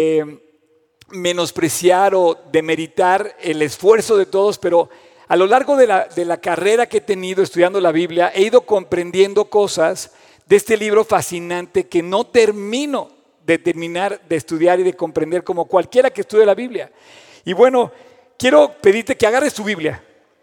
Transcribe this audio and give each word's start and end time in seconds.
eh, 0.00 0.24
menospreciar 1.10 2.14
o 2.14 2.38
demeritar 2.52 3.34
el 3.40 3.62
esfuerzo 3.62 4.16
de 4.16 4.26
todos, 4.26 4.58
pero 4.58 4.88
a 5.26 5.34
lo 5.34 5.48
largo 5.48 5.76
de 5.76 5.88
la, 5.88 6.36
carrera 6.36 6.86
que 6.86 6.98
he 6.98 7.00
tenido 7.00 7.42
estudiando 7.42 7.80
la 7.80 7.90
Biblia, 7.90 8.30
he 8.32 8.42
ido 8.42 8.60
comprendiendo 8.60 9.46
cosas 9.46 10.12
de 10.46 10.54
este 10.54 10.76
libro 10.76 11.04
fascinante 11.04 11.88
que 11.88 12.00
no 12.00 12.24
termino 12.24 13.10
de 13.44 13.58
terminar 13.58 14.20
de 14.28 14.36
estudiar 14.36 14.78
y 14.78 14.84
de 14.84 14.94
comprender 14.94 15.42
como 15.42 15.64
cualquiera 15.64 16.10
que 16.10 16.20
estudie 16.20 16.46
la 16.46 16.54
Biblia. 16.54 16.92
Y 17.44 17.52
bueno, 17.52 17.90
quiero 18.38 18.72
pedirte 18.80 19.16
que 19.16 19.26
agarres 19.26 19.54
tu 19.54 19.64
Biblia, 19.64 20.00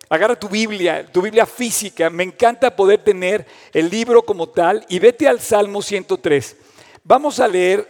agarra 0.10 0.38
tu 0.38 0.50
Biblia, 0.50 1.10
tu 1.10 1.22
Biblia 1.22 1.46
física. 1.46 2.10
Me 2.10 2.24
encanta 2.24 2.76
poder 2.76 3.06
tener 3.06 3.46
el 3.72 3.90
libro 3.90 4.22
como 4.24 4.50
tal 4.50 4.86
y 4.90 5.00
vete 5.00 5.30
al 5.30 5.40
Salmo 5.40 5.82
103. 5.82 6.58
Vamos 7.06 7.40
a 7.40 7.48
leer 7.48 7.88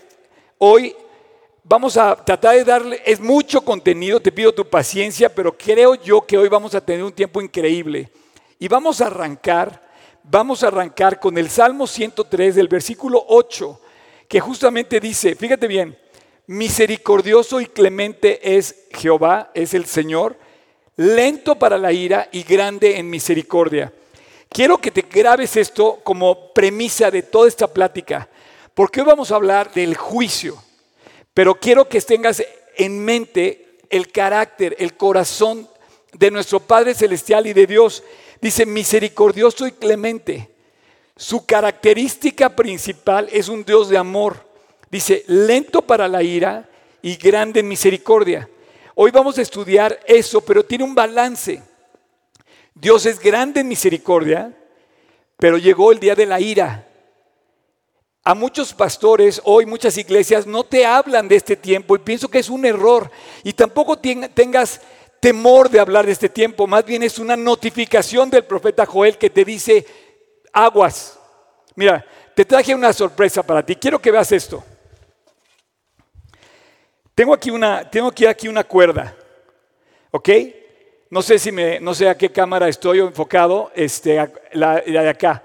hoy 0.59 0.95
vamos 1.67 1.97
a 1.97 2.15
tratar 2.15 2.55
de 2.55 2.63
darle, 2.63 3.01
es 3.05 3.19
mucho 3.19 3.61
contenido, 3.61 4.19
te 4.19 4.31
pido 4.31 4.53
tu 4.53 4.65
paciencia, 4.69 5.33
pero 5.33 5.57
creo 5.57 5.95
yo 5.95 6.21
que 6.21 6.37
hoy 6.37 6.47
vamos 6.47 6.75
a 6.75 6.81
tener 6.85 7.03
un 7.03 7.11
tiempo 7.11 7.41
increíble. 7.41 8.09
Y 8.59 8.67
vamos 8.67 9.01
a 9.01 9.07
arrancar, 9.07 9.81
vamos 10.23 10.63
a 10.63 10.67
arrancar 10.67 11.19
con 11.19 11.37
el 11.37 11.49
Salmo 11.49 11.87
103 11.87 12.55
del 12.55 12.67
versículo 12.67 13.23
8, 13.27 13.81
que 14.27 14.39
justamente 14.39 14.99
dice, 14.99 15.35
fíjate 15.35 15.67
bien, 15.67 15.97
misericordioso 16.47 17.59
y 17.59 17.65
clemente 17.65 18.55
es 18.57 18.85
Jehová, 18.93 19.51
es 19.55 19.73
el 19.73 19.85
Señor, 19.85 20.37
lento 20.95 21.55
para 21.55 21.77
la 21.77 21.91
ira 21.91 22.29
y 22.31 22.43
grande 22.43 22.97
en 22.97 23.09
misericordia. 23.09 23.91
Quiero 24.49 24.77
que 24.77 24.91
te 24.91 25.01
grabes 25.01 25.57
esto 25.57 25.99
como 26.03 26.53
premisa 26.53 27.09
de 27.09 27.23
toda 27.23 27.47
esta 27.47 27.67
plática, 27.67 28.29
porque 28.75 29.01
hoy 29.01 29.07
vamos 29.07 29.31
a 29.31 29.35
hablar 29.35 29.73
del 29.73 29.97
juicio. 29.97 30.64
Pero 31.35 31.55
quiero 31.55 31.89
que 31.89 31.99
tengas 31.99 32.41
en 32.77 33.03
mente 33.03 33.77
el 33.89 34.09
carácter, 34.09 34.73
el 34.79 34.95
corazón 34.95 35.69
de 36.13 36.31
nuestro 36.31 36.61
Padre 36.61 36.95
Celestial 36.95 37.45
y 37.45 37.51
de 37.51 37.67
Dios. 37.67 38.03
Dice, 38.39 38.65
misericordioso 38.65 39.67
y 39.67 39.73
clemente. 39.73 40.49
Su 41.17 41.45
característica 41.45 42.55
principal 42.55 43.27
es 43.33 43.49
un 43.49 43.65
Dios 43.65 43.89
de 43.89 43.97
amor. 43.97 44.47
Dice, 44.89 45.25
lento 45.27 45.81
para 45.81 46.07
la 46.07 46.23
ira 46.23 46.69
y 47.01 47.17
grande 47.17 47.59
en 47.59 47.67
misericordia. 47.67 48.49
Hoy 48.95 49.11
vamos 49.11 49.37
a 49.37 49.41
estudiar 49.41 49.99
eso, 50.07 50.39
pero 50.39 50.63
tiene 50.63 50.85
un 50.85 50.95
balance. 50.95 51.61
Dios 52.73 53.05
es 53.05 53.19
grande 53.19 53.59
en 53.59 53.67
misericordia, 53.67 54.57
pero 55.35 55.57
llegó 55.57 55.91
el 55.91 55.99
día 55.99 56.15
de 56.15 56.27
la 56.27 56.39
ira. 56.39 56.84
A 58.27 58.33
muchos 58.33 58.73
pastores, 58.73 59.39
hoy 59.43 59.67
muchas 59.67 59.99
iglesias 59.99 60.47
no 60.47 60.63
te 60.63 60.83
hablan 60.83 61.27
de 61.27 61.35
este 61.35 61.55
tiempo 61.55 61.95
y 61.95 61.99
pienso 61.99 62.27
que 62.27 62.39
es 62.39 62.49
un 62.49 62.65
error. 62.65 63.11
Y 63.43 63.53
tampoco 63.53 63.99
tengas 63.99 64.81
temor 65.19 65.69
de 65.69 65.79
hablar 65.79 66.07
de 66.07 66.11
este 66.11 66.27
tiempo, 66.27 66.65
más 66.65 66.83
bien 66.83 67.03
es 67.03 67.19
una 67.19 67.35
notificación 67.35 68.31
del 68.31 68.43
profeta 68.43 68.83
Joel 68.87 69.19
que 69.19 69.29
te 69.29 69.45
dice, 69.45 69.85
aguas. 70.51 71.19
Mira, 71.75 72.03
te 72.33 72.43
traje 72.45 72.73
una 72.73 72.93
sorpresa 72.93 73.43
para 73.43 73.63
ti. 73.63 73.75
Quiero 73.75 74.01
que 74.01 74.09
veas 74.09 74.31
esto. 74.31 74.63
Tengo 77.13 77.31
aquí 77.31 77.51
una, 77.51 77.87
tengo 77.87 78.11
aquí, 78.27 78.47
una 78.47 78.63
cuerda, 78.63 79.15
¿ok? 80.09 80.29
No 81.11 81.21
sé 81.21 81.37
si 81.37 81.51
me, 81.51 81.79
no 81.79 81.93
sé 81.93 82.09
a 82.09 82.17
qué 82.17 82.31
cámara 82.31 82.67
estoy 82.69 83.01
enfocado, 83.01 83.71
este, 83.75 84.31
la 84.53 84.81
de 84.81 85.09
acá. 85.09 85.43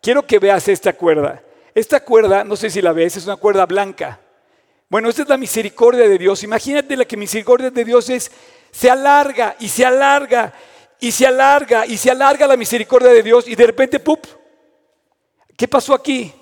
Quiero 0.00 0.26
que 0.26 0.38
veas 0.38 0.66
esta 0.68 0.94
cuerda. 0.94 1.42
Esta 1.74 2.00
cuerda, 2.00 2.44
no 2.44 2.54
sé 2.54 2.70
si 2.70 2.80
la 2.80 2.92
ves, 2.92 3.16
es 3.16 3.26
una 3.26 3.36
cuerda 3.36 3.66
blanca. 3.66 4.20
Bueno, 4.88 5.08
esta 5.08 5.22
es 5.22 5.28
la 5.28 5.36
misericordia 5.36 6.08
de 6.08 6.18
Dios. 6.18 6.44
Imagínate 6.44 6.96
la 6.96 7.04
que 7.04 7.16
misericordia 7.16 7.70
de 7.70 7.84
Dios 7.84 8.08
es, 8.10 8.30
se 8.70 8.90
alarga 8.90 9.56
y 9.58 9.68
se 9.68 9.84
alarga 9.84 10.52
y 11.00 11.10
se 11.10 11.26
alarga 11.26 11.86
y 11.86 11.96
se 11.96 12.10
alarga 12.10 12.46
la 12.46 12.56
misericordia 12.56 13.10
de 13.10 13.22
Dios 13.22 13.48
y 13.48 13.56
de 13.56 13.66
repente, 13.66 13.98
¡pup! 13.98 14.24
¿Qué 15.56 15.66
pasó 15.66 15.94
aquí? 15.94 16.32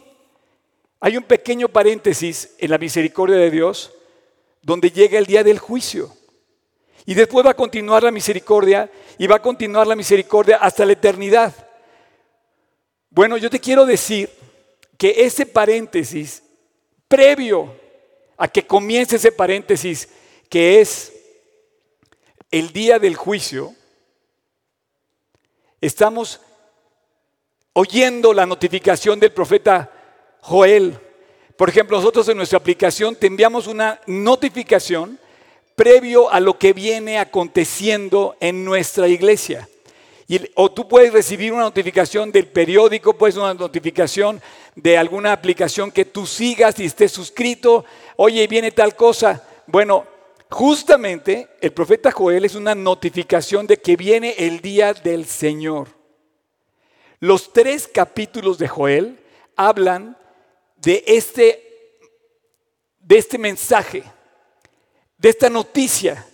Hay 1.00 1.16
un 1.16 1.25
pequeño 1.25 1.69
paréntesis 1.69 2.54
en 2.59 2.71
la 2.71 2.78
misericordia 2.78 3.37
de 3.37 3.50
Dios 3.50 3.92
donde 4.60 4.91
llega 4.91 5.19
el 5.19 5.26
día 5.26 5.42
del 5.42 5.59
juicio. 5.59 6.12
Y 7.04 7.15
después 7.15 7.44
va 7.44 7.50
a 7.50 7.56
continuar 7.56 8.03
la 8.03 8.12
misericordia 8.12 8.88
y 9.19 9.26
va 9.26 9.37
a 9.37 9.42
continuar 9.42 9.87
la 9.87 9.97
misericordia 9.97 10.59
hasta 10.59 10.84
la 10.84 10.92
eternidad. 10.92 11.53
Bueno, 13.10 13.37
yo 13.37 13.50
te 13.50 13.59
quiero 13.59 13.84
decir 13.84 14.31
que 15.03 15.25
ese 15.25 15.47
paréntesis, 15.47 16.45
previo 17.09 17.75
a 18.37 18.47
que 18.47 18.65
comience 18.65 19.17
ese 19.17 19.33
paréntesis, 19.33 20.09
que 20.49 20.81
es 20.81 21.13
el 22.53 22.73
día 22.73 23.01
del 23.01 23.17
juicio, 23.17 23.75
estamos 25.81 26.41
oyendo 27.73 28.33
la 28.33 28.47
notificación 28.47 29.19
del 29.19 29.33
profeta 29.33 29.91
Joel. 30.41 30.97
Por 31.57 31.69
ejemplo, 31.69 31.97
nosotros 31.97 32.29
en 32.29 32.37
nuestra 32.37 32.59
aplicación 32.59 33.17
te 33.17 33.27
enviamos 33.27 33.67
una 33.67 34.01
notificación 34.07 35.19
previo 35.75 36.31
a 36.31 36.39
lo 36.39 36.61
que 36.61 36.73
viene 36.73 37.19
aconteciendo 37.19 38.37
en 38.39 38.65
nuestra 38.65 39.09
iglesia 39.09 39.69
o 40.55 40.71
tú 40.71 40.88
puedes 40.88 41.12
recibir 41.12 41.53
una 41.53 41.62
notificación 41.62 42.31
del 42.33 42.47
periódico, 42.47 43.15
puedes 43.15 43.37
una 43.37 43.55
notificación 43.55 44.41
de 44.75 44.97
alguna 44.97 45.33
aplicación 45.33 45.91
que 45.91 46.05
tú 46.05 46.27
sigas 46.27 46.78
y 46.78 46.84
estés 46.84 47.12
suscrito. 47.12 47.84
Oye, 48.16 48.47
viene 48.47 48.71
tal 48.71 48.97
cosa. 48.97 49.43
Bueno, 49.66 50.06
justamente 50.50 51.49
el 51.60 51.72
profeta 51.72 52.10
Joel 52.12 52.44
es 52.44 52.55
una 52.55 52.75
notificación 52.75 53.66
de 53.66 53.78
que 53.78 53.97
viene 53.97 54.34
el 54.38 54.60
día 54.60 54.94
del 54.94 55.27
Señor. 55.27 55.88
Los 57.19 57.53
tres 57.53 57.89
capítulos 57.89 58.59
de 58.59 58.69
Joel 58.69 59.19
hablan 59.56 60.16
de 60.77 61.04
este, 61.06 62.00
de 62.99 63.19
este 63.19 63.39
mensaje, 63.39 64.03
de 65.19 65.28
esta 65.28 65.49
noticia 65.49 66.27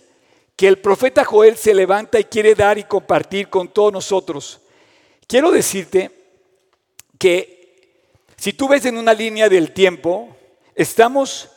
que 0.59 0.67
el 0.67 0.79
profeta 0.79 1.23
Joel 1.23 1.55
se 1.55 1.73
levanta 1.73 2.19
y 2.19 2.25
quiere 2.25 2.53
dar 2.53 2.77
y 2.77 2.83
compartir 2.83 3.47
con 3.47 3.69
todos 3.69 3.93
nosotros. 3.93 4.59
Quiero 5.25 5.51
decirte 5.51 6.11
que 7.17 8.03
si 8.35 8.51
tú 8.51 8.67
ves 8.67 8.83
en 8.83 8.97
una 8.97 9.13
línea 9.13 9.47
del 9.47 9.71
tiempo, 9.71 10.35
estamos 10.75 11.49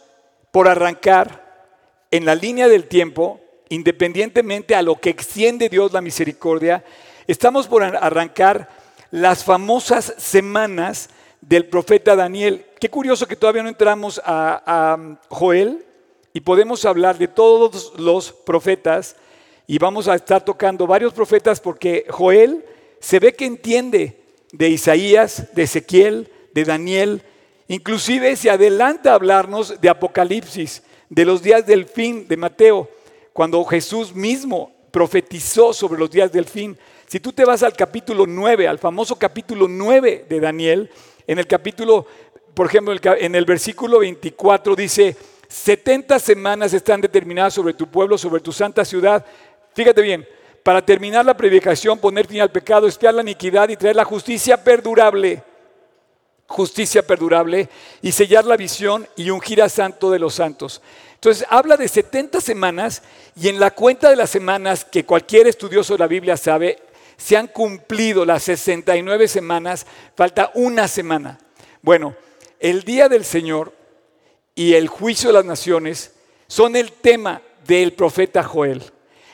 por 0.52 0.68
arrancar 0.68 1.74
en 2.12 2.24
la 2.24 2.36
línea 2.36 2.68
del 2.68 2.86
tiempo, 2.86 3.40
independientemente 3.70 4.76
a 4.76 4.82
lo 4.82 4.94
que 4.94 5.10
extiende 5.10 5.68
Dios 5.68 5.92
la 5.92 6.00
misericordia, 6.00 6.84
estamos 7.26 7.66
por 7.66 7.82
arrancar 7.82 8.68
las 9.10 9.42
famosas 9.42 10.14
semanas 10.16 11.10
del 11.40 11.66
profeta 11.66 12.14
Daniel. 12.14 12.66
Qué 12.78 12.88
curioso 12.88 13.26
que 13.26 13.34
todavía 13.34 13.64
no 13.64 13.68
entramos 13.68 14.22
a, 14.24 14.62
a 14.64 15.18
Joel, 15.28 15.86
y 16.32 16.40
podemos 16.40 16.84
hablar 16.84 17.18
de 17.18 17.28
todos 17.28 17.92
los 17.98 18.32
profetas 18.32 19.16
y 19.66 19.78
vamos 19.78 20.08
a 20.08 20.14
estar 20.14 20.44
tocando 20.44 20.86
varios 20.86 21.12
profetas 21.12 21.60
porque 21.60 22.06
Joel 22.08 22.64
se 23.00 23.18
ve 23.18 23.34
que 23.34 23.44
entiende 23.44 24.20
de 24.52 24.68
Isaías, 24.68 25.54
de 25.54 25.62
Ezequiel, 25.62 26.30
de 26.52 26.64
Daniel, 26.64 27.22
inclusive 27.68 28.36
se 28.36 28.50
adelanta 28.50 29.12
a 29.12 29.14
hablarnos 29.14 29.80
de 29.80 29.88
Apocalipsis, 29.88 30.82
de 31.08 31.24
los 31.24 31.42
días 31.42 31.66
del 31.66 31.86
fin 31.86 32.26
de 32.28 32.36
Mateo, 32.36 32.88
cuando 33.32 33.64
Jesús 33.64 34.14
mismo 34.14 34.72
profetizó 34.90 35.72
sobre 35.72 35.98
los 35.98 36.10
días 36.10 36.30
del 36.32 36.44
fin. 36.44 36.76
Si 37.06 37.20
tú 37.20 37.32
te 37.32 37.44
vas 37.44 37.62
al 37.62 37.74
capítulo 37.74 38.26
9, 38.26 38.68
al 38.68 38.78
famoso 38.78 39.16
capítulo 39.16 39.66
9 39.68 40.26
de 40.28 40.40
Daniel, 40.40 40.90
en 41.26 41.38
el 41.38 41.46
capítulo, 41.46 42.06
por 42.54 42.66
ejemplo, 42.66 42.94
en 43.02 43.34
el 43.34 43.44
versículo 43.44 44.00
24 44.00 44.76
dice, 44.76 45.16
70 45.52 46.18
semanas 46.18 46.72
están 46.72 47.02
determinadas 47.02 47.52
sobre 47.52 47.74
tu 47.74 47.86
pueblo, 47.86 48.16
sobre 48.16 48.40
tu 48.40 48.52
santa 48.52 48.86
ciudad. 48.86 49.24
Fíjate 49.74 50.00
bien, 50.00 50.26
para 50.62 50.80
terminar 50.84 51.26
la 51.26 51.36
predicación, 51.36 51.98
poner 51.98 52.26
fin 52.26 52.40
al 52.40 52.50
pecado, 52.50 52.86
espiar 52.86 53.12
la 53.12 53.20
iniquidad 53.20 53.68
y 53.68 53.76
traer 53.76 53.96
la 53.96 54.04
justicia 54.06 54.64
perdurable. 54.64 55.42
Justicia 56.46 57.06
perdurable 57.06 57.68
y 58.00 58.12
sellar 58.12 58.46
la 58.46 58.56
visión 58.56 59.06
y 59.14 59.28
ungir 59.28 59.62
a 59.62 59.68
santo 59.68 60.10
de 60.10 60.18
los 60.18 60.34
santos. 60.34 60.80
Entonces 61.14 61.46
habla 61.50 61.76
de 61.76 61.86
70 61.86 62.40
semanas 62.40 63.02
y 63.36 63.48
en 63.48 63.60
la 63.60 63.72
cuenta 63.72 64.08
de 64.08 64.16
las 64.16 64.30
semanas 64.30 64.86
que 64.86 65.04
cualquier 65.04 65.48
estudioso 65.48 65.92
de 65.92 65.98
la 65.98 66.06
Biblia 66.06 66.38
sabe, 66.38 66.78
se 67.18 67.36
han 67.36 67.46
cumplido 67.46 68.24
las 68.24 68.42
69 68.44 69.28
semanas, 69.28 69.86
falta 70.16 70.50
una 70.54 70.88
semana. 70.88 71.38
Bueno, 71.82 72.16
el 72.58 72.84
día 72.84 73.10
del 73.10 73.26
Señor 73.26 73.81
y 74.54 74.74
el 74.74 74.88
juicio 74.88 75.28
de 75.28 75.34
las 75.34 75.44
naciones 75.44 76.12
son 76.46 76.76
el 76.76 76.92
tema 76.92 77.42
del 77.66 77.92
profeta 77.92 78.42
Joel. 78.42 78.82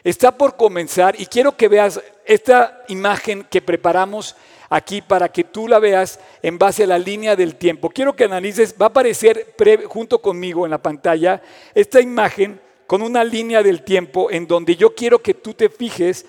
Está 0.04 0.36
por 0.36 0.56
comenzar 0.56 1.20
y 1.20 1.26
quiero 1.26 1.56
que 1.56 1.68
veas 1.68 2.00
esta 2.24 2.84
imagen 2.88 3.46
que 3.50 3.60
preparamos 3.60 4.36
aquí 4.70 5.02
para 5.02 5.30
que 5.30 5.44
tú 5.44 5.66
la 5.66 5.78
veas 5.78 6.20
en 6.42 6.58
base 6.58 6.84
a 6.84 6.86
la 6.86 6.98
línea 6.98 7.34
del 7.34 7.56
tiempo. 7.56 7.90
Quiero 7.90 8.14
que 8.14 8.24
analices, 8.24 8.74
va 8.80 8.86
a 8.86 8.88
aparecer 8.90 9.54
junto 9.86 10.20
conmigo 10.20 10.64
en 10.64 10.70
la 10.70 10.82
pantalla 10.82 11.42
esta 11.74 12.00
imagen 12.00 12.60
con 12.86 13.02
una 13.02 13.24
línea 13.24 13.62
del 13.62 13.82
tiempo 13.82 14.30
en 14.30 14.46
donde 14.46 14.76
yo 14.76 14.94
quiero 14.94 15.20
que 15.20 15.34
tú 15.34 15.52
te 15.54 15.68
fijes 15.68 16.24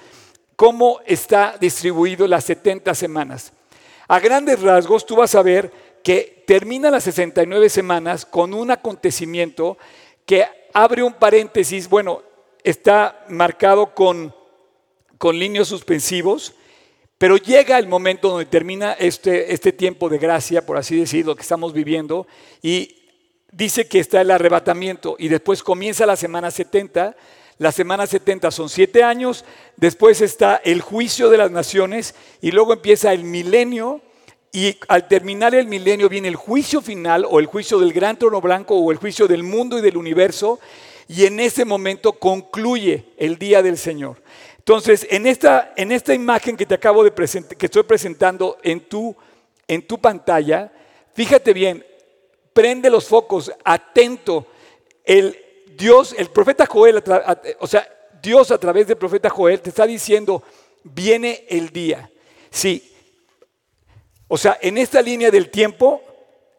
cómo 0.56 1.00
está 1.06 1.56
distribuido 1.60 2.28
las 2.28 2.44
70 2.46 2.94
semanas. 2.96 3.54
A 4.08 4.20
grandes 4.20 4.60
rasgos 4.62 5.06
tú 5.06 5.16
vas 5.16 5.36
a 5.36 5.44
ver 5.44 5.72
que 6.04 6.44
termina 6.48 6.90
las 6.92 7.04
69 7.04 7.70
semanas 7.70 8.26
con 8.26 8.54
un 8.54 8.72
acontecimiento 8.72 9.78
que 10.26 10.46
abre 10.74 11.04
un 11.04 11.14
paréntesis, 11.14 11.90
bueno, 11.90 12.22
está 12.64 13.26
marcado 13.30 13.94
con, 13.94 14.34
con 15.18 15.38
líneas 15.38 15.68
suspensivos, 15.68 16.54
pero 17.18 17.36
llega 17.38 17.78
el 17.78 17.88
momento 17.88 18.30
donde 18.30 18.46
termina 18.46 18.94
este, 18.94 19.54
este 19.54 19.74
tiempo 19.74 20.08
de 20.08 20.18
gracia, 20.18 20.66
por 20.66 20.78
así 20.78 20.98
decirlo, 20.98 21.36
que 21.36 21.42
estamos 21.42 21.74
viviendo, 21.74 22.28
y 22.62 22.96
dice 23.52 23.88
que 23.88 24.00
está 24.00 24.22
el 24.22 24.32
arrebatamiento, 24.32 25.16
y 25.20 25.28
después 25.28 25.64
comienza 25.64 26.06
la 26.06 26.16
semana 26.16 26.52
70. 26.52 27.16
La 27.58 27.74
semana 27.74 28.08
70 28.08 28.52
son 28.52 28.70
siete 28.70 29.04
años, 29.04 29.44
después 29.76 30.22
está 30.22 30.62
el 30.64 30.80
juicio 30.80 31.30
de 31.30 31.38
las 31.38 31.52
naciones, 31.52 32.16
y 32.40 32.52
luego 32.52 32.72
empieza 32.72 33.12
el 33.12 33.26
milenio, 33.26 34.02
y 34.52 34.78
al 34.88 35.08
terminar 35.08 35.54
el 35.54 35.68
milenio 35.68 36.10
viene 36.10 36.28
el 36.28 36.36
juicio 36.36 36.82
final 36.82 37.26
o 37.30 37.40
el 37.40 37.46
juicio 37.46 37.78
del 37.80 37.94
gran 37.94 38.18
trono 38.18 38.42
blanco 38.42 38.76
o 38.76 38.92
el 38.92 38.98
juicio 38.98 39.28
del 39.28 39.44
mundo 39.44 39.78
y 39.78 39.82
del 39.82 39.98
universo. 39.98 40.60
Y 41.08 41.26
en 41.26 41.40
ese 41.40 41.66
momento 41.66 42.14
concluye 42.14 43.06
el 43.18 43.38
día 43.38 43.62
del 43.62 43.78
Señor. 43.78 44.22
Entonces, 44.58 45.08
en 45.10 45.26
esta, 45.26 45.74
en 45.76 45.92
esta 45.92 46.14
imagen 46.14 46.56
que 46.56 46.66
te 46.66 46.76
acabo 46.76 47.04
de 47.04 47.12
presentar, 47.12 47.58
que 47.58 47.66
estoy 47.66 47.84
presentando 47.84 48.58
en 48.62 48.82
tu, 48.82 49.16
en 49.68 49.86
tu 49.88 50.00
pantalla, 50.00 50.72
fíjate 51.14 51.54
bien, 51.54 51.84
prende 52.54 52.90
los 52.90 53.08
focos, 53.08 53.52
atento. 53.64 54.48
El 55.04 55.38
Dios, 55.76 56.14
el 56.18 56.30
profeta 56.30 56.66
Joel, 56.66 57.04
o 57.60 57.68
sea, 57.68 57.88
Dios 58.22 58.52
a 58.52 58.58
través 58.60 58.88
del 58.88 58.98
profeta 58.98 59.30
Joel 59.30 59.62
te 59.62 59.70
está 59.70 59.88
diciendo, 59.88 60.44
viene 60.84 61.46
el 61.50 61.70
día. 61.70 62.12
Sí, 62.52 62.89
o 64.30 64.38
sea, 64.38 64.58
en 64.62 64.78
esta 64.78 65.02
línea 65.02 65.32
del 65.32 65.50
tiempo 65.50 66.04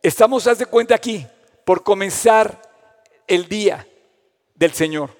estamos, 0.02 0.46
haz 0.48 0.58
de 0.58 0.66
cuenta 0.66 0.96
aquí, 0.96 1.24
por 1.64 1.84
comenzar 1.84 2.60
el 3.28 3.48
día 3.48 3.86
del 4.56 4.72
Señor, 4.72 5.10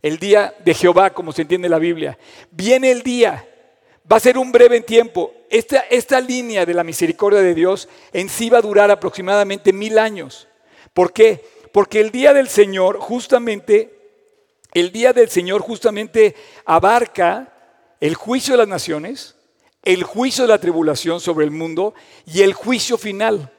el 0.00 0.18
día 0.18 0.54
de 0.64 0.72
Jehová, 0.72 1.10
como 1.10 1.32
se 1.32 1.42
entiende 1.42 1.66
en 1.66 1.72
la 1.72 1.78
Biblia. 1.78 2.18
Viene 2.50 2.90
el 2.90 3.02
día, 3.02 3.46
va 4.10 4.16
a 4.16 4.20
ser 4.20 4.38
un 4.38 4.50
breve 4.50 4.80
tiempo. 4.80 5.34
Esta, 5.50 5.80
esta 5.80 6.18
línea 6.18 6.64
de 6.64 6.72
la 6.72 6.82
misericordia 6.82 7.40
de 7.40 7.54
Dios 7.54 7.90
en 8.14 8.30
sí 8.30 8.48
va 8.48 8.58
a 8.58 8.62
durar 8.62 8.90
aproximadamente 8.90 9.70
mil 9.70 9.98
años. 9.98 10.48
¿Por 10.94 11.12
qué? 11.12 11.44
Porque 11.72 12.00
el 12.00 12.10
día 12.10 12.32
del 12.32 12.48
Señor 12.48 13.00
justamente, 13.00 13.98
el 14.72 14.92
día 14.92 15.12
del 15.12 15.28
Señor 15.28 15.60
justamente 15.60 16.34
abarca 16.64 17.52
el 18.00 18.14
juicio 18.14 18.54
de 18.54 18.58
las 18.58 18.68
naciones, 18.68 19.36
el 19.82 20.04
juicio 20.04 20.44
de 20.44 20.48
la 20.48 20.60
tribulación 20.60 21.20
sobre 21.20 21.44
el 21.44 21.50
mundo 21.50 21.94
y 22.26 22.42
el 22.42 22.52
juicio 22.52 22.96
final. 22.96 23.50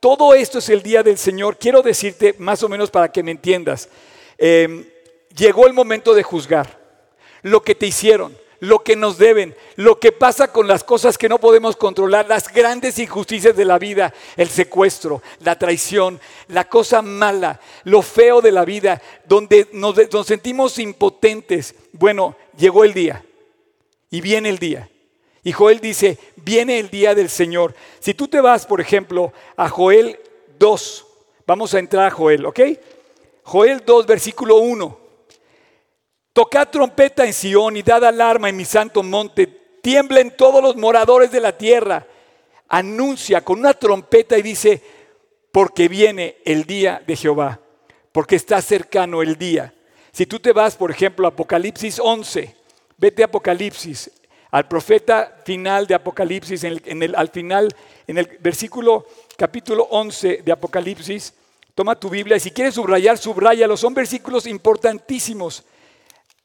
Todo 0.00 0.34
esto 0.34 0.58
es 0.58 0.68
el 0.68 0.82
día 0.82 1.02
del 1.02 1.16
Señor. 1.16 1.58
Quiero 1.58 1.82
decirte 1.82 2.34
más 2.38 2.62
o 2.62 2.68
menos 2.68 2.90
para 2.90 3.10
que 3.10 3.22
me 3.22 3.30
entiendas. 3.30 3.88
Em, 4.36 4.84
llegó 5.36 5.66
el 5.66 5.72
momento 5.72 6.14
de 6.14 6.22
juzgar 6.22 6.80
lo 7.42 7.62
que 7.62 7.74
te 7.74 7.86
hicieron, 7.86 8.36
lo 8.60 8.84
que 8.84 8.94
nos 8.94 9.18
deben, 9.18 9.56
lo 9.76 9.98
que 9.98 10.12
pasa 10.12 10.52
con 10.52 10.68
las 10.68 10.84
cosas 10.84 11.18
que 11.18 11.28
no 11.28 11.38
podemos 11.38 11.76
controlar, 11.76 12.28
las 12.28 12.52
grandes 12.52 12.98
injusticias 12.98 13.56
de 13.56 13.64
la 13.64 13.78
vida, 13.78 14.14
el 14.36 14.48
secuestro, 14.48 15.22
la 15.40 15.58
traición, 15.58 16.20
la 16.48 16.68
cosa 16.68 17.02
mala, 17.02 17.60
lo 17.84 18.02
feo 18.02 18.40
de 18.40 18.52
la 18.52 18.64
vida, 18.64 19.02
donde 19.24 19.68
nos 19.72 20.26
sentimos 20.26 20.78
impotentes. 20.78 21.74
Bueno, 21.92 22.36
llegó 22.56 22.84
el 22.84 22.94
día 22.94 23.24
y 24.10 24.20
viene 24.20 24.48
el 24.48 24.58
día. 24.58 24.88
Y 25.42 25.52
Joel 25.52 25.80
dice, 25.80 26.18
viene 26.36 26.78
el 26.78 26.88
día 26.88 27.14
del 27.14 27.28
Señor. 27.28 27.74
Si 27.98 28.14
tú 28.14 28.28
te 28.28 28.40
vas, 28.40 28.64
por 28.64 28.80
ejemplo, 28.80 29.32
a 29.56 29.68
Joel 29.68 30.18
2, 30.58 31.06
vamos 31.46 31.74
a 31.74 31.80
entrar 31.80 32.06
a 32.06 32.10
Joel, 32.10 32.46
¿ok? 32.46 32.60
Joel 33.42 33.82
2, 33.84 34.06
versículo 34.06 34.58
1. 34.58 34.98
Tocad 36.32 36.68
trompeta 36.68 37.26
en 37.26 37.32
Sión 37.32 37.76
y 37.76 37.82
dad 37.82 38.04
alarma 38.04 38.48
en 38.48 38.56
mi 38.56 38.64
santo 38.64 39.02
monte. 39.02 39.46
Tiemblen 39.82 40.36
todos 40.36 40.62
los 40.62 40.76
moradores 40.76 41.32
de 41.32 41.40
la 41.40 41.58
tierra. 41.58 42.06
Anuncia 42.68 43.42
con 43.42 43.58
una 43.58 43.74
trompeta 43.74 44.38
y 44.38 44.42
dice, 44.42 44.80
porque 45.50 45.88
viene 45.88 46.36
el 46.44 46.64
día 46.64 47.02
de 47.06 47.16
Jehová, 47.16 47.60
porque 48.12 48.36
está 48.36 48.62
cercano 48.62 49.20
el 49.20 49.36
día. 49.36 49.74
Si 50.12 50.24
tú 50.24 50.38
te 50.38 50.52
vas, 50.52 50.76
por 50.76 50.90
ejemplo, 50.90 51.26
a 51.26 51.30
Apocalipsis 51.30 51.98
11, 51.98 52.54
vete 52.96 53.22
a 53.22 53.26
Apocalipsis, 53.26 54.10
al 54.52 54.68
profeta 54.68 55.40
final 55.44 55.86
de 55.86 55.94
Apocalipsis, 55.94 56.62
en 56.64 57.02
el, 57.02 57.14
al 57.16 57.30
final, 57.30 57.74
en 58.06 58.18
el 58.18 58.26
versículo 58.38 59.06
capítulo 59.34 59.84
11 59.90 60.42
de 60.44 60.52
Apocalipsis, 60.52 61.32
toma 61.74 61.98
tu 61.98 62.10
Biblia 62.10 62.36
y 62.36 62.40
si 62.40 62.50
quieres 62.50 62.74
subrayar, 62.74 63.16
subrayalo. 63.16 63.78
Son 63.78 63.94
versículos 63.94 64.46
importantísimos. 64.46 65.64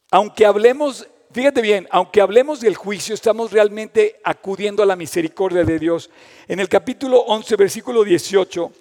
Aunque 0.09 0.45
hablemos, 0.45 1.05
fíjate 1.33 1.61
bien, 1.61 1.85
aunque 1.91 2.21
hablemos 2.21 2.61
del 2.61 2.77
juicio, 2.77 3.13
estamos 3.13 3.51
realmente 3.51 4.21
acudiendo 4.23 4.81
a 4.81 4.85
la 4.85 4.95
misericordia 4.95 5.65
de 5.65 5.77
Dios. 5.77 6.09
En 6.47 6.61
el 6.61 6.69
capítulo 6.69 7.19
11, 7.19 7.57
versículo 7.57 8.05
18, 8.05 8.71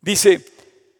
dice, 0.00 0.40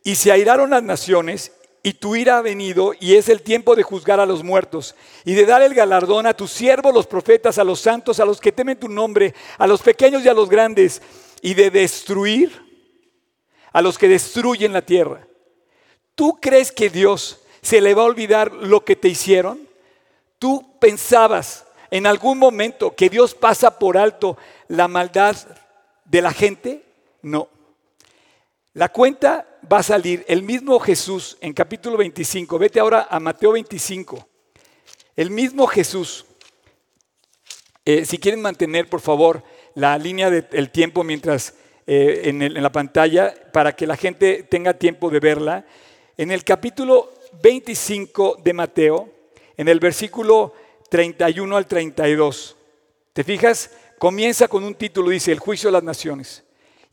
y 0.03 0.17
se 0.17 0.33
airaron 0.33 0.71
las 0.71 0.83
naciones 0.83 1.53
y 1.87 1.93
tu 1.93 2.17
ira 2.17 2.39
ha 2.39 2.41
venido 2.41 2.95
y 2.99 3.15
es 3.15 3.29
el 3.29 3.43
tiempo 3.43 3.77
de 3.77 3.83
juzgar 3.83 4.19
a 4.19 4.25
los 4.25 4.43
muertos 4.43 4.97
y 5.23 5.35
de 5.35 5.45
dar 5.45 5.61
el 5.61 5.75
galardón 5.75 6.27
a 6.27 6.33
tus 6.33 6.51
siervos, 6.51 6.95
los 6.95 7.07
profetas, 7.07 7.59
a 7.59 7.65
los 7.65 7.79
santos, 7.79 8.19
a 8.19 8.25
los 8.25 8.41
que 8.41 8.53
temen 8.53 8.81
tu 8.81 8.89
nombre, 8.89 9.35
a 9.59 9.67
los 9.67 9.83
pequeños 9.83 10.25
y 10.25 10.29
a 10.31 10.35
los 10.35 10.49
grandes, 10.49 11.03
y 11.43 11.53
de 11.53 11.71
destruir 11.71 12.65
a 13.71 13.83
los 13.83 13.99
que 13.99 14.09
destruyen 14.09 14.73
la 14.73 14.81
tierra. 14.81 15.29
¿Tú 16.15 16.39
crees 16.41 16.73
que 16.73 16.89
Dios 16.89 17.41
se 17.61 17.83
le 17.83 17.93
va 17.93 18.01
a 18.01 18.07
olvidar 18.07 18.51
lo 18.51 18.83
que 18.83 18.97
te 18.97 19.09
hicieron? 19.09 19.69
¿Tú 20.39 20.79
pensabas 20.81 21.67
en 21.91 22.07
algún 22.07 22.39
momento 22.39 22.97
que 22.97 23.11
Dios 23.11 23.35
pasa 23.35 23.79
por 23.79 23.99
alto 23.99 24.39
la 24.69 24.89
maldad 24.89 25.37
de 26.07 26.23
la 26.23 26.33
gente? 26.33 26.83
No. 27.21 27.51
La 28.75 28.89
cuenta 28.89 29.47
va 29.73 29.79
a 29.79 29.83
salir 29.85 30.25
el 30.27 30.43
mismo 30.43 30.81
Jesús 30.81 31.37
en 31.41 31.53
capítulo 31.53 31.97
25. 31.97 32.59
Vete 32.59 32.81
ahora 32.81 33.07
a 33.09 33.21
Mateo 33.21 33.53
25. 33.53 34.27
El 35.15 35.31
mismo 35.31 35.69
Jesús. 35.69 36.27
Eh, 37.85 38.05
si 38.05 38.19
quieren 38.19 38.43
mantener, 38.43 38.89
por 38.89 39.01
favor, 39.01 39.45
la 39.77 39.97
línea 39.97 40.29
del 40.29 40.71
tiempo 40.71 41.05
mientras 41.05 41.55
eh, 41.87 42.23
en 42.25 42.61
la 42.61 42.73
pantalla, 42.73 43.33
para 43.53 43.77
que 43.77 43.87
la 43.87 43.97
gente 43.97 44.43
tenga 44.43 44.75
tiempo 44.75 45.09
de 45.09 45.21
verla. 45.21 45.65
En 46.17 46.33
el 46.33 46.43
capítulo 46.43 47.15
25 47.43 48.41
de 48.43 48.53
Mateo, 48.55 49.09
en 49.57 49.69
el 49.69 49.79
versículo 49.79 50.53
31 50.91 51.57
al 51.57 51.69
32, 51.69 52.57
¿te 53.13 53.23
fijas? 53.23 53.71
Comienza 54.01 54.49
con 54.49 54.65
un 54.65 54.75
título, 54.75 55.11
dice, 55.11 55.31
el 55.31 55.39
juicio 55.39 55.69
de 55.69 55.75
las 55.75 55.85
naciones. 55.85 56.43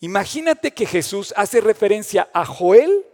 Imagínate 0.01 0.71
que 0.71 0.87
Jesús 0.87 1.31
hace 1.37 1.61
referencia 1.61 2.27
a 2.33 2.43
Joel 2.43 3.05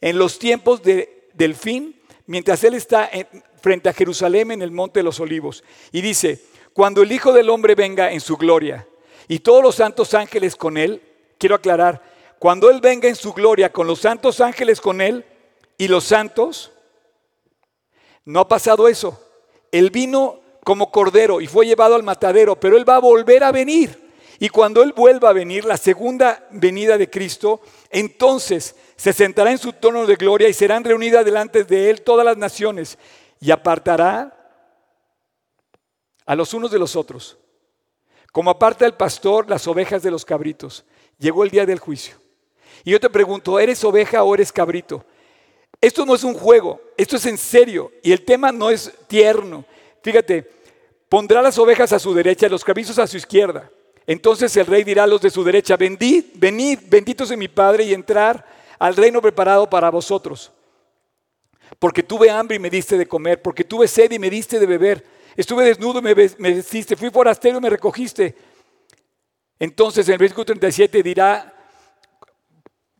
en 0.00 0.18
los 0.18 0.38
tiempos 0.38 0.82
del 0.82 1.54
fin, 1.54 2.00
mientras 2.26 2.62
él 2.64 2.74
está 2.74 3.08
frente 3.62 3.88
a 3.88 3.92
Jerusalén 3.92 4.50
en 4.50 4.60
el 4.60 4.72
monte 4.72 4.98
de 4.98 5.04
los 5.04 5.20
olivos. 5.20 5.62
Y 5.92 6.00
dice, 6.00 6.42
cuando 6.72 7.02
el 7.02 7.12
Hijo 7.12 7.32
del 7.32 7.48
Hombre 7.48 7.76
venga 7.76 8.10
en 8.10 8.20
su 8.20 8.36
gloria 8.36 8.86
y 9.28 9.38
todos 9.38 9.62
los 9.62 9.76
santos 9.76 10.12
ángeles 10.12 10.56
con 10.56 10.76
él, 10.76 11.00
quiero 11.38 11.54
aclarar, 11.54 12.02
cuando 12.40 12.68
él 12.68 12.80
venga 12.80 13.08
en 13.08 13.16
su 13.16 13.32
gloria 13.32 13.72
con 13.72 13.86
los 13.86 14.00
santos 14.00 14.40
ángeles 14.40 14.80
con 14.80 15.00
él 15.00 15.24
y 15.76 15.86
los 15.86 16.02
santos, 16.02 16.72
no 18.24 18.40
ha 18.40 18.48
pasado 18.48 18.88
eso. 18.88 19.24
Él 19.70 19.90
vino 19.90 20.40
como 20.64 20.90
cordero 20.90 21.40
y 21.40 21.46
fue 21.46 21.66
llevado 21.66 21.94
al 21.94 22.02
matadero, 22.02 22.58
pero 22.58 22.76
él 22.76 22.88
va 22.88 22.96
a 22.96 23.00
volver 23.00 23.44
a 23.44 23.52
venir. 23.52 24.07
Y 24.38 24.48
cuando 24.48 24.82
Él 24.82 24.92
vuelva 24.94 25.30
a 25.30 25.32
venir, 25.32 25.64
la 25.64 25.76
segunda 25.76 26.46
venida 26.50 26.96
de 26.96 27.10
Cristo, 27.10 27.60
entonces 27.90 28.76
se 28.96 29.12
sentará 29.12 29.50
en 29.50 29.58
su 29.58 29.72
trono 29.72 30.06
de 30.06 30.16
gloria 30.16 30.48
y 30.48 30.52
serán 30.52 30.84
reunidas 30.84 31.24
delante 31.24 31.64
de 31.64 31.90
Él 31.90 32.02
todas 32.02 32.24
las 32.24 32.36
naciones 32.36 32.98
y 33.40 33.50
apartará 33.50 34.34
a 36.24 36.36
los 36.36 36.54
unos 36.54 36.70
de 36.70 36.78
los 36.78 36.94
otros. 36.94 37.36
Como 38.30 38.50
aparta 38.50 38.86
el 38.86 38.94
pastor 38.94 39.48
las 39.48 39.66
ovejas 39.66 40.02
de 40.02 40.10
los 40.10 40.24
cabritos. 40.24 40.84
Llegó 41.18 41.42
el 41.42 41.50
día 41.50 41.66
del 41.66 41.78
juicio. 41.78 42.16
Y 42.84 42.92
yo 42.92 43.00
te 43.00 43.10
pregunto, 43.10 43.58
¿eres 43.58 43.82
oveja 43.82 44.22
o 44.22 44.34
eres 44.34 44.52
cabrito? 44.52 45.04
Esto 45.80 46.04
no 46.04 46.14
es 46.14 46.24
un 46.24 46.34
juego, 46.34 46.80
esto 46.96 47.16
es 47.16 47.26
en 47.26 47.38
serio 47.38 47.92
y 48.02 48.12
el 48.12 48.24
tema 48.24 48.52
no 48.52 48.70
es 48.70 48.92
tierno. 49.06 49.64
Fíjate, 50.02 50.48
pondrá 51.08 51.40
las 51.40 51.58
ovejas 51.58 51.92
a 51.92 51.98
su 51.98 52.12
derecha 52.14 52.46
y 52.46 52.50
los 52.50 52.64
cabizos 52.64 52.98
a 52.98 53.06
su 53.06 53.16
izquierda. 53.16 53.70
Entonces 54.08 54.56
el 54.56 54.64
rey 54.64 54.84
dirá 54.84 55.04
a 55.04 55.06
los 55.06 55.20
de 55.20 55.28
su 55.28 55.44
derecha, 55.44 55.76
venid, 55.76 56.24
venid, 56.36 56.78
benditos 56.86 57.28
de 57.28 57.36
mi 57.36 57.46
Padre 57.46 57.84
y 57.84 57.92
entrar 57.92 58.42
al 58.78 58.96
reino 58.96 59.20
preparado 59.20 59.68
para 59.68 59.90
vosotros. 59.90 60.50
Porque 61.78 62.02
tuve 62.02 62.30
hambre 62.30 62.56
y 62.56 62.58
me 62.58 62.70
diste 62.70 62.96
de 62.96 63.06
comer, 63.06 63.42
porque 63.42 63.64
tuve 63.64 63.86
sed 63.86 64.10
y 64.10 64.18
me 64.18 64.30
diste 64.30 64.58
de 64.58 64.64
beber, 64.64 65.04
estuve 65.36 65.66
desnudo 65.66 65.98
y 65.98 66.02
me 66.02 66.14
vestiste, 66.14 66.96
fui 66.96 67.10
forastero 67.10 67.58
y 67.58 67.60
me 67.60 67.68
recogiste. 67.68 68.34
Entonces 69.58 70.08
en 70.08 70.14
el 70.14 70.18
versículo 70.18 70.46
37 70.46 71.02
dirá, 71.02 71.54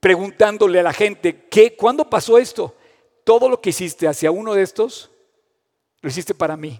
preguntándole 0.00 0.78
a 0.78 0.82
la 0.82 0.92
gente, 0.92 1.46
¿qué? 1.48 1.74
¿Cuándo 1.74 2.10
pasó 2.10 2.36
esto? 2.36 2.76
Todo 3.24 3.48
lo 3.48 3.62
que 3.62 3.70
hiciste 3.70 4.06
hacia 4.06 4.30
uno 4.30 4.52
de 4.52 4.60
estos, 4.60 5.10
lo 6.02 6.10
hiciste 6.10 6.34
para 6.34 6.54
mí. 6.54 6.78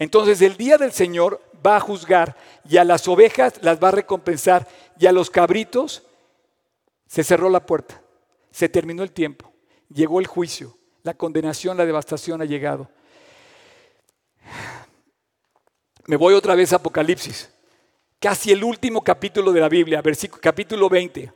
Entonces 0.00 0.42
el 0.42 0.56
día 0.56 0.78
del 0.78 0.90
Señor 0.90 1.40
va 1.66 1.76
a 1.76 1.80
juzgar 1.80 2.36
y 2.68 2.76
a 2.76 2.84
las 2.84 3.08
ovejas 3.08 3.54
las 3.62 3.82
va 3.82 3.88
a 3.88 3.92
recompensar 3.92 4.66
y 4.98 5.06
a 5.06 5.12
los 5.12 5.30
cabritos 5.30 6.02
se 7.08 7.24
cerró 7.24 7.50
la 7.50 7.64
puerta, 7.64 8.00
se 8.50 8.68
terminó 8.68 9.02
el 9.02 9.12
tiempo, 9.12 9.52
llegó 9.92 10.20
el 10.20 10.26
juicio, 10.26 10.76
la 11.02 11.14
condenación, 11.14 11.76
la 11.76 11.86
devastación 11.86 12.40
ha 12.40 12.44
llegado. 12.44 12.88
Me 16.06 16.16
voy 16.16 16.34
otra 16.34 16.54
vez 16.54 16.72
a 16.72 16.76
Apocalipsis, 16.76 17.50
casi 18.20 18.52
el 18.52 18.62
último 18.62 19.02
capítulo 19.02 19.52
de 19.52 19.60
la 19.60 19.68
Biblia, 19.68 20.00
versículo, 20.02 20.40
capítulo 20.40 20.88
20. 20.88 21.32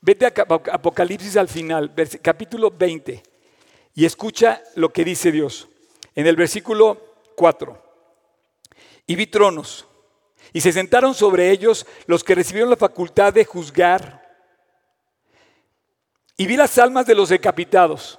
Vete 0.00 0.26
a 0.26 0.32
Apocalipsis 0.72 1.36
al 1.36 1.48
final, 1.48 1.92
capítulo 2.20 2.72
20, 2.76 3.22
y 3.94 4.04
escucha 4.04 4.60
lo 4.74 4.92
que 4.92 5.04
dice 5.04 5.30
Dios. 5.30 5.68
En 6.14 6.26
el 6.26 6.34
versículo 6.34 7.00
4 7.36 7.91
y 9.06 9.14
vi 9.16 9.26
tronos, 9.26 9.86
y 10.52 10.60
se 10.60 10.72
sentaron 10.72 11.14
sobre 11.14 11.50
ellos 11.50 11.86
los 12.06 12.22
que 12.24 12.34
recibieron 12.34 12.70
la 12.70 12.76
facultad 12.76 13.32
de 13.32 13.44
juzgar. 13.44 14.22
Y 16.36 16.46
vi 16.46 16.56
las 16.56 16.78
almas 16.78 17.06
de 17.06 17.14
los 17.14 17.28
decapitados, 17.28 18.18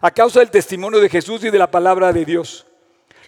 a 0.00 0.10
causa 0.10 0.40
del 0.40 0.50
testimonio 0.50 1.00
de 1.00 1.08
Jesús 1.08 1.44
y 1.44 1.50
de 1.50 1.58
la 1.58 1.70
palabra 1.70 2.12
de 2.12 2.24
Dios. 2.24 2.66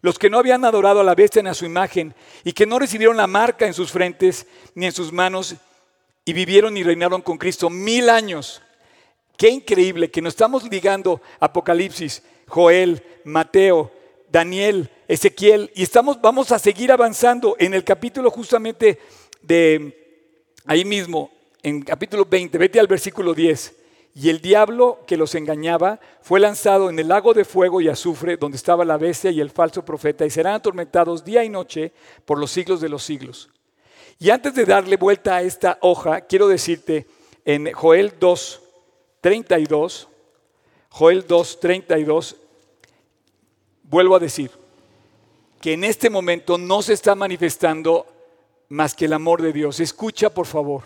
Los 0.00 0.18
que 0.18 0.30
no 0.30 0.38
habían 0.38 0.64
adorado 0.64 1.00
a 1.00 1.04
la 1.04 1.14
bestia 1.14 1.42
ni 1.42 1.48
a 1.48 1.54
su 1.54 1.64
imagen, 1.64 2.14
y 2.44 2.52
que 2.52 2.66
no 2.66 2.78
recibieron 2.78 3.16
la 3.16 3.26
marca 3.26 3.66
en 3.66 3.74
sus 3.74 3.92
frentes 3.92 4.46
ni 4.74 4.86
en 4.86 4.92
sus 4.92 5.12
manos, 5.12 5.54
y 6.24 6.32
vivieron 6.32 6.76
y 6.76 6.82
reinaron 6.82 7.22
con 7.22 7.38
Cristo 7.38 7.70
mil 7.70 8.08
años. 8.08 8.62
Qué 9.36 9.48
increíble 9.48 10.10
que 10.10 10.22
nos 10.22 10.32
estamos 10.34 10.64
ligando 10.64 11.20
Apocalipsis, 11.40 12.22
Joel, 12.48 13.02
Mateo, 13.24 13.92
Daniel, 14.32 14.88
Ezequiel, 15.08 15.70
y 15.74 15.82
estamos, 15.82 16.18
vamos 16.22 16.52
a 16.52 16.58
seguir 16.58 16.90
avanzando 16.90 17.54
en 17.58 17.74
el 17.74 17.84
capítulo 17.84 18.30
justamente 18.30 18.98
de 19.42 20.24
ahí 20.64 20.86
mismo, 20.86 21.30
en 21.62 21.82
capítulo 21.82 22.24
20, 22.24 22.56
vete 22.56 22.80
al 22.80 22.86
versículo 22.86 23.34
10. 23.34 23.76
Y 24.14 24.30
el 24.30 24.40
diablo 24.40 25.00
que 25.06 25.18
los 25.18 25.34
engañaba 25.34 26.00
fue 26.22 26.40
lanzado 26.40 26.88
en 26.88 26.98
el 26.98 27.08
lago 27.08 27.34
de 27.34 27.44
fuego 27.44 27.82
y 27.82 27.88
azufre 27.88 28.38
donde 28.38 28.56
estaba 28.56 28.86
la 28.86 28.96
bestia 28.96 29.30
y 29.30 29.40
el 29.40 29.50
falso 29.50 29.84
profeta 29.84 30.24
y 30.24 30.30
serán 30.30 30.54
atormentados 30.54 31.24
día 31.24 31.44
y 31.44 31.50
noche 31.50 31.92
por 32.24 32.38
los 32.38 32.50
siglos 32.50 32.80
de 32.80 32.88
los 32.88 33.02
siglos. 33.02 33.50
Y 34.18 34.30
antes 34.30 34.54
de 34.54 34.64
darle 34.64 34.96
vuelta 34.96 35.36
a 35.36 35.42
esta 35.42 35.76
hoja, 35.82 36.22
quiero 36.22 36.48
decirte 36.48 37.06
en 37.44 37.70
Joel 37.72 38.14
2, 38.18 38.62
32, 39.20 40.08
Joel 40.88 41.26
2, 41.26 41.60
32, 41.60 42.36
vuelvo 43.92 44.16
a 44.16 44.18
decir, 44.18 44.50
que 45.60 45.74
en 45.74 45.84
este 45.84 46.08
momento 46.08 46.56
no 46.56 46.80
se 46.80 46.94
está 46.94 47.14
manifestando 47.14 48.06
más 48.70 48.94
que 48.94 49.04
el 49.04 49.12
amor 49.12 49.42
de 49.42 49.52
Dios. 49.52 49.80
Escucha, 49.80 50.30
por 50.30 50.46
favor, 50.46 50.84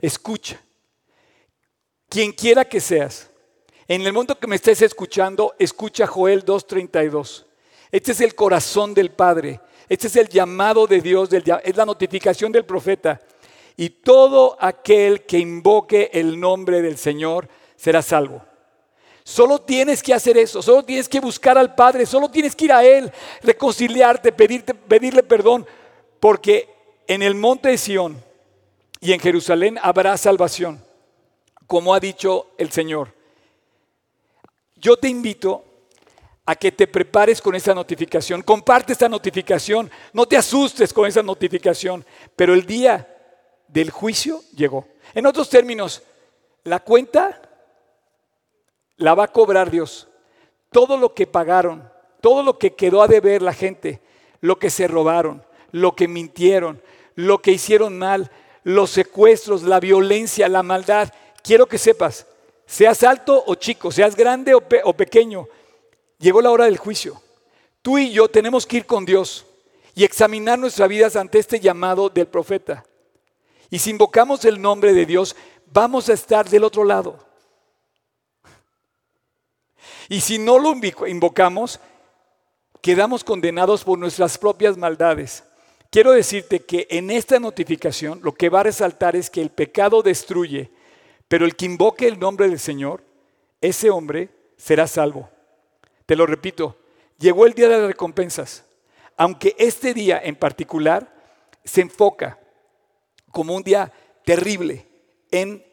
escucha. 0.00 0.58
Quien 2.08 2.32
quiera 2.32 2.64
que 2.64 2.80
seas, 2.80 3.28
en 3.88 4.06
el 4.06 4.12
momento 4.12 4.38
que 4.38 4.46
me 4.46 4.54
estés 4.54 4.80
escuchando, 4.82 5.56
escucha 5.58 6.06
Joel 6.06 6.44
2.32. 6.44 7.44
Este 7.90 8.12
es 8.12 8.20
el 8.20 8.36
corazón 8.36 8.94
del 8.94 9.10
Padre, 9.10 9.60
este 9.88 10.06
es 10.06 10.14
el 10.14 10.28
llamado 10.28 10.86
de 10.86 11.00
Dios, 11.00 11.30
es 11.32 11.76
la 11.76 11.84
notificación 11.84 12.52
del 12.52 12.64
profeta. 12.64 13.20
Y 13.76 13.90
todo 13.90 14.56
aquel 14.60 15.26
que 15.26 15.38
invoque 15.38 16.10
el 16.12 16.38
nombre 16.38 16.82
del 16.82 16.98
Señor 16.98 17.48
será 17.76 18.00
salvo. 18.00 18.44
Solo 19.28 19.60
tienes 19.60 20.02
que 20.02 20.14
hacer 20.14 20.38
eso, 20.38 20.62
solo 20.62 20.82
tienes 20.82 21.06
que 21.06 21.20
buscar 21.20 21.58
al 21.58 21.74
Padre, 21.74 22.06
solo 22.06 22.30
tienes 22.30 22.56
que 22.56 22.64
ir 22.64 22.72
a 22.72 22.82
Él, 22.82 23.12
reconciliarte, 23.42 24.32
pedirle 24.32 25.22
perdón, 25.22 25.66
porque 26.18 26.66
en 27.06 27.20
el 27.20 27.34
monte 27.34 27.68
de 27.68 27.76
Sión 27.76 28.24
y 29.00 29.12
en 29.12 29.20
Jerusalén 29.20 29.78
habrá 29.82 30.16
salvación, 30.16 30.82
como 31.66 31.92
ha 31.92 32.00
dicho 32.00 32.52
el 32.56 32.72
Señor. 32.72 33.12
Yo 34.76 34.96
te 34.96 35.10
invito 35.10 35.62
a 36.46 36.56
que 36.56 36.72
te 36.72 36.86
prepares 36.86 37.42
con 37.42 37.54
esa 37.54 37.74
notificación, 37.74 38.40
comparte 38.40 38.94
esta 38.94 39.10
notificación, 39.10 39.90
no 40.14 40.24
te 40.24 40.38
asustes 40.38 40.90
con 40.90 41.06
esa 41.06 41.22
notificación, 41.22 42.02
pero 42.34 42.54
el 42.54 42.64
día 42.64 43.06
del 43.68 43.90
juicio 43.90 44.40
llegó. 44.56 44.88
En 45.12 45.26
otros 45.26 45.50
términos, 45.50 46.02
la 46.64 46.80
cuenta 46.80 47.42
la 48.98 49.14
va 49.14 49.24
a 49.24 49.32
cobrar 49.32 49.70
Dios. 49.70 50.08
Todo 50.70 50.98
lo 50.98 51.14
que 51.14 51.26
pagaron, 51.26 51.90
todo 52.20 52.42
lo 52.42 52.58
que 52.58 52.74
quedó 52.74 53.02
a 53.02 53.08
deber 53.08 53.40
la 53.40 53.54
gente, 53.54 54.02
lo 54.40 54.58
que 54.58 54.70
se 54.70 54.86
robaron, 54.86 55.42
lo 55.72 55.96
que 55.96 56.06
mintieron, 56.06 56.82
lo 57.14 57.40
que 57.40 57.52
hicieron 57.52 57.98
mal, 57.98 58.30
los 58.64 58.90
secuestros, 58.90 59.62
la 59.62 59.80
violencia, 59.80 60.48
la 60.48 60.62
maldad. 60.62 61.12
Quiero 61.42 61.66
que 61.66 61.78
sepas, 61.78 62.26
seas 62.66 63.02
alto 63.02 63.42
o 63.46 63.54
chico, 63.54 63.90
seas 63.90 64.14
grande 64.14 64.54
o, 64.54 64.62
o 64.84 64.92
pequeño, 64.92 65.48
llegó 66.18 66.42
la 66.42 66.50
hora 66.50 66.66
del 66.66 66.76
juicio. 66.76 67.20
Tú 67.80 67.98
y 67.98 68.10
yo 68.10 68.28
tenemos 68.28 68.66
que 68.66 68.78
ir 68.78 68.86
con 68.86 69.04
Dios 69.04 69.46
y 69.94 70.04
examinar 70.04 70.58
nuestras 70.58 70.88
vidas 70.88 71.16
ante 71.16 71.38
este 71.38 71.60
llamado 71.60 72.08
del 72.08 72.26
profeta. 72.26 72.84
Y 73.70 73.78
si 73.78 73.90
invocamos 73.90 74.44
el 74.44 74.60
nombre 74.60 74.92
de 74.92 75.06
Dios, 75.06 75.36
vamos 75.66 76.08
a 76.08 76.12
estar 76.12 76.48
del 76.48 76.64
otro 76.64 76.84
lado. 76.84 77.27
Y 80.08 80.20
si 80.20 80.38
no 80.38 80.58
lo 80.58 80.74
invocamos, 81.06 81.80
quedamos 82.80 83.24
condenados 83.24 83.84
por 83.84 83.98
nuestras 83.98 84.38
propias 84.38 84.76
maldades. 84.76 85.44
Quiero 85.90 86.12
decirte 86.12 86.60
que 86.60 86.86
en 86.90 87.10
esta 87.10 87.38
notificación 87.38 88.20
lo 88.22 88.32
que 88.32 88.48
va 88.48 88.60
a 88.60 88.64
resaltar 88.64 89.16
es 89.16 89.30
que 89.30 89.40
el 89.40 89.50
pecado 89.50 90.02
destruye, 90.02 90.70
pero 91.28 91.44
el 91.44 91.56
que 91.56 91.66
invoque 91.66 92.06
el 92.06 92.18
nombre 92.18 92.48
del 92.48 92.58
Señor, 92.58 93.02
ese 93.60 93.90
hombre 93.90 94.30
será 94.56 94.86
salvo. 94.86 95.28
Te 96.06 96.16
lo 96.16 96.26
repito, 96.26 96.76
llegó 97.18 97.46
el 97.46 97.54
día 97.54 97.68
de 97.68 97.78
las 97.78 97.86
recompensas, 97.86 98.64
aunque 99.16 99.54
este 99.58 99.92
día 99.92 100.20
en 100.22 100.36
particular 100.36 101.14
se 101.64 101.82
enfoca 101.82 102.38
como 103.30 103.54
un 103.54 103.62
día 103.62 103.92
terrible 104.24 104.86
en 105.30 105.64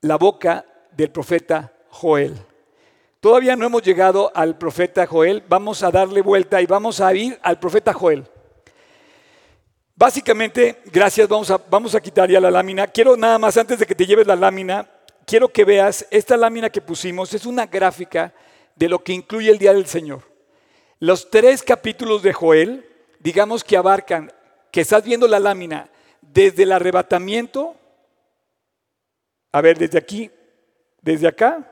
la 0.00 0.16
boca 0.16 0.66
del 0.92 1.10
profeta 1.10 1.72
Joel. 1.88 2.34
Todavía 3.24 3.56
no 3.56 3.64
hemos 3.64 3.82
llegado 3.82 4.30
al 4.34 4.58
profeta 4.58 5.06
Joel, 5.06 5.42
vamos 5.48 5.82
a 5.82 5.90
darle 5.90 6.20
vuelta 6.20 6.60
y 6.60 6.66
vamos 6.66 7.00
a 7.00 7.14
ir 7.14 7.38
al 7.42 7.58
profeta 7.58 7.94
Joel. 7.94 8.22
Básicamente, 9.96 10.82
gracias, 10.92 11.26
vamos 11.26 11.50
a, 11.50 11.56
vamos 11.56 11.94
a 11.94 12.02
quitar 12.02 12.30
ya 12.30 12.38
la 12.38 12.50
lámina. 12.50 12.86
Quiero 12.86 13.16
nada 13.16 13.38
más, 13.38 13.56
antes 13.56 13.78
de 13.78 13.86
que 13.86 13.94
te 13.94 14.04
lleves 14.04 14.26
la 14.26 14.36
lámina, 14.36 14.86
quiero 15.26 15.48
que 15.48 15.64
veas, 15.64 16.06
esta 16.10 16.36
lámina 16.36 16.68
que 16.68 16.82
pusimos 16.82 17.32
es 17.32 17.46
una 17.46 17.64
gráfica 17.64 18.34
de 18.76 18.90
lo 18.90 19.02
que 19.02 19.14
incluye 19.14 19.50
el 19.50 19.56
Día 19.56 19.72
del 19.72 19.86
Señor. 19.86 20.20
Los 20.98 21.30
tres 21.30 21.62
capítulos 21.62 22.22
de 22.22 22.34
Joel, 22.34 22.86
digamos 23.20 23.64
que 23.64 23.78
abarcan, 23.78 24.34
que 24.70 24.82
estás 24.82 25.02
viendo 25.02 25.26
la 25.26 25.40
lámina, 25.40 25.88
desde 26.20 26.64
el 26.64 26.72
arrebatamiento, 26.72 27.74
a 29.50 29.62
ver, 29.62 29.78
desde 29.78 29.96
aquí, 29.96 30.30
desde 31.00 31.26
acá, 31.26 31.70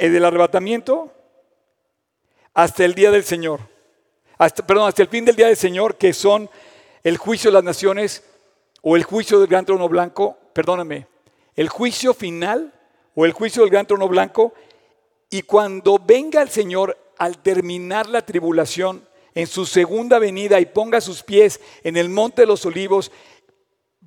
el 0.00 0.14
del 0.14 0.24
arrebatamiento 0.24 1.12
hasta 2.54 2.86
el 2.86 2.94
día 2.94 3.10
del 3.10 3.22
Señor. 3.22 3.60
Hasta, 4.38 4.66
perdón, 4.66 4.88
hasta 4.88 5.02
el 5.02 5.08
fin 5.08 5.26
del 5.26 5.36
día 5.36 5.48
del 5.48 5.58
Señor, 5.58 5.96
que 5.96 6.14
son 6.14 6.48
el 7.04 7.18
juicio 7.18 7.50
de 7.50 7.54
las 7.54 7.64
naciones 7.64 8.24
o 8.80 8.96
el 8.96 9.04
juicio 9.04 9.38
del 9.38 9.48
gran 9.48 9.66
trono 9.66 9.90
blanco, 9.90 10.38
perdóname, 10.54 11.06
el 11.54 11.68
juicio 11.68 12.14
final 12.14 12.72
o 13.14 13.26
el 13.26 13.32
juicio 13.32 13.60
del 13.60 13.70
gran 13.70 13.86
trono 13.86 14.08
blanco. 14.08 14.54
Y 15.28 15.42
cuando 15.42 15.98
venga 15.98 16.40
el 16.40 16.48
Señor 16.48 16.96
al 17.18 17.36
terminar 17.42 18.08
la 18.08 18.24
tribulación 18.24 19.06
en 19.34 19.46
su 19.46 19.66
segunda 19.66 20.18
venida 20.18 20.58
y 20.60 20.66
ponga 20.66 21.02
sus 21.02 21.22
pies 21.22 21.60
en 21.84 21.98
el 21.98 22.08
monte 22.08 22.42
de 22.42 22.46
los 22.46 22.64
olivos, 22.64 23.12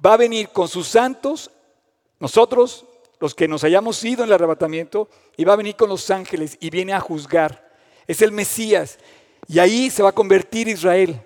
va 0.03 0.15
a 0.15 0.17
venir 0.17 0.49
con 0.49 0.67
sus 0.67 0.87
santos, 0.87 1.51
nosotros, 2.19 2.87
los 3.23 3.33
que 3.33 3.47
nos 3.47 3.63
hayamos 3.63 4.03
ido 4.03 4.23
en 4.23 4.27
el 4.27 4.33
arrebatamiento, 4.33 5.07
y 5.37 5.45
va 5.45 5.53
a 5.53 5.55
venir 5.55 5.77
con 5.77 5.87
los 5.87 6.11
ángeles 6.11 6.57
y 6.59 6.69
viene 6.69 6.91
a 6.91 6.99
juzgar. 6.99 7.71
Es 8.05 8.21
el 8.21 8.33
Mesías. 8.33 8.99
Y 9.47 9.59
ahí 9.59 9.89
se 9.89 10.03
va 10.03 10.09
a 10.09 10.13
convertir 10.13 10.67
Israel. 10.67 11.21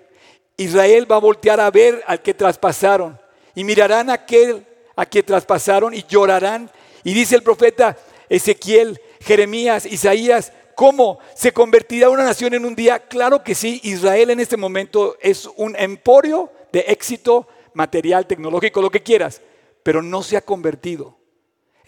Israel 0.56 1.10
va 1.10 1.16
a 1.16 1.18
voltear 1.18 1.58
a 1.58 1.72
ver 1.72 2.04
al 2.06 2.22
que 2.22 2.34
traspasaron 2.34 3.18
y 3.52 3.64
mirarán 3.64 4.10
a 4.10 4.12
aquel 4.12 4.64
a 4.94 5.06
que 5.06 5.24
traspasaron 5.24 5.92
y 5.92 6.04
llorarán. 6.04 6.70
Y 7.02 7.14
dice 7.14 7.34
el 7.34 7.42
profeta 7.42 7.96
Ezequiel, 8.28 9.00
Jeremías, 9.20 9.84
Isaías, 9.84 10.52
¿cómo 10.76 11.18
se 11.34 11.50
convertirá 11.50 12.10
una 12.10 12.22
nación 12.22 12.54
en 12.54 12.64
un 12.64 12.76
día? 12.76 13.00
Claro 13.00 13.42
que 13.42 13.56
sí, 13.56 13.80
Israel 13.82 14.30
en 14.30 14.38
este 14.38 14.56
momento 14.56 15.16
es 15.20 15.50
un 15.56 15.74
emporio 15.74 16.52
de 16.70 16.84
éxito 16.86 17.48
material, 17.74 18.28
tecnológico, 18.28 18.80
lo 18.80 18.90
que 18.90 19.02
quieras, 19.02 19.42
pero 19.82 20.00
no 20.00 20.22
se 20.22 20.36
ha 20.36 20.42
convertido. 20.42 21.17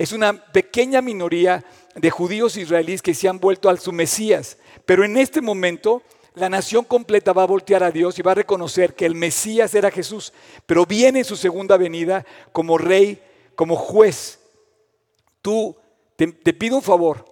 Es 0.01 0.13
una 0.13 0.33
pequeña 0.33 1.03
minoría 1.03 1.63
de 1.95 2.09
judíos 2.09 2.57
israelíes 2.57 3.03
que 3.03 3.13
se 3.13 3.29
han 3.29 3.39
vuelto 3.39 3.69
al 3.69 3.81
su 3.81 3.93
Mesías, 3.93 4.57
pero 4.87 5.05
en 5.05 5.19
este 5.19 5.43
momento 5.43 6.03
la 6.33 6.49
nación 6.49 6.87
completa 6.87 7.35
va 7.35 7.43
a 7.43 7.47
voltear 7.47 7.85
a 7.85 7.91
Dios 7.91 8.19
y 8.19 8.23
va 8.23 8.33
a 8.33 8.37
reconocer 8.37 8.95
que 8.95 9.05
el 9.05 9.15
Mesías 9.15 9.75
era 9.75 9.91
Jesús, 9.91 10.33
pero 10.65 10.87
viene 10.87 11.19
en 11.19 11.25
su 11.27 11.37
segunda 11.37 11.77
venida 11.77 12.25
como 12.51 12.79
rey, 12.79 13.23
como 13.55 13.77
juez. 13.77 14.41
Tú, 15.43 15.77
te, 16.17 16.29
te 16.29 16.55
pido 16.55 16.77
un 16.77 16.83
favor, 16.83 17.27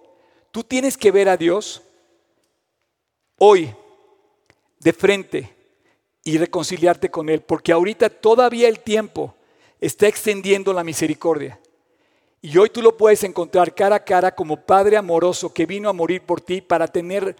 tú 0.51 0.63
tienes 0.63 0.95
que 0.95 1.09
ver 1.09 1.27
a 1.27 1.37
Dios 1.37 1.81
hoy 3.39 3.73
de 4.79 4.93
frente 4.93 5.55
y 6.23 6.37
reconciliarte 6.37 7.09
con 7.09 7.29
Él, 7.29 7.41
porque 7.41 7.71
ahorita 7.71 8.11
todavía 8.11 8.69
el 8.69 8.81
tiempo 8.81 9.33
está 9.81 10.07
extendiendo 10.07 10.71
la 10.71 10.83
misericordia. 10.83 11.59
Y 12.41 12.57
hoy 12.57 12.69
tú 12.69 12.81
lo 12.81 12.95
puedes 12.95 13.23
encontrar 13.23 13.75
cara 13.75 13.97
a 13.97 14.03
cara 14.03 14.33
como 14.33 14.65
Padre 14.65 14.95
amoroso 14.95 15.53
que 15.53 15.65
vino 15.65 15.89
a 15.89 15.93
morir 15.93 16.21
por 16.21 16.39
ti 16.39 16.61
para 16.61 16.87
tener 16.87 17.35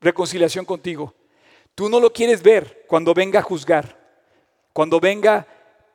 reconciliación 0.00 0.64
contigo. 0.64 1.14
Tú 1.74 1.88
no 1.88 2.00
lo 2.00 2.12
quieres 2.12 2.42
ver 2.42 2.84
cuando 2.88 3.12
venga 3.12 3.40
a 3.40 3.42
juzgar, 3.42 3.98
cuando 4.72 4.98
venga 4.98 5.46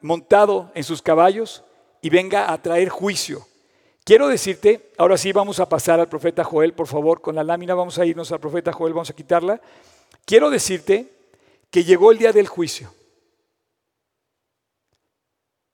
montado 0.01 0.71
en 0.75 0.83
sus 0.83 1.01
caballos 1.01 1.63
y 2.01 2.09
venga 2.09 2.51
a 2.51 2.61
traer 2.61 2.89
juicio. 2.89 3.47
Quiero 4.03 4.27
decirte, 4.27 4.91
ahora 4.97 5.17
sí 5.17 5.31
vamos 5.31 5.59
a 5.59 5.67
pasar 5.67 5.99
al 5.99 6.07
profeta 6.07 6.43
Joel, 6.43 6.73
por 6.73 6.87
favor, 6.87 7.19
con 7.19 7.35
la 7.35 7.43
lámina 7.43 7.73
vamos 7.73 7.97
a 7.99 8.05
irnos 8.05 8.31
al 8.31 8.39
profeta 8.39 8.71
Joel, 8.71 8.93
vamos 8.93 9.09
a 9.09 9.15
quitarla. 9.15 9.59
Quiero 10.23 10.49
decirte 10.49 11.11
que 11.69 11.83
llegó 11.83 12.11
el 12.11 12.19
día 12.19 12.31
del 12.31 12.47
juicio. 12.47 12.93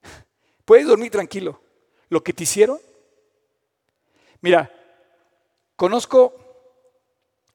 Puedes 0.65 0.87
dormir 0.87 1.11
tranquilo. 1.11 1.62
Lo 2.13 2.23
que 2.23 2.31
te 2.31 2.43
hicieron. 2.43 2.79
Mira, 4.39 4.71
conozco 5.75 6.31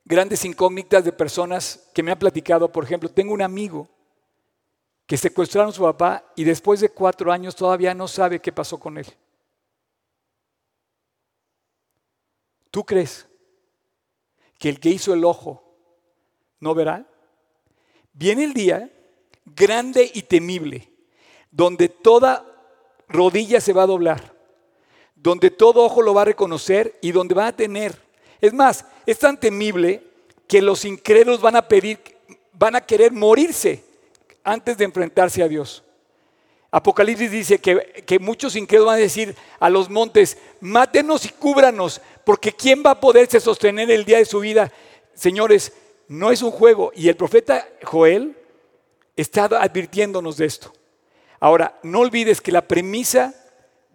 grandes 0.04 0.44
incógnitas 0.44 1.04
de 1.04 1.12
personas 1.12 1.88
que 1.94 2.02
me 2.02 2.10
han 2.10 2.18
platicado. 2.18 2.72
Por 2.72 2.82
ejemplo, 2.82 3.08
tengo 3.08 3.34
un 3.34 3.42
amigo 3.42 3.88
que 5.06 5.16
secuestraron 5.16 5.70
a 5.70 5.72
su 5.72 5.82
papá 5.82 6.24
y 6.34 6.42
después 6.42 6.80
de 6.80 6.88
cuatro 6.88 7.30
años 7.30 7.54
todavía 7.54 7.94
no 7.94 8.08
sabe 8.08 8.40
qué 8.40 8.50
pasó 8.50 8.80
con 8.80 8.98
él. 8.98 9.06
¿Tú 12.72 12.84
crees 12.84 13.28
que 14.58 14.70
el 14.70 14.80
que 14.80 14.88
hizo 14.88 15.14
el 15.14 15.24
ojo 15.24 15.62
no 16.58 16.74
verá? 16.74 17.06
Viene 18.12 18.42
el 18.42 18.54
día 18.54 18.90
grande 19.44 20.10
y 20.12 20.22
temible, 20.22 20.90
donde 21.52 21.88
toda 21.88 22.44
rodilla 23.06 23.60
se 23.60 23.72
va 23.72 23.84
a 23.84 23.86
doblar, 23.86 24.37
donde 25.22 25.50
todo 25.50 25.84
ojo 25.84 26.02
lo 26.02 26.14
va 26.14 26.22
a 26.22 26.26
reconocer 26.26 26.98
y 27.00 27.12
donde 27.12 27.34
va 27.34 27.48
a 27.48 27.56
tener. 27.56 27.94
Es 28.40 28.52
más, 28.52 28.84
es 29.04 29.18
tan 29.18 29.38
temible 29.38 30.02
que 30.46 30.62
los 30.62 30.84
incrédulos 30.84 31.40
van 31.40 31.56
a 31.56 31.66
pedir, 31.66 31.98
van 32.52 32.76
a 32.76 32.80
querer 32.80 33.12
morirse 33.12 33.82
antes 34.44 34.78
de 34.78 34.84
enfrentarse 34.84 35.42
a 35.42 35.48
Dios. 35.48 35.82
Apocalipsis 36.70 37.30
dice 37.30 37.58
que, 37.58 38.04
que, 38.06 38.18
muchos 38.18 38.54
incrédulos 38.54 38.92
van 38.92 38.98
a 38.98 39.02
decir 39.02 39.34
a 39.58 39.70
los 39.70 39.88
montes, 39.88 40.36
mátenos 40.60 41.24
y 41.24 41.30
cúbranos, 41.30 42.00
porque 42.24 42.52
¿quién 42.52 42.82
va 42.84 42.92
a 42.92 43.00
poderse 43.00 43.40
sostener 43.40 43.90
el 43.90 44.04
día 44.04 44.18
de 44.18 44.26
su 44.26 44.40
vida? 44.40 44.70
Señores, 45.14 45.72
no 46.08 46.30
es 46.30 46.42
un 46.42 46.50
juego. 46.50 46.92
Y 46.94 47.08
el 47.08 47.16
profeta 47.16 47.66
Joel 47.82 48.36
está 49.16 49.44
advirtiéndonos 49.44 50.36
de 50.36 50.46
esto. 50.46 50.72
Ahora, 51.40 51.78
no 51.82 52.00
olvides 52.00 52.40
que 52.40 52.52
la 52.52 52.66
premisa 52.66 53.34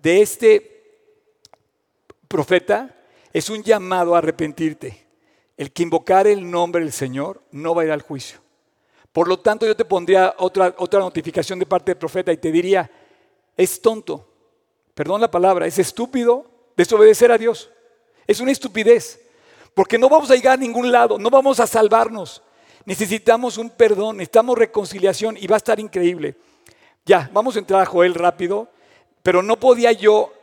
de 0.01 0.21
este 0.21 0.72
profeta 2.33 2.89
es 3.31 3.51
un 3.51 3.61
llamado 3.61 4.15
a 4.15 4.17
arrepentirte. 4.17 5.05
El 5.55 5.71
que 5.71 5.83
invocar 5.83 6.25
el 6.25 6.49
nombre 6.49 6.81
del 6.81 6.91
Señor 6.91 7.43
no 7.51 7.75
va 7.75 7.83
a 7.83 7.85
ir 7.85 7.91
al 7.91 8.01
juicio. 8.01 8.39
Por 9.11 9.27
lo 9.27 9.39
tanto, 9.39 9.67
yo 9.67 9.75
te 9.75 9.85
pondría 9.85 10.33
otra, 10.39 10.73
otra 10.79 10.99
notificación 10.99 11.59
de 11.59 11.67
parte 11.67 11.91
del 11.91 11.99
profeta 11.99 12.33
y 12.33 12.37
te 12.37 12.51
diría, 12.51 12.89
es 13.55 13.79
tonto, 13.79 14.27
perdón 14.95 15.21
la 15.21 15.29
palabra, 15.29 15.67
es 15.67 15.77
estúpido 15.77 16.47
desobedecer 16.75 17.31
a 17.31 17.37
Dios. 17.37 17.69
Es 18.25 18.39
una 18.39 18.51
estupidez. 18.51 19.21
Porque 19.75 19.99
no 19.99 20.09
vamos 20.09 20.31
a 20.31 20.35
llegar 20.35 20.53
a 20.53 20.61
ningún 20.61 20.91
lado, 20.91 21.19
no 21.19 21.29
vamos 21.29 21.59
a 21.59 21.67
salvarnos. 21.67 22.41
Necesitamos 22.85 23.59
un 23.59 23.69
perdón, 23.69 24.17
necesitamos 24.17 24.57
reconciliación 24.57 25.37
y 25.39 25.45
va 25.45 25.57
a 25.57 25.57
estar 25.57 25.79
increíble. 25.79 26.35
Ya, 27.05 27.29
vamos 27.31 27.55
a 27.55 27.59
entrar 27.59 27.81
a 27.81 27.85
Joel 27.85 28.15
rápido, 28.15 28.69
pero 29.21 29.43
no 29.43 29.59
podía 29.59 29.91
yo 29.91 30.33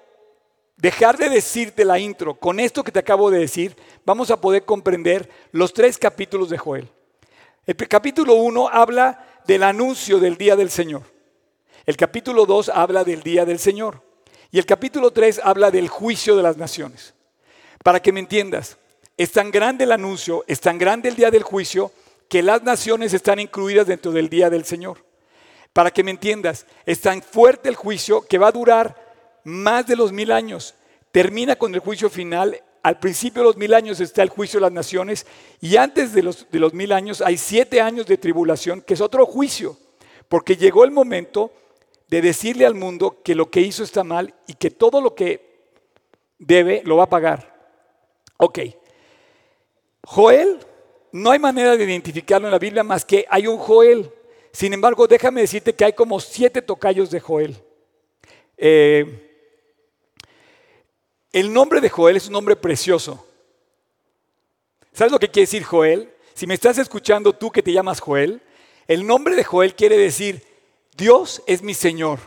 dejar 0.80 1.18
de 1.18 1.28
decirte 1.28 1.84
la 1.84 1.98
intro. 1.98 2.34
Con 2.34 2.60
esto 2.60 2.82
que 2.82 2.92
te 2.92 2.98
acabo 2.98 3.30
de 3.30 3.38
decir, 3.38 3.76
vamos 4.04 4.30
a 4.30 4.40
poder 4.40 4.64
comprender 4.64 5.28
los 5.52 5.72
tres 5.72 5.98
capítulos 5.98 6.50
de 6.50 6.58
Joel. 6.58 6.88
El 7.66 7.76
capítulo 7.76 8.34
1 8.34 8.68
habla 8.68 9.26
del 9.46 9.62
anuncio 9.62 10.18
del 10.18 10.36
día 10.36 10.56
del 10.56 10.70
Señor. 10.70 11.02
El 11.86 11.96
capítulo 11.96 12.46
2 12.46 12.70
habla 12.70 13.04
del 13.04 13.22
día 13.22 13.44
del 13.44 13.58
Señor. 13.58 14.02
Y 14.50 14.58
el 14.58 14.66
capítulo 14.66 15.12
3 15.12 15.40
habla 15.44 15.70
del 15.70 15.88
juicio 15.88 16.36
de 16.36 16.42
las 16.42 16.56
naciones. 16.56 17.14
Para 17.84 18.00
que 18.00 18.12
me 18.12 18.20
entiendas, 18.20 18.76
es 19.16 19.32
tan 19.32 19.50
grande 19.50 19.84
el 19.84 19.92
anuncio, 19.92 20.44
es 20.46 20.60
tan 20.60 20.78
grande 20.78 21.08
el 21.08 21.16
día 21.16 21.30
del 21.30 21.42
juicio, 21.42 21.92
que 22.28 22.42
las 22.42 22.62
naciones 22.62 23.12
están 23.12 23.38
incluidas 23.38 23.86
dentro 23.86 24.12
del 24.12 24.28
día 24.28 24.50
del 24.50 24.64
Señor. 24.64 25.04
Para 25.72 25.90
que 25.90 26.02
me 26.02 26.10
entiendas, 26.10 26.66
es 26.86 27.00
tan 27.00 27.22
fuerte 27.22 27.68
el 27.68 27.76
juicio 27.76 28.22
que 28.22 28.38
va 28.38 28.48
a 28.48 28.52
durar 28.52 29.09
más 29.44 29.86
de 29.86 29.96
los 29.96 30.12
mil 30.12 30.32
años. 30.32 30.74
Termina 31.12 31.56
con 31.56 31.74
el 31.74 31.80
juicio 31.80 32.08
final. 32.10 32.62
Al 32.82 32.98
principio 32.98 33.42
de 33.42 33.48
los 33.48 33.56
mil 33.56 33.74
años 33.74 34.00
está 34.00 34.22
el 34.22 34.30
juicio 34.30 34.58
de 34.58 34.62
las 34.62 34.72
naciones 34.72 35.26
y 35.60 35.76
antes 35.76 36.14
de 36.14 36.22
los, 36.22 36.50
de 36.50 36.58
los 36.58 36.72
mil 36.72 36.92
años 36.92 37.20
hay 37.20 37.36
siete 37.36 37.80
años 37.80 38.06
de 38.06 38.16
tribulación, 38.16 38.80
que 38.80 38.94
es 38.94 39.00
otro 39.02 39.26
juicio, 39.26 39.76
porque 40.28 40.56
llegó 40.56 40.84
el 40.84 40.90
momento 40.90 41.52
de 42.08 42.22
decirle 42.22 42.64
al 42.64 42.74
mundo 42.74 43.18
que 43.22 43.34
lo 43.34 43.50
que 43.50 43.60
hizo 43.60 43.84
está 43.84 44.02
mal 44.02 44.34
y 44.46 44.54
que 44.54 44.70
todo 44.70 45.00
lo 45.00 45.14
que 45.14 45.68
debe 46.38 46.82
lo 46.84 46.96
va 46.96 47.04
a 47.04 47.10
pagar. 47.10 47.54
Ok, 48.38 48.60
Joel, 50.02 50.58
no 51.12 51.30
hay 51.30 51.38
manera 51.38 51.76
de 51.76 51.84
identificarlo 51.84 52.48
en 52.48 52.52
la 52.52 52.58
Biblia 52.58 52.82
más 52.82 53.04
que 53.04 53.26
hay 53.28 53.46
un 53.46 53.58
Joel. 53.58 54.10
Sin 54.52 54.72
embargo, 54.72 55.06
déjame 55.06 55.42
decirte 55.42 55.74
que 55.74 55.84
hay 55.84 55.92
como 55.92 56.18
siete 56.18 56.62
tocayos 56.62 57.10
de 57.10 57.20
Joel. 57.20 57.56
Eh, 58.56 59.29
el 61.32 61.52
nombre 61.52 61.80
de 61.80 61.88
Joel 61.88 62.16
es 62.16 62.26
un 62.26 62.32
nombre 62.32 62.56
precioso. 62.56 63.26
¿Sabes 64.92 65.12
lo 65.12 65.18
que 65.18 65.28
quiere 65.28 65.46
decir 65.46 65.62
Joel? 65.62 66.12
Si 66.34 66.46
me 66.46 66.54
estás 66.54 66.78
escuchando 66.78 67.32
tú 67.32 67.50
que 67.50 67.62
te 67.62 67.72
llamas 67.72 68.00
Joel, 68.00 68.42
el 68.88 69.06
nombre 69.06 69.36
de 69.36 69.44
Joel 69.44 69.74
quiere 69.74 69.96
decir 69.96 70.42
Dios 70.96 71.42
es 71.46 71.62
mi 71.62 71.74
Señor. 71.74 72.18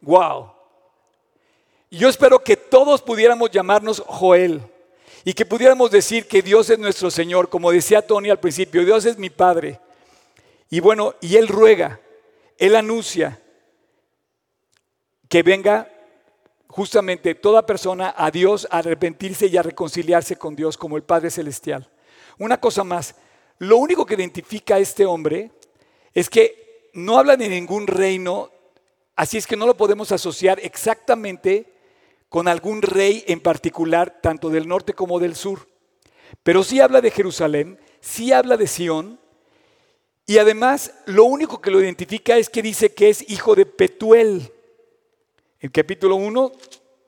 Wow. 0.00 0.52
yo 1.90 2.08
espero 2.08 2.38
que 2.38 2.56
todos 2.56 3.02
pudiéramos 3.02 3.50
llamarnos 3.50 4.00
Joel 4.06 4.62
y 5.24 5.32
que 5.32 5.44
pudiéramos 5.44 5.90
decir 5.90 6.28
que 6.28 6.40
Dios 6.40 6.70
es 6.70 6.78
nuestro 6.78 7.10
Señor, 7.10 7.48
como 7.48 7.72
decía 7.72 8.06
Tony 8.06 8.30
al 8.30 8.38
principio, 8.38 8.84
Dios 8.84 9.04
es 9.04 9.18
mi 9.18 9.30
Padre. 9.30 9.80
Y 10.70 10.80
bueno, 10.80 11.14
y 11.20 11.36
Él 11.36 11.48
ruega, 11.48 12.00
Él 12.58 12.76
anuncia 12.76 13.40
que 15.28 15.42
venga 15.42 15.90
justamente 16.68 17.34
toda 17.34 17.66
persona 17.66 18.14
a 18.16 18.30
Dios 18.30 18.68
a 18.70 18.78
arrepentirse 18.78 19.46
y 19.46 19.56
a 19.56 19.62
reconciliarse 19.62 20.36
con 20.36 20.54
Dios 20.54 20.76
como 20.76 20.96
el 20.96 21.02
Padre 21.02 21.30
Celestial. 21.30 21.90
Una 22.38 22.60
cosa 22.60 22.84
más, 22.84 23.16
lo 23.58 23.78
único 23.78 24.06
que 24.06 24.14
identifica 24.14 24.76
a 24.76 24.78
este 24.78 25.04
hombre 25.04 25.50
es 26.14 26.30
que 26.30 26.90
no 26.92 27.18
habla 27.18 27.36
de 27.36 27.48
ningún 27.48 27.86
reino, 27.86 28.50
así 29.16 29.38
es 29.38 29.46
que 29.46 29.56
no 29.56 29.66
lo 29.66 29.76
podemos 29.76 30.12
asociar 30.12 30.60
exactamente 30.62 31.72
con 32.28 32.46
algún 32.46 32.82
rey 32.82 33.24
en 33.26 33.40
particular, 33.40 34.20
tanto 34.20 34.50
del 34.50 34.68
norte 34.68 34.92
como 34.92 35.18
del 35.18 35.34
sur. 35.34 35.66
Pero 36.42 36.62
sí 36.62 36.80
habla 36.80 37.00
de 37.00 37.10
Jerusalén, 37.10 37.80
sí 38.00 38.32
habla 38.32 38.56
de 38.56 38.66
Sión, 38.66 39.18
y 40.26 40.36
además 40.36 40.92
lo 41.06 41.24
único 41.24 41.60
que 41.60 41.70
lo 41.70 41.80
identifica 41.80 42.36
es 42.36 42.50
que 42.50 42.60
dice 42.60 42.92
que 42.92 43.08
es 43.08 43.28
hijo 43.30 43.54
de 43.54 43.64
Petuel. 43.64 44.52
En 45.60 45.70
capítulo 45.70 46.14
1, 46.14 46.52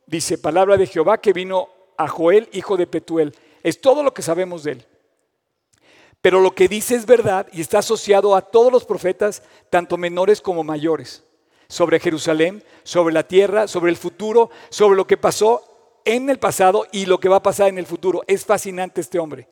dice, 0.06 0.36
palabra 0.36 0.76
de 0.76 0.86
Jehová 0.86 1.20
que 1.20 1.32
vino 1.32 1.68
a 1.96 2.08
Joel, 2.08 2.48
hijo 2.52 2.76
de 2.76 2.88
Petuel. 2.88 3.34
Es 3.62 3.80
todo 3.80 4.02
lo 4.02 4.12
que 4.12 4.22
sabemos 4.22 4.64
de 4.64 4.72
él. 4.72 4.86
Pero 6.20 6.40
lo 6.40 6.54
que 6.54 6.66
dice 6.66 6.96
es 6.96 7.06
verdad 7.06 7.46
y 7.52 7.60
está 7.60 7.78
asociado 7.78 8.34
a 8.34 8.42
todos 8.42 8.72
los 8.72 8.84
profetas, 8.84 9.42
tanto 9.70 9.96
menores 9.96 10.40
como 10.40 10.64
mayores, 10.64 11.22
sobre 11.68 12.00
Jerusalén, 12.00 12.64
sobre 12.82 13.14
la 13.14 13.22
tierra, 13.22 13.68
sobre 13.68 13.90
el 13.90 13.96
futuro, 13.96 14.50
sobre 14.68 14.96
lo 14.96 15.06
que 15.06 15.16
pasó 15.16 15.62
en 16.04 16.28
el 16.28 16.38
pasado 16.38 16.86
y 16.90 17.06
lo 17.06 17.20
que 17.20 17.28
va 17.28 17.36
a 17.36 17.42
pasar 17.42 17.68
en 17.68 17.78
el 17.78 17.86
futuro. 17.86 18.22
Es 18.26 18.44
fascinante 18.44 19.00
este 19.00 19.18
hombre. 19.18 19.48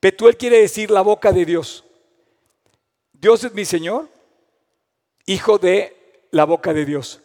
Petuel 0.00 0.38
quiere 0.38 0.60
decir 0.60 0.90
la 0.90 1.02
boca 1.02 1.30
de 1.30 1.44
Dios. 1.44 1.84
Dios 3.12 3.44
es 3.44 3.52
mi 3.52 3.66
Señor, 3.66 4.08
hijo 5.26 5.58
de 5.58 6.26
la 6.30 6.44
boca 6.44 6.72
de 6.72 6.86
Dios. 6.86 7.20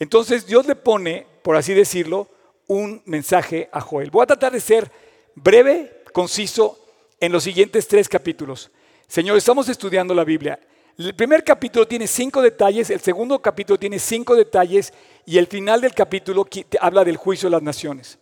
Entonces 0.00 0.46
Dios 0.46 0.66
le 0.66 0.74
pone, 0.74 1.26
por 1.42 1.56
así 1.56 1.74
decirlo, 1.74 2.26
un 2.66 3.02
mensaje 3.04 3.68
a 3.70 3.80
Joel. 3.80 4.10
Voy 4.10 4.22
a 4.22 4.26
tratar 4.26 4.52
de 4.52 4.60
ser 4.60 4.90
breve, 5.34 6.02
conciso 6.12 6.78
en 7.20 7.30
los 7.30 7.44
siguientes 7.44 7.86
tres 7.86 8.08
capítulos. 8.08 8.70
Señor, 9.06 9.36
estamos 9.36 9.68
estudiando 9.68 10.14
la 10.14 10.24
Biblia. 10.24 10.58
El 10.96 11.14
primer 11.14 11.44
capítulo 11.44 11.86
tiene 11.86 12.06
cinco 12.06 12.40
detalles, 12.42 12.90
el 12.90 13.00
segundo 13.00 13.40
capítulo 13.40 13.78
tiene 13.78 13.98
cinco 13.98 14.34
detalles 14.34 14.92
y 15.26 15.38
el 15.38 15.46
final 15.46 15.80
del 15.80 15.94
capítulo 15.94 16.46
habla 16.80 17.04
del 17.04 17.16
juicio 17.16 17.48
de 17.48 17.56
las 17.56 17.62
naciones. 17.62 18.18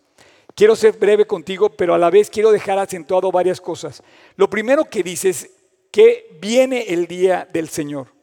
Quiero 0.55 0.75
ser 0.75 0.97
breve 0.97 1.25
contigo, 1.25 1.69
pero 1.69 1.93
a 1.93 1.97
la 1.97 2.09
vez 2.09 2.29
quiero 2.29 2.51
dejar 2.51 2.77
acentuado 2.77 3.31
varias 3.31 3.61
cosas. 3.61 4.03
Lo 4.35 4.49
primero 4.49 4.85
que 4.85 5.03
dice 5.03 5.29
es 5.29 5.49
que 5.91 6.37
viene 6.41 6.85
el 6.89 7.07
día 7.07 7.47
del 7.51 7.69
Señor. 7.69 8.18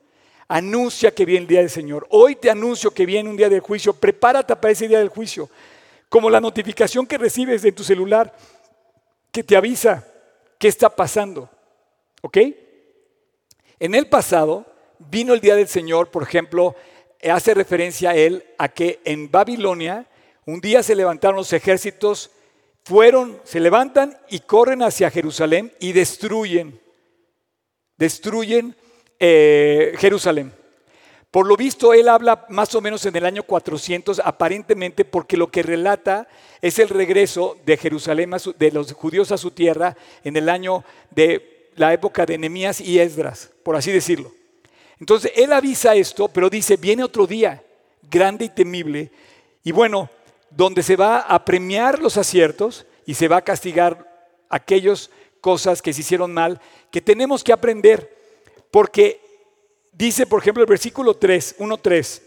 Anuncia 0.49 1.13
que 1.13 1.25
viene 1.25 1.43
el 1.43 1.47
día 1.49 1.61
del 1.61 1.71
Señor. 1.71 2.07
Hoy 2.11 2.37
te 2.37 2.51
anuncio 2.51 2.93
que 2.93 3.07
viene 3.07 3.29
un 3.29 3.37
día 3.37 3.49
del 3.49 3.61
juicio. 3.61 3.93
Prepárate 3.93 4.55
para 4.55 4.73
ese 4.73 4.87
día 4.87 4.99
del 4.99 5.09
juicio. 5.09 5.51
Como 6.09 6.31
la 6.31 6.41
notificación 6.41 7.07
que 7.07 7.19
recibes 7.19 7.63
de 7.63 7.73
tu 7.73 7.83
celular 7.83 8.33
que 9.33 9.43
te 9.43 9.57
avisa 9.57 10.07
qué 10.59 10.69
está 10.69 10.89
pasando. 10.89 11.51
¿Ok? 12.23 12.39
En 13.79 13.95
el 13.95 14.09
pasado 14.09 14.65
vino 14.99 15.35
el 15.35 15.41
día 15.41 15.57
del 15.57 15.69
Señor, 15.69 16.11
por 16.11 16.23
ejemplo, 16.23 16.75
hace 17.31 17.55
referencia 17.55 18.11
a 18.11 18.17
él 18.17 18.45
a 18.59 18.69
que 18.69 19.01
en 19.05 19.31
Babilonia 19.31 20.07
un 20.45 20.61
día 20.61 20.83
se 20.83 20.95
levantaron 20.95 21.37
los 21.37 21.53
ejércitos, 21.53 22.31
fueron, 22.85 23.41
se 23.43 23.59
levantan 23.59 24.17
y 24.29 24.41
corren 24.41 24.83
hacia 24.83 25.11
Jerusalén 25.11 25.73
y 25.81 25.93
destruyen, 25.93 26.81
destruyen 27.97 28.77
eh, 29.19 29.95
Jerusalén. 29.99 30.53
Por 31.31 31.47
lo 31.47 31.57
visto, 31.57 31.93
él 31.93 32.09
habla 32.09 32.47
más 32.49 32.75
o 32.75 32.81
menos 32.81 33.05
en 33.05 33.15
el 33.15 33.27
año 33.27 33.43
400, 33.43 34.23
aparentemente 34.25 35.05
porque 35.05 35.37
lo 35.37 35.51
que 35.51 35.63
relata 35.63 36.29
es 36.63 36.79
el 36.79 36.89
regreso 36.89 37.59
de 37.67 37.77
Jerusalén, 37.77 38.31
de 38.59 38.71
los 38.71 38.93
judíos 38.93 39.33
a 39.33 39.37
su 39.37 39.51
tierra, 39.51 39.97
en 40.25 40.37
el 40.37 40.49
año 40.49 40.83
de 41.11 41.71
la 41.77 41.93
época 41.93 42.25
de 42.25 42.39
Nehemías 42.39 42.81
y 42.81 42.99
Esdras, 42.99 43.51
por 43.63 43.77
así 43.77 43.93
decirlo. 43.93 44.33
Entonces, 44.99 45.33
él 45.37 45.53
avisa 45.53 45.95
esto, 45.95 46.29
pero 46.29 46.49
dice, 46.49 46.79
viene 46.79 47.05
otro 47.05 47.27
día 47.27 47.63
grande 48.11 48.47
y 48.47 48.49
temible, 48.49 49.11
y 49.63 49.73
bueno, 49.73 50.09
donde 50.49 50.83
se 50.83 50.97
va 50.97 51.19
a 51.19 51.45
premiar 51.45 51.99
los 51.99 52.17
aciertos 52.17 52.87
y 53.05 53.15
se 53.15 53.29
va 53.29 53.39
a 53.39 53.45
castigar 53.45 54.33
aquellas 54.49 55.11
cosas 55.41 55.83
que 55.83 55.93
se 55.93 56.01
hicieron 56.01 56.33
mal, 56.33 56.61
que 56.91 57.01
tenemos 57.01 57.45
que 57.45 57.53
aprender, 57.53 58.16
porque 58.77 59.27
Dice, 59.97 60.27
por 60.27 60.43
ejemplo, 60.43 60.63
el 60.63 60.69
versículo 60.69 61.15
3, 61.15 61.57
1.3. 61.59 62.23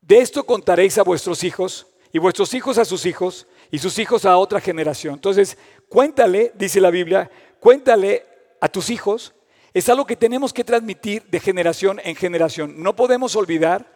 De 0.00 0.18
esto 0.18 0.46
contaréis 0.46 0.98
a 0.98 1.02
vuestros 1.02 1.42
hijos 1.42 1.88
y 2.12 2.20
vuestros 2.20 2.54
hijos 2.54 2.78
a 2.78 2.84
sus 2.84 3.06
hijos 3.06 3.48
y 3.72 3.80
sus 3.80 3.98
hijos 3.98 4.24
a 4.24 4.36
otra 4.36 4.60
generación. 4.60 5.14
Entonces, 5.14 5.58
cuéntale, 5.88 6.52
dice 6.54 6.80
la 6.80 6.90
Biblia, 6.90 7.28
cuéntale 7.58 8.24
a 8.60 8.68
tus 8.68 8.88
hijos. 8.88 9.34
Es 9.72 9.88
algo 9.88 10.06
que 10.06 10.14
tenemos 10.14 10.52
que 10.52 10.62
transmitir 10.62 11.24
de 11.24 11.40
generación 11.40 12.00
en 12.04 12.14
generación. 12.14 12.80
No 12.80 12.94
podemos 12.94 13.34
olvidar 13.34 13.92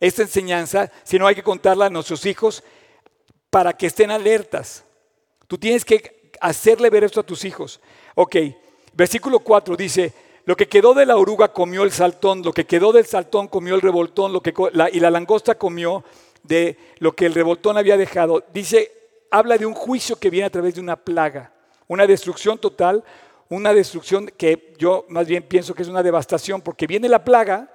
esta 0.00 0.22
enseñanza, 0.22 0.90
sino 1.04 1.26
hay 1.26 1.34
que 1.34 1.42
contarla 1.42 1.84
a 1.84 1.90
nuestros 1.90 2.24
hijos 2.24 2.64
para 3.50 3.74
que 3.74 3.88
estén 3.88 4.10
alertas. 4.10 4.86
Tú 5.46 5.58
tienes 5.58 5.84
que 5.84 6.32
hacerle 6.40 6.88
ver 6.88 7.04
esto 7.04 7.20
a 7.20 7.26
tus 7.26 7.44
hijos. 7.44 7.78
Ok, 8.14 8.36
versículo 8.92 9.40
4 9.40 9.76
dice, 9.76 10.12
lo 10.44 10.56
que 10.56 10.68
quedó 10.68 10.94
de 10.94 11.06
la 11.06 11.16
oruga 11.16 11.52
comió 11.52 11.82
el 11.82 11.92
saltón, 11.92 12.42
lo 12.42 12.52
que 12.52 12.66
quedó 12.66 12.92
del 12.92 13.06
saltón 13.06 13.48
comió 13.48 13.74
el 13.74 13.80
revoltón, 13.80 14.32
lo 14.32 14.42
que, 14.42 14.54
y 14.92 15.00
la 15.00 15.10
langosta 15.10 15.56
comió 15.56 16.04
de 16.42 16.76
lo 16.98 17.12
que 17.12 17.26
el 17.26 17.34
revoltón 17.34 17.76
había 17.76 17.96
dejado. 17.96 18.44
Dice, 18.52 18.90
habla 19.30 19.58
de 19.58 19.66
un 19.66 19.74
juicio 19.74 20.16
que 20.16 20.30
viene 20.30 20.46
a 20.46 20.50
través 20.50 20.74
de 20.74 20.80
una 20.80 20.96
plaga, 20.96 21.52
una 21.88 22.06
destrucción 22.06 22.58
total, 22.58 23.04
una 23.48 23.74
destrucción 23.74 24.30
que 24.36 24.74
yo 24.78 25.04
más 25.08 25.26
bien 25.26 25.42
pienso 25.42 25.74
que 25.74 25.82
es 25.82 25.88
una 25.88 26.02
devastación, 26.02 26.60
porque 26.60 26.86
viene 26.86 27.08
la 27.08 27.24
plaga, 27.24 27.68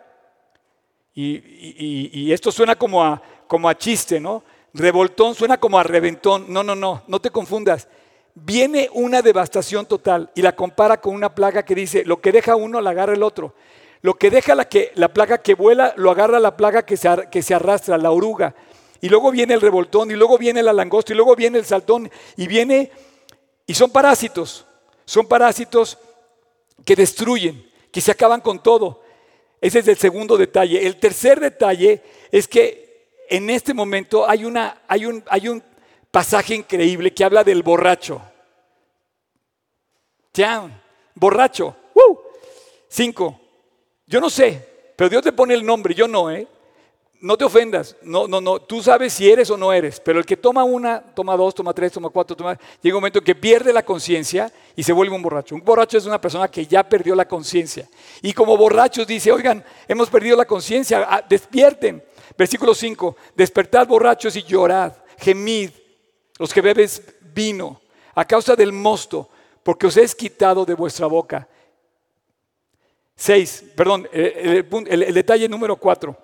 y, 1.13 2.09
y 2.11 2.33
esto 2.33 2.51
suena 2.51 2.75
como 2.75 3.01
a, 3.01 3.21
como 3.47 3.69
a 3.69 3.77
chiste, 3.77 4.19
¿no? 4.19 4.43
Revoltón 4.73 5.33
suena 5.33 5.57
como 5.57 5.79
a 5.79 5.83
reventón. 5.83 6.45
No, 6.49 6.61
no, 6.61 6.75
no, 6.75 7.03
no 7.07 7.21
te 7.21 7.29
confundas 7.29 7.87
viene 8.35 8.89
una 8.93 9.21
devastación 9.21 9.85
total 9.85 10.29
y 10.35 10.41
la 10.41 10.55
compara 10.55 10.99
con 10.99 11.15
una 11.15 11.33
plaga 11.33 11.63
que 11.63 11.73
dice, 11.73 12.03
lo 12.05 12.21
que 12.21 12.31
deja 12.31 12.55
uno, 12.55 12.81
la 12.81 12.91
agarra 12.91 13.13
el 13.13 13.23
otro. 13.23 13.55
Lo 14.01 14.15
que 14.15 14.29
deja 14.29 14.53
la, 14.53 14.69
que, 14.69 14.91
la 14.95 15.11
plaga 15.13 15.39
que 15.39 15.55
vuela, 15.55 15.93
lo 15.97 16.11
agarra 16.11 16.39
la 16.39 16.55
plaga 16.55 16.85
que 16.85 16.97
se, 16.97 17.09
que 17.31 17.41
se 17.41 17.55
arrastra, 17.55 17.97
la 17.97 18.11
oruga. 18.11 18.53
Y 19.01 19.09
luego 19.09 19.31
viene 19.31 19.53
el 19.53 19.61
revoltón, 19.61 20.11
y 20.11 20.13
luego 20.13 20.37
viene 20.37 20.61
la 20.61 20.73
langosta, 20.73 21.13
y 21.13 21.15
luego 21.15 21.35
viene 21.35 21.57
el 21.57 21.65
saltón, 21.65 22.11
y 22.37 22.47
viene, 22.47 22.91
y 23.65 23.73
son 23.73 23.89
parásitos, 23.89 24.65
son 25.05 25.27
parásitos 25.27 25.97
que 26.83 26.95
destruyen, 26.95 27.71
que 27.91 28.01
se 28.01 28.11
acaban 28.11 28.41
con 28.41 28.61
todo. 28.61 29.01
Ese 29.61 29.79
es 29.79 29.87
el 29.87 29.97
segundo 29.97 30.37
detalle. 30.37 30.85
El 30.85 30.97
tercer 30.97 31.39
detalle 31.39 32.03
es 32.31 32.47
que 32.47 33.07
en 33.29 33.49
este 33.49 33.73
momento 33.73 34.29
hay, 34.29 34.45
una, 34.45 34.81
hay, 34.87 35.05
un, 35.05 35.23
hay 35.27 35.47
un 35.47 35.63
pasaje 36.15 36.55
increíble 36.55 37.13
que 37.13 37.25
habla 37.25 37.43
del 37.43 37.61
borracho. 37.61 38.21
Ya, 40.33 40.81
borracho. 41.13 41.75
Cinco. 42.87 43.37
Yo 44.07 44.21
no 44.21 44.29
sé, 44.29 44.93
pero 44.95 45.09
Dios 45.09 45.23
te 45.23 45.33
pone 45.33 45.53
el 45.53 45.65
nombre, 45.65 45.93
yo 45.93 46.07
no, 46.07 46.31
¿eh? 46.31 46.47
No 47.19 47.35
te 47.35 47.43
ofendas, 47.43 47.97
no, 48.01 48.29
no, 48.29 48.39
no, 48.39 48.61
tú 48.61 48.81
sabes 48.81 49.11
si 49.11 49.29
eres 49.29 49.49
o 49.49 49.57
no 49.57 49.73
eres, 49.73 49.99
pero 49.99 50.19
el 50.19 50.25
que 50.25 50.37
toma 50.37 50.63
una, 50.63 51.01
toma 51.01 51.35
dos, 51.35 51.53
toma 51.53 51.73
tres, 51.73 51.91
toma 51.91 52.09
cuatro, 52.09 52.33
toma... 52.33 52.57
Llega 52.81 52.95
un 52.95 53.01
momento 53.01 53.19
que 53.19 53.35
pierde 53.35 53.73
la 53.73 53.83
conciencia 53.83 54.49
y 54.73 54.83
se 54.83 54.93
vuelve 54.93 55.13
un 55.13 55.21
borracho. 55.21 55.55
Un 55.55 55.65
borracho 55.65 55.97
es 55.97 56.05
una 56.05 56.21
persona 56.21 56.47
que 56.47 56.65
ya 56.65 56.87
perdió 56.87 57.13
la 57.13 57.27
conciencia. 57.27 57.89
Y 58.21 58.31
como 58.31 58.55
borrachos 58.55 59.05
dice, 59.05 59.33
oigan, 59.33 59.65
hemos 59.85 60.09
perdido 60.09 60.37
la 60.37 60.45
conciencia, 60.45 61.05
ah, 61.09 61.25
despierten. 61.27 62.01
Versículo 62.37 62.73
5, 62.73 63.17
despertad 63.35 63.85
borrachos 63.85 64.33
y 64.37 64.43
llorad, 64.43 64.93
gemid 65.17 65.71
los 66.37 66.53
que 66.53 66.61
bebes 66.61 67.01
vino, 67.33 67.81
a 68.13 68.25
causa 68.25 68.55
del 68.55 68.71
mosto, 68.71 69.29
porque 69.63 69.87
os 69.87 69.97
es 69.97 70.13
quitado 70.13 70.65
de 70.65 70.73
vuestra 70.73 71.07
boca. 71.07 71.47
Seis, 73.15 73.63
perdón, 73.75 74.07
el, 74.11 75.13
detalle 75.13 75.47
número 75.47 75.77
cuatro. 75.77 76.17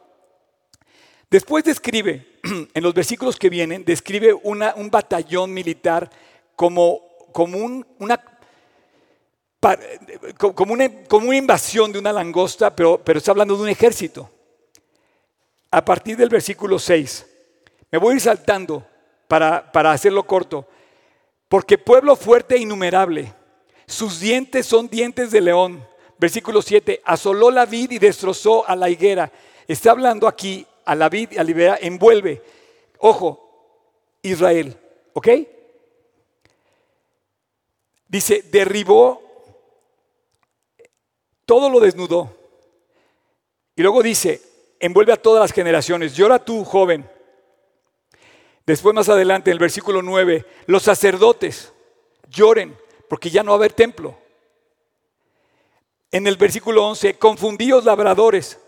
Después 1.29 1.63
describe, 1.63 2.39
en 2.73 2.83
los 2.83 2.93
versículos 2.93 3.37
que 3.37 3.49
vienen, 3.49 3.85
describe 3.85 4.33
un 4.33 4.91
batallón 4.91 5.53
militar 5.53 6.09
como, 6.55 7.01
como, 7.31 7.57
una, 7.99 8.21
como, 10.37 10.73
una, 10.73 11.03
como 11.07 11.29
una 11.29 11.37
invasión 11.37 11.91
de 11.91 11.99
una 11.99 12.11
langosta, 12.11 12.75
pero, 12.75 13.01
pero 13.03 13.19
está 13.19 13.31
hablando 13.31 13.55
de 13.55 13.63
un 13.63 13.69
ejército. 13.69 14.29
A 15.71 15.85
partir 15.85 16.17
del 16.17 16.27
versículo 16.27 16.77
6, 16.77 17.25
me 17.89 17.97
voy 17.97 18.11
a 18.11 18.15
ir 18.15 18.21
saltando 18.21 18.85
para, 19.31 19.91
hacerlo 19.91 20.23
corto. 20.23 20.67
Porque 21.47 21.77
pueblo 21.77 22.17
fuerte 22.17 22.55
e 22.55 22.59
innumerable, 22.59 23.33
sus 23.87 24.19
dientes 24.19 24.65
son 24.65 24.89
dientes 24.89 25.31
de 25.31 25.39
león. 25.39 25.87
Versículo 26.17 26.61
7, 26.61 27.01
asoló 27.05 27.49
la 27.49 27.65
vid 27.65 27.91
y 27.91 27.97
destrozó 27.97 28.67
a 28.67 28.75
la 28.75 28.89
higuera. 28.89 29.31
Está 29.69 29.91
hablando 29.91 30.27
aquí 30.27 30.67
a 30.83 30.95
la 30.95 31.07
vid 31.07 31.31
y 31.31 31.37
a 31.37 31.45
la 31.45 31.51
higuera, 31.51 31.79
envuelve. 31.81 32.43
Ojo, 32.99 34.17
Israel, 34.21 34.77
¿ok? 35.13 35.29
Dice, 38.09 38.43
derribó, 38.51 39.21
todo 41.45 41.69
lo 41.69 41.79
desnudó. 41.79 42.35
Y 43.77 43.81
luego 43.81 44.03
dice, 44.03 44.41
envuelve 44.81 45.13
a 45.13 45.21
todas 45.21 45.39
las 45.39 45.53
generaciones. 45.53 46.17
Llora 46.17 46.43
tú, 46.43 46.65
joven, 46.65 47.09
Después 48.65 48.93
más 48.93 49.09
adelante, 49.09 49.49
en 49.49 49.53
el 49.53 49.59
versículo 49.59 50.01
9, 50.01 50.45
los 50.67 50.83
sacerdotes 50.83 51.73
lloren 52.29 52.77
porque 53.09 53.29
ya 53.29 53.43
no 53.43 53.51
va 53.51 53.55
a 53.55 53.57
haber 53.59 53.73
templo. 53.73 54.17
En 56.11 56.27
el 56.27 56.37
versículo 56.37 56.85
11, 56.87 57.15
confundíos 57.15 57.85
labradores, 57.85 58.59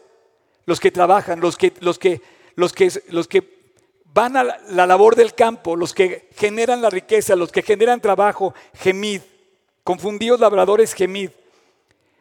los 0.66 0.80
que 0.80 0.92
trabajan, 0.92 1.40
los 1.40 1.58
que, 1.58 1.74
los 1.80 2.00
que, 2.00 2.22
los 2.56 2.74
que, 2.74 2.92
los 3.10 3.28
que 3.28 3.64
van 4.06 4.38
a 4.38 4.44
la 4.44 4.88
labor 4.88 5.16
del 5.16 5.34
campo, 5.34 5.76
los 5.76 5.94
que 5.94 6.30
generan 6.36 6.82
la 6.82 6.90
riqueza, 6.90 7.36
los 7.36 7.52
que 7.52 7.62
generan 7.62 8.02
trabajo, 8.02 8.54
gemid, 8.76 9.22
confundidos 9.84 10.40
labradores, 10.40 10.94
gemid, 10.94 11.32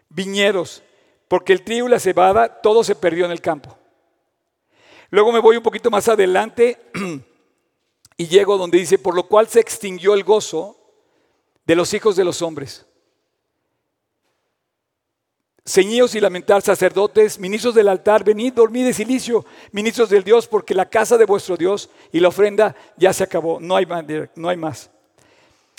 viñedos, 0.08 0.82
porque 1.28 1.52
el 1.52 1.62
trigo 1.62 1.86
y 1.86 1.90
la 1.90 2.00
cebada, 2.00 2.60
todo 2.60 2.84
se 2.84 2.94
perdió 2.94 3.24
en 3.24 3.32
el 3.32 3.40
campo. 3.40 3.76
Luego 5.10 5.32
me 5.32 5.40
voy 5.40 5.56
un 5.56 5.62
poquito 5.62 5.90
más 5.90 6.08
adelante 6.08 6.78
y 8.16 8.26
llego 8.26 8.58
donde 8.58 8.78
dice, 8.78 8.98
por 8.98 9.14
lo 9.14 9.24
cual 9.24 9.48
se 9.48 9.60
extinguió 9.60 10.14
el 10.14 10.24
gozo 10.24 10.76
de 11.64 11.76
los 11.76 11.94
hijos 11.94 12.16
de 12.16 12.24
los 12.24 12.42
hombres. 12.42 12.86
Ceñíos 15.64 16.14
y 16.16 16.20
lamentar, 16.20 16.60
sacerdotes, 16.60 17.38
ministros 17.38 17.74
del 17.74 17.88
altar, 17.88 18.24
venid, 18.24 18.52
dormid 18.52 18.84
de 18.84 18.92
silicio, 18.92 19.44
ministros 19.70 20.10
del 20.10 20.24
Dios, 20.24 20.48
porque 20.48 20.74
la 20.74 20.88
casa 20.88 21.16
de 21.16 21.24
vuestro 21.24 21.56
Dios 21.56 21.88
y 22.10 22.18
la 22.18 22.28
ofrenda 22.28 22.74
ya 22.96 23.12
se 23.12 23.22
acabó, 23.22 23.60
no 23.60 23.76
hay, 23.76 23.86
más. 24.56 24.90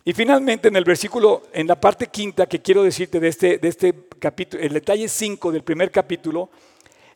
Y 0.05 0.13
finalmente 0.13 0.69
en 0.69 0.77
el 0.77 0.85
versículo, 0.85 1.43
en 1.51 1.67
la 1.67 1.79
parte 1.79 2.07
quinta 2.07 2.45
que 2.45 2.61
quiero 2.61 2.83
decirte 2.83 3.19
de 3.19 3.27
este, 3.27 3.57
de 3.57 3.67
este 3.67 3.93
capítulo, 4.19 4.63
el 4.63 4.71
detalle 4.71 5.09
5 5.09 5.51
del 5.51 5.63
primer 5.63 5.91
capítulo, 5.91 6.49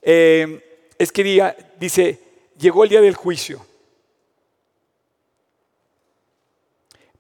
eh, 0.02 0.92
es 1.00 1.12
que 1.12 1.24
diga, 1.24 1.56
dice, 1.80 2.20
llegó 2.58 2.84
el 2.84 2.90
día 2.90 3.02
del 3.02 3.16
juicio. 3.16 3.66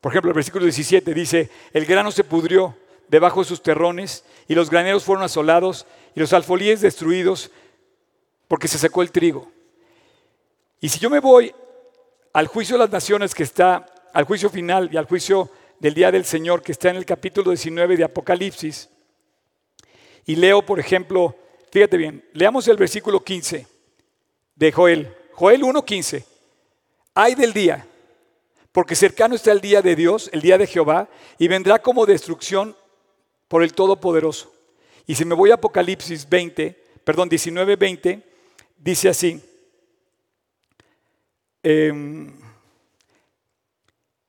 Por 0.01 0.11
ejemplo, 0.11 0.31
el 0.31 0.35
versículo 0.35 0.65
17 0.65 1.13
dice, 1.13 1.49
el 1.73 1.85
grano 1.85 2.11
se 2.11 2.23
pudrió 2.23 2.75
debajo 3.07 3.41
de 3.41 3.47
sus 3.47 3.63
terrones, 3.63 4.23
y 4.47 4.55
los 4.55 4.69
graneros 4.69 5.03
fueron 5.03 5.23
asolados, 5.23 5.85
y 6.15 6.19
los 6.19 6.33
alfolíes 6.33 6.81
destruidos, 6.81 7.51
porque 8.47 8.67
se 8.67 8.77
secó 8.77 9.01
el 9.01 9.11
trigo. 9.11 9.49
Y 10.79 10.89
si 10.89 10.99
yo 10.99 11.09
me 11.09 11.19
voy 11.19 11.53
al 12.33 12.47
juicio 12.47 12.75
de 12.75 12.83
las 12.83 12.91
naciones 12.91 13.33
que 13.33 13.43
está, 13.43 13.85
al 14.13 14.25
juicio 14.25 14.49
final 14.49 14.89
y 14.91 14.97
al 14.97 15.05
juicio 15.05 15.49
del 15.79 15.93
día 15.93 16.11
del 16.11 16.25
Señor 16.25 16.61
que 16.61 16.71
está 16.71 16.89
en 16.89 16.97
el 16.97 17.05
capítulo 17.05 17.51
19 17.51 17.97
de 17.97 18.03
Apocalipsis, 18.03 18.89
y 20.25 20.35
leo, 20.35 20.61
por 20.61 20.79
ejemplo, 20.79 21.35
fíjate 21.71 21.97
bien, 21.97 22.23
leamos 22.33 22.67
el 22.67 22.77
versículo 22.77 23.23
15 23.23 23.65
de 24.55 24.71
Joel, 24.71 25.15
Joel 25.33 25.61
1.15, 25.61 26.23
hay 27.15 27.35
del 27.35 27.53
día, 27.53 27.87
porque 28.77 28.93
cercano 28.95 29.33
está 29.33 29.51
el 29.51 29.59
día 29.59 29.81
de 29.81 29.95
Dios, 29.95 30.29
el 30.33 30.39
día 30.39 30.55
de 30.55 30.67
Jehová, 30.67 31.09
y 31.39 31.47
vendrá 31.47 31.81
como 31.81 32.05
destrucción 32.05 32.77
por 33.47 33.63
el 33.63 33.73
Todopoderoso. 33.73 34.53
Y 35.07 35.15
si 35.15 35.25
me 35.25 35.33
voy 35.33 35.49
a 35.49 35.55
Apocalipsis 35.55 36.29
20, 36.29 36.79
perdón, 37.03 37.27
19, 37.27 37.75
20, 37.75 38.21
dice 38.77 39.09
así. 39.09 39.41
Em, 41.63 42.39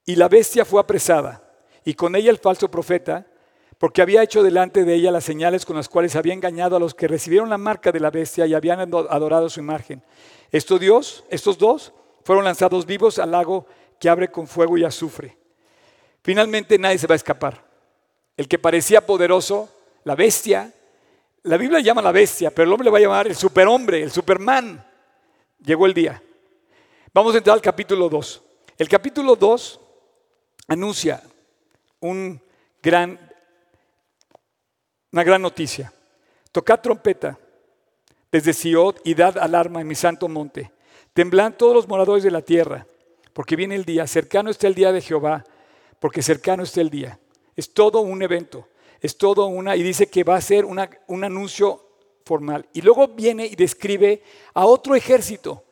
y 0.06 0.16
la 0.16 0.28
bestia 0.28 0.64
fue 0.64 0.80
apresada, 0.80 1.46
y 1.84 1.92
con 1.92 2.16
ella 2.16 2.30
el 2.30 2.38
falso 2.38 2.70
profeta, 2.70 3.26
porque 3.76 4.00
había 4.00 4.22
hecho 4.22 4.42
delante 4.42 4.86
de 4.86 4.94
ella 4.94 5.10
las 5.10 5.24
señales 5.24 5.66
con 5.66 5.76
las 5.76 5.90
cuales 5.90 6.16
había 6.16 6.32
engañado 6.32 6.74
a 6.74 6.80
los 6.80 6.94
que 6.94 7.06
recibieron 7.06 7.50
la 7.50 7.58
marca 7.58 7.92
de 7.92 8.00
la 8.00 8.10
bestia 8.10 8.46
y 8.46 8.54
habían 8.54 8.80
adorado 8.80 9.50
su 9.50 9.60
imagen. 9.60 10.02
Estos 10.50 10.80
Dios, 10.80 11.24
estos 11.28 11.58
dos, 11.58 11.92
fueron 12.24 12.46
lanzados 12.46 12.86
vivos 12.86 13.18
al 13.18 13.32
lago 13.32 13.66
que 13.98 14.08
abre 14.08 14.30
con 14.30 14.46
fuego 14.46 14.76
y 14.78 14.84
azufre. 14.84 15.36
Finalmente 16.22 16.78
nadie 16.78 16.98
se 16.98 17.06
va 17.06 17.14
a 17.14 17.16
escapar 17.16 17.68
el 18.38 18.46
que 18.46 18.58
parecía 18.58 19.04
poderoso, 19.04 19.68
la 20.04 20.14
bestia. 20.14 20.72
La 21.42 21.56
Biblia 21.56 21.80
llama 21.80 22.00
la 22.00 22.12
bestia, 22.12 22.52
pero 22.52 22.66
el 22.66 22.72
hombre 22.72 22.84
le 22.84 22.90
va 22.92 22.98
a 22.98 23.00
llamar 23.00 23.26
el 23.26 23.34
superhombre, 23.34 24.00
el 24.00 24.12
superman. 24.12 24.86
Llegó 25.58 25.86
el 25.86 25.92
día. 25.92 26.22
Vamos 27.12 27.34
a 27.34 27.38
entrar 27.38 27.54
al 27.54 27.60
capítulo 27.60 28.08
2. 28.08 28.42
El 28.78 28.88
capítulo 28.88 29.34
2 29.34 29.80
anuncia 30.68 31.20
un 31.98 32.40
gran, 32.80 33.18
una 35.10 35.24
gran 35.24 35.42
noticia. 35.42 35.92
Tocad 36.52 36.80
trompeta 36.80 37.36
desde 38.30 38.52
Siot 38.52 39.00
y 39.02 39.14
dad 39.14 39.36
alarma 39.36 39.80
en 39.80 39.88
mi 39.88 39.96
santo 39.96 40.28
monte. 40.28 40.70
Temblan 41.12 41.58
todos 41.58 41.74
los 41.74 41.88
moradores 41.88 42.22
de 42.22 42.30
la 42.30 42.42
tierra, 42.42 42.86
porque 43.32 43.56
viene 43.56 43.74
el 43.74 43.84
día. 43.84 44.06
Cercano 44.06 44.50
está 44.50 44.66
el 44.66 44.74
día 44.74 44.92
de 44.92 45.00
Jehová, 45.00 45.44
porque 46.00 46.22
cercano 46.22 46.62
está 46.62 46.80
el 46.80 46.90
día. 46.90 47.18
Es 47.56 47.72
todo 47.72 48.00
un 48.00 48.22
evento, 48.22 48.68
es 49.00 49.16
todo 49.16 49.46
una, 49.46 49.76
y 49.76 49.82
dice 49.82 50.08
que 50.08 50.24
va 50.24 50.36
a 50.36 50.40
ser 50.40 50.64
un 50.64 51.24
anuncio 51.24 51.88
formal. 52.24 52.68
Y 52.72 52.82
luego 52.82 53.08
viene 53.08 53.46
y 53.46 53.56
describe 53.56 54.22
a 54.54 54.66
otro 54.66 54.94
ejército, 54.94 55.64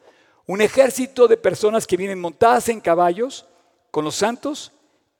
un 0.46 0.60
ejército 0.60 1.28
de 1.28 1.36
personas 1.36 1.86
que 1.86 1.96
vienen 1.96 2.20
montadas 2.20 2.68
en 2.68 2.80
caballos 2.80 3.46
con 3.90 4.04
los 4.04 4.16
santos 4.16 4.72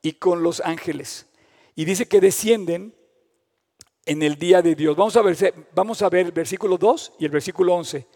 y 0.02 0.12
con 0.12 0.42
los 0.42 0.60
ángeles. 0.60 1.26
Y 1.74 1.84
dice 1.84 2.06
que 2.06 2.20
descienden 2.20 2.94
en 4.06 4.22
el 4.22 4.36
día 4.36 4.62
de 4.62 4.74
Dios. 4.74 4.96
Vamos 4.96 5.16
a 5.16 5.22
ver, 5.22 5.54
vamos 5.74 6.00
a 6.00 6.08
ver 6.08 6.26
el 6.26 6.32
versículo 6.32 6.78
2 6.78 7.14
y 7.18 7.24
el 7.24 7.30
versículo 7.30 7.74
11. 7.74 8.06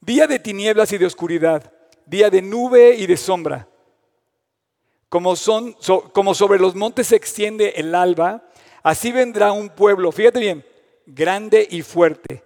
Día 0.00 0.26
de 0.26 0.38
tinieblas 0.38 0.92
y 0.92 0.98
de 0.98 1.06
oscuridad, 1.06 1.72
día 2.06 2.30
de 2.30 2.42
nube 2.42 2.94
y 2.96 3.06
de 3.06 3.16
sombra 3.16 3.68
como, 5.14 5.36
son, 5.36 5.76
como 6.12 6.34
sobre 6.34 6.58
los 6.58 6.74
montes 6.74 7.06
se 7.06 7.14
extiende 7.14 7.74
el 7.76 7.94
alba, 7.94 8.48
así 8.82 9.12
vendrá 9.12 9.52
un 9.52 9.68
pueblo, 9.68 10.10
fíjate 10.10 10.40
bien, 10.40 10.66
grande 11.06 11.64
y 11.70 11.82
fuerte. 11.82 12.42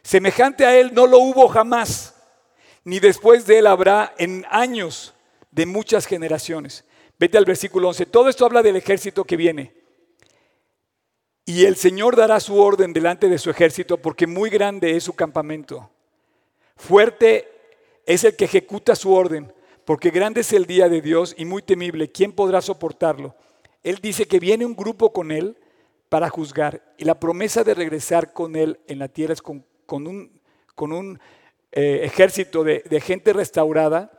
Semejante 0.00 0.64
a 0.64 0.78
él 0.78 0.94
no 0.94 1.08
lo 1.08 1.18
hubo 1.18 1.48
jamás, 1.48 2.14
ni 2.84 3.00
después 3.00 3.48
de 3.48 3.58
él 3.58 3.66
habrá 3.66 4.14
en 4.16 4.46
años 4.48 5.12
de 5.50 5.66
muchas 5.66 6.06
generaciones. 6.06 6.84
Vete 7.18 7.36
al 7.36 7.46
versículo 7.46 7.88
11. 7.88 8.06
Todo 8.06 8.28
esto 8.28 8.46
habla 8.46 8.62
del 8.62 8.76
ejército 8.76 9.24
que 9.24 9.36
viene. 9.36 9.74
Y 11.44 11.64
el 11.64 11.74
Señor 11.74 12.14
dará 12.14 12.38
su 12.38 12.60
orden 12.60 12.92
delante 12.92 13.28
de 13.28 13.38
su 13.38 13.50
ejército 13.50 13.96
porque 13.96 14.28
muy 14.28 14.50
grande 14.50 14.96
es 14.96 15.02
su 15.02 15.14
campamento. 15.14 15.90
Fuerte 16.76 17.53
es 18.06 18.24
el 18.24 18.36
que 18.36 18.44
ejecuta 18.44 18.94
su 18.94 19.12
orden 19.12 19.52
porque 19.84 20.10
grande 20.10 20.40
es 20.40 20.52
el 20.52 20.66
día 20.66 20.88
de 20.88 21.00
Dios 21.00 21.34
y 21.36 21.44
muy 21.44 21.62
temible. 21.62 22.10
¿Quién 22.10 22.32
podrá 22.32 22.60
soportarlo? 22.60 23.34
Él 23.82 23.98
dice 24.00 24.26
que 24.26 24.38
viene 24.38 24.64
un 24.64 24.74
grupo 24.74 25.12
con 25.12 25.30
él 25.30 25.58
para 26.08 26.30
juzgar 26.30 26.94
y 26.96 27.04
la 27.04 27.20
promesa 27.20 27.64
de 27.64 27.74
regresar 27.74 28.32
con 28.32 28.56
él 28.56 28.80
en 28.86 28.98
la 28.98 29.08
tierra 29.08 29.34
es 29.34 29.42
con, 29.42 29.64
un, 30.06 31.20
eh, 31.72 32.00
ejército 32.04 32.64
de, 32.64 33.00
gente 33.00 33.32
restaurada 33.32 34.10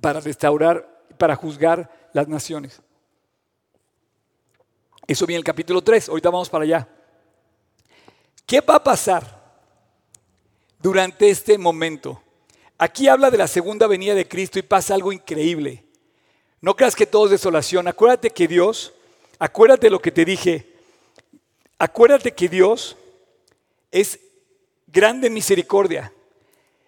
para 0.00 0.20
restaurar, 0.20 1.04
para 1.18 1.36
juzgar 1.36 2.10
las 2.14 2.28
naciones. 2.28 2.80
Eso 5.06 5.26
viene 5.26 5.38
en 5.38 5.40
el 5.40 5.44
capítulo 5.44 5.82
3, 5.82 6.08
ahorita 6.08 6.30
vamos 6.30 6.48
para 6.48 6.64
allá. 6.64 6.88
¿Qué 8.46 8.60
va 8.60 8.76
a 8.76 8.84
pasar 8.84 9.24
durante 10.80 11.28
este 11.28 11.58
momento? 11.58 12.22
Aquí 12.78 13.08
habla 13.08 13.30
de 13.30 13.38
la 13.38 13.48
segunda 13.48 13.88
venida 13.88 14.14
de 14.14 14.28
Cristo 14.28 14.60
y 14.60 14.62
pasa 14.62 14.94
algo 14.94 15.12
increíble. 15.12 15.84
No 16.60 16.76
creas 16.76 16.94
que 16.94 17.06
todo 17.06 17.24
es 17.24 17.32
desolación. 17.32 17.88
Acuérdate 17.88 18.30
que 18.30 18.46
Dios, 18.46 18.94
acuérdate 19.40 19.90
lo 19.90 20.00
que 20.00 20.12
te 20.12 20.24
dije, 20.24 20.72
acuérdate 21.76 22.32
que 22.32 22.48
Dios 22.48 22.96
es 23.90 24.20
grande 24.86 25.26
en 25.26 25.34
misericordia. 25.34 26.12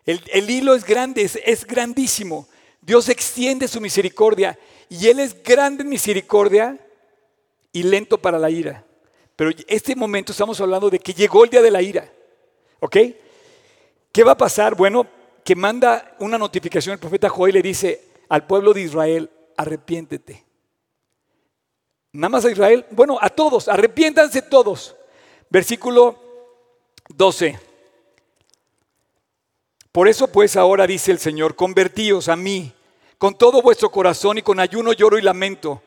El, 0.07 0.49
hilo 0.49 0.75
es 0.75 0.85
grande, 0.85 1.23
es, 1.23 1.39
es 1.45 1.67
grandísimo. 1.67 2.49
Dios 2.81 3.09
extiende 3.09 3.69
su 3.69 3.81
misericordia 3.81 4.59
y 4.89 5.09
Él 5.09 5.19
es 5.19 5.41
grande 5.43 5.83
en 5.83 5.89
misericordia 5.89 6.79
y 7.73 7.83
lento 7.83 8.17
para 8.19 8.39
la 8.39 8.51
ira. 8.51 8.85
Pero 9.35 9.51
este 9.67 9.97
momento 9.97 10.33
estamos 10.33 10.61
hablando 10.61 10.89
de 10.89 10.99
que 10.99 11.15
llegó 11.15 11.45
el 11.45 11.51
día 11.51 11.63
de 11.63 11.71
la 11.71 11.83
ira. 11.83 12.13
¿Ok? 12.79 12.97
¿Qué 14.13 14.25
va 14.25 14.33
a 14.33 14.37
pasar? 14.37 14.75
Bueno, 14.75 15.07
que 15.45 15.57
manda 15.57 16.17
una 16.19 16.39
notificación 16.39 16.95
el 16.95 16.99
profeta 16.99 17.29
Joel 17.29 17.55
le 17.55 17.63
dice 17.63 18.05
al 18.29 18.47
pueblo 18.47 18.73
de 18.73 18.83
Israel, 18.83 19.31
arrepiéntete. 19.57 20.45
Nada 22.13 22.29
más 22.29 22.45
a 22.45 22.51
Israel, 22.51 22.87
bueno, 22.91 23.19
a 23.21 23.29
todos, 23.29 23.69
arrepiéntanse 23.69 24.43
todos. 24.43 24.97
Versículo 25.49 26.19
12. 27.09 27.59
Por 29.93 30.09
eso 30.09 30.29
pues 30.29 30.57
ahora 30.57 30.87
dice 30.87 31.11
el 31.11 31.19
Señor, 31.19 31.57
convertíos 31.57 32.29
a 32.29 32.37
mí 32.37 32.73
con 33.19 33.35
todo 33.35 33.61
vuestro 33.61 33.91
corazón 33.91 34.39
y 34.39 34.43
con 34.43 34.59
ayuno, 34.61 34.93
lloro 34.93 35.19
y 35.19 35.23
lamento. 35.23 35.83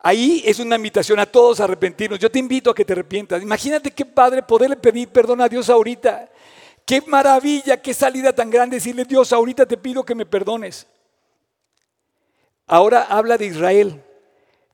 Ahí 0.00 0.42
es 0.44 0.58
una 0.58 0.76
invitación 0.76 1.18
a 1.18 1.26
todos 1.26 1.60
a 1.60 1.64
arrepentirnos. 1.64 2.18
Yo 2.18 2.30
te 2.30 2.38
invito 2.38 2.70
a 2.70 2.74
que 2.74 2.84
te 2.84 2.94
arrepientas. 2.94 3.42
Imagínate 3.42 3.90
qué 3.90 4.04
padre 4.04 4.42
poderle 4.42 4.76
pedir 4.76 5.08
perdón 5.08 5.40
a 5.40 5.48
Dios 5.48 5.68
ahorita. 5.68 6.28
Qué 6.88 7.02
maravilla, 7.06 7.76
qué 7.82 7.92
salida 7.92 8.32
tan 8.32 8.48
grande 8.48 8.76
decirle, 8.76 9.04
Dios, 9.04 9.34
ahorita 9.34 9.66
te 9.66 9.76
pido 9.76 10.06
que 10.06 10.14
me 10.14 10.24
perdones. 10.24 10.86
Ahora 12.66 13.02
habla 13.10 13.36
de 13.36 13.44
Israel. 13.44 14.02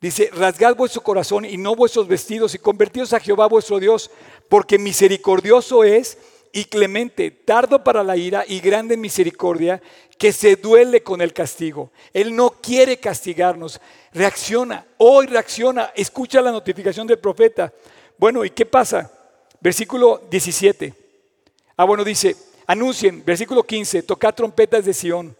Dice, 0.01 0.31
rasgad 0.33 0.77
vuestro 0.77 1.03
corazón 1.03 1.45
y 1.45 1.57
no 1.57 1.75
vuestros 1.75 2.07
vestidos 2.07 2.55
y 2.55 2.61
convertíos 2.61 3.13
a 3.13 3.19
Jehová 3.19 3.49
vuestro 3.49 3.81
Dios, 3.81 4.13
porque 4.49 4.79
misericordioso 4.79 5.83
es 5.83 6.17
y 6.53 6.67
clemente, 6.67 7.33
tardo 7.33 7.83
para 7.83 8.05
la 8.05 8.17
ira 8.17 8.45
y 8.47 8.61
grande 8.61 8.97
misericordia, 8.97 9.83
que 10.17 10.33
se 10.33 10.55
duele 10.55 11.03
con 11.03 11.21
el 11.21 11.33
castigo. 11.33 11.91
Él 12.13 12.37
no 12.37 12.51
quiere 12.51 12.99
castigarnos. 12.99 13.81
Reacciona, 14.13 14.87
hoy 14.99 15.27
reacciona, 15.27 15.91
escucha 15.97 16.41
la 16.41 16.53
notificación 16.53 17.09
del 17.09 17.19
profeta. 17.19 17.73
Bueno, 18.17 18.45
¿y 18.45 18.51
qué 18.51 18.67
pasa? 18.67 19.11
Versículo 19.61 20.23
17. 20.31 21.04
Ah, 21.77 21.85
bueno, 21.85 22.05
dice, 22.05 22.37
anuncien, 22.67 23.25
versículo 23.25 23.63
15, 23.63 24.03
tocad 24.03 24.35
trompetas 24.35 24.85
de 24.85 24.95
Sión, 24.95 25.37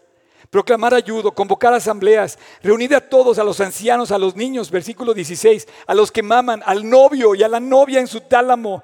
proclamar 0.49 0.93
ayudo, 0.93 1.31
convocar 1.31 1.73
asambleas, 1.73 2.37
reunid 2.61 2.93
a 2.93 3.01
todos, 3.01 3.39
a 3.39 3.43
los 3.43 3.61
ancianos, 3.61 4.11
a 4.11 4.17
los 4.17 4.35
niños, 4.35 4.69
versículo 4.69 5.13
16, 5.13 5.67
a 5.87 5.93
los 5.93 6.11
que 6.11 6.21
maman, 6.21 6.61
al 6.65 6.87
novio 6.89 7.35
y 7.35 7.43
a 7.43 7.47
la 7.47 7.59
novia 7.59 7.99
en 7.99 8.07
su 8.07 8.21
tálamo 8.21 8.83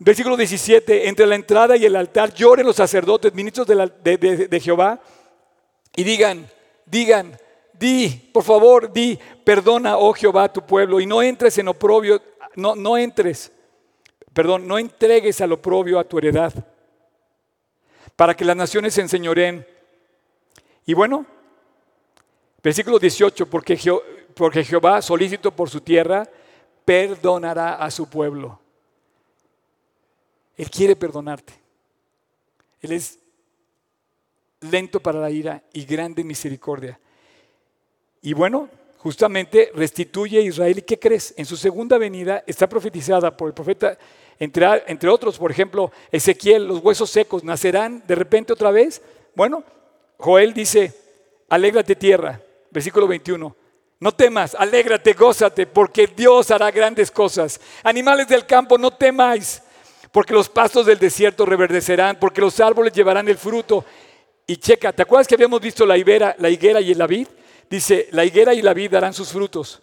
Versículo 0.00 0.36
17, 0.36 1.08
entre 1.08 1.26
la 1.26 1.34
entrada 1.34 1.76
y 1.76 1.84
el 1.84 1.96
altar 1.96 2.32
lloren 2.32 2.64
los 2.64 2.76
sacerdotes, 2.76 3.34
ministros 3.34 3.66
de, 3.66 4.60
Jehová, 4.62 5.00
y 5.96 6.04
digan, 6.04 6.48
digan, 6.86 7.36
di, 7.72 8.30
por 8.32 8.44
favor, 8.44 8.92
di, 8.92 9.18
perdona, 9.42 9.98
oh 9.98 10.12
Jehová, 10.12 10.52
tu 10.52 10.64
pueblo, 10.64 11.00
y 11.00 11.06
no 11.06 11.20
entres 11.20 11.58
en 11.58 11.66
oprobio, 11.66 12.22
no, 12.54 12.76
no 12.76 12.96
entres, 12.96 13.50
perdón, 14.32 14.68
no 14.68 14.78
entregues 14.78 15.40
al 15.40 15.50
oprobio 15.50 15.98
a 15.98 16.04
tu 16.04 16.18
heredad, 16.18 16.52
para 18.18 18.34
que 18.34 18.44
las 18.44 18.56
naciones 18.56 18.94
se 18.94 19.00
enseñoren. 19.00 19.64
Y 20.84 20.92
bueno, 20.92 21.24
versículo 22.60 22.98
18, 22.98 23.48
porque, 23.48 23.78
porque 24.34 24.64
Jehová, 24.64 25.00
solícito 25.02 25.52
por 25.52 25.70
su 25.70 25.80
tierra, 25.82 26.28
perdonará 26.84 27.74
a 27.76 27.88
su 27.92 28.10
pueblo. 28.10 28.58
Él 30.56 30.68
quiere 30.68 30.96
perdonarte. 30.96 31.52
Él 32.80 32.90
es 32.90 33.20
lento 34.62 34.98
para 34.98 35.20
la 35.20 35.30
ira 35.30 35.62
y 35.72 35.84
grande 35.84 36.22
en 36.22 36.26
misericordia. 36.26 36.98
Y 38.20 38.32
bueno, 38.32 38.68
justamente 38.96 39.70
restituye 39.76 40.40
a 40.40 40.42
Israel. 40.42 40.78
¿Y 40.78 40.82
qué 40.82 40.98
crees? 40.98 41.34
En 41.36 41.46
su 41.46 41.56
segunda 41.56 41.96
venida 41.98 42.42
está 42.48 42.68
profetizada 42.68 43.36
por 43.36 43.46
el 43.46 43.54
profeta, 43.54 43.96
entre, 44.38 45.08
otros, 45.08 45.38
por 45.38 45.50
ejemplo, 45.50 45.90
Ezequiel, 46.12 46.66
los 46.66 46.80
huesos 46.80 47.10
secos 47.10 47.42
nacerán 47.42 48.04
de 48.06 48.14
repente 48.14 48.52
otra 48.52 48.70
vez. 48.70 49.02
Bueno, 49.34 49.64
Joel 50.16 50.54
dice, 50.54 50.94
alégrate 51.48 51.96
tierra, 51.96 52.40
versículo 52.70 53.08
21. 53.08 53.56
No 54.00 54.12
temas, 54.12 54.54
alégrate, 54.54 55.12
gózate, 55.12 55.66
porque 55.66 56.06
Dios 56.06 56.50
hará 56.50 56.70
grandes 56.70 57.10
cosas. 57.10 57.60
Animales 57.82 58.28
del 58.28 58.46
campo, 58.46 58.78
no 58.78 58.92
temáis 58.92 59.62
porque 60.12 60.34
los 60.34 60.48
pastos 60.48 60.86
del 60.86 60.98
desierto 60.98 61.44
reverdecerán, 61.44 62.18
porque 62.18 62.40
los 62.40 62.58
árboles 62.60 62.92
llevarán 62.92 63.28
el 63.28 63.36
fruto. 63.36 63.84
Y 64.46 64.56
checa, 64.56 64.92
¿te 64.92 65.02
acuerdas 65.02 65.28
que 65.28 65.34
habíamos 65.34 65.60
visto 65.60 65.84
la 65.84 65.98
higuera, 65.98 66.34
la 66.38 66.48
higuera 66.48 66.80
y 66.80 66.94
la 66.94 67.06
vid? 67.06 67.28
Dice, 67.68 68.08
la 68.12 68.24
higuera 68.24 68.54
y 68.54 68.62
la 68.62 68.72
vid 68.72 68.90
darán 68.90 69.12
sus 69.12 69.28
frutos, 69.30 69.82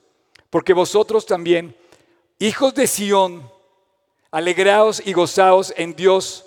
porque 0.49 0.73
vosotros 0.73 1.25
también, 1.25 1.75
hijos 2.39 2.73
de 2.73 2.87
Sión, 2.87 3.49
alegraos 4.35 5.01
y 5.05 5.13
gozaos 5.13 5.73
en 5.77 5.95
Dios, 5.95 6.43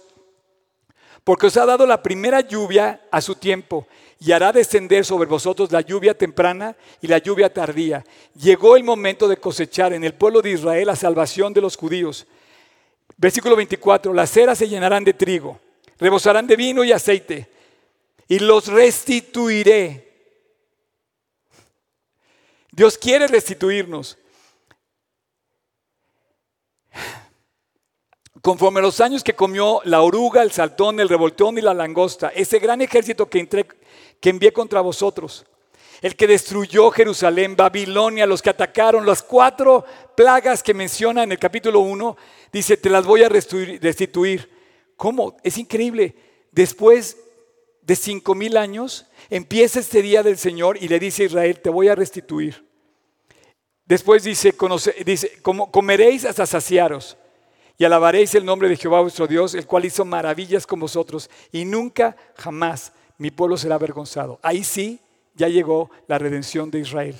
porque 1.24 1.46
os 1.46 1.56
ha 1.56 1.64
dado 1.64 1.86
la 1.86 2.02
primera 2.02 2.42
lluvia 2.42 3.00
a 3.10 3.22
su 3.22 3.34
tiempo 3.34 3.88
y 4.20 4.32
hará 4.32 4.52
descender 4.52 5.06
sobre 5.06 5.26
vosotros 5.26 5.72
la 5.72 5.80
lluvia 5.80 6.12
temprana 6.12 6.76
y 7.00 7.06
la 7.06 7.16
lluvia 7.16 7.50
tardía. 7.50 8.04
Llegó 8.38 8.76
el 8.76 8.84
momento 8.84 9.26
de 9.26 9.38
cosechar 9.38 9.94
en 9.94 10.04
el 10.04 10.12
pueblo 10.12 10.42
de 10.42 10.50
Israel 10.50 10.86
la 10.86 10.96
salvación 10.96 11.54
de 11.54 11.62
los 11.62 11.78
judíos. 11.78 12.26
Versículo 13.16 13.56
24, 13.56 14.12
las 14.12 14.30
ceras 14.32 14.58
se 14.58 14.68
llenarán 14.68 15.02
de 15.02 15.14
trigo, 15.14 15.58
rebosarán 15.98 16.46
de 16.46 16.56
vino 16.56 16.84
y 16.84 16.92
aceite, 16.92 17.48
y 18.28 18.38
los 18.38 18.66
restituiré. 18.66 20.12
Dios 22.70 22.98
quiere 22.98 23.28
restituirnos. 23.28 24.18
Conforme 28.42 28.80
a 28.80 28.82
los 28.82 29.00
años 29.00 29.24
que 29.24 29.34
comió 29.34 29.80
la 29.84 30.02
oruga, 30.02 30.42
el 30.42 30.52
saltón, 30.52 31.00
el 31.00 31.08
revoltón 31.08 31.58
y 31.58 31.60
la 31.60 31.74
langosta, 31.74 32.28
ese 32.28 32.58
gran 32.58 32.80
ejército 32.80 33.28
que, 33.28 33.46
que 34.20 34.30
envié 34.30 34.52
contra 34.52 34.80
vosotros 34.80 35.44
el 36.00 36.14
que 36.14 36.26
destruyó 36.26 36.90
Jerusalén, 36.90 37.56
Babilonia, 37.56 38.26
los 38.26 38.42
que 38.42 38.50
atacaron, 38.50 39.06
las 39.06 39.22
cuatro 39.22 39.84
plagas 40.14 40.62
que 40.62 40.74
menciona 40.74 41.22
en 41.22 41.32
el 41.32 41.38
capítulo 41.38 41.80
1, 41.80 42.16
dice, 42.52 42.76
te 42.76 42.90
las 42.90 43.04
voy 43.04 43.24
a 43.24 43.28
restituir. 43.28 44.48
¿Cómo? 44.96 45.36
Es 45.42 45.58
increíble. 45.58 46.14
Después 46.52 47.16
de 47.82 47.96
cinco 47.96 48.34
mil 48.34 48.56
años, 48.56 49.06
empieza 49.30 49.80
este 49.80 50.02
día 50.02 50.22
del 50.22 50.38
Señor 50.38 50.76
y 50.80 50.88
le 50.88 50.98
dice 50.98 51.24
a 51.24 51.26
Israel, 51.26 51.60
te 51.60 51.70
voy 51.70 51.88
a 51.88 51.94
restituir. 51.94 52.64
Después 53.84 54.22
dice, 54.22 54.54
dice 55.04 55.40
comeréis 55.42 56.24
hasta 56.26 56.46
saciaros 56.46 57.16
y 57.78 57.84
alabaréis 57.84 58.34
el 58.34 58.44
nombre 58.44 58.68
de 58.68 58.76
Jehová 58.76 59.00
vuestro 59.00 59.28
Dios, 59.28 59.54
el 59.54 59.64
cual 59.64 59.84
hizo 59.84 60.04
maravillas 60.04 60.66
con 60.66 60.80
vosotros, 60.80 61.30
y 61.52 61.64
nunca, 61.64 62.16
jamás 62.36 62.92
mi 63.18 63.30
pueblo 63.30 63.56
será 63.56 63.76
avergonzado. 63.76 64.40
Ahí 64.42 64.64
sí 64.64 65.00
ya 65.34 65.46
llegó 65.46 65.88
la 66.08 66.18
redención 66.18 66.72
de 66.72 66.80
Israel. 66.80 67.14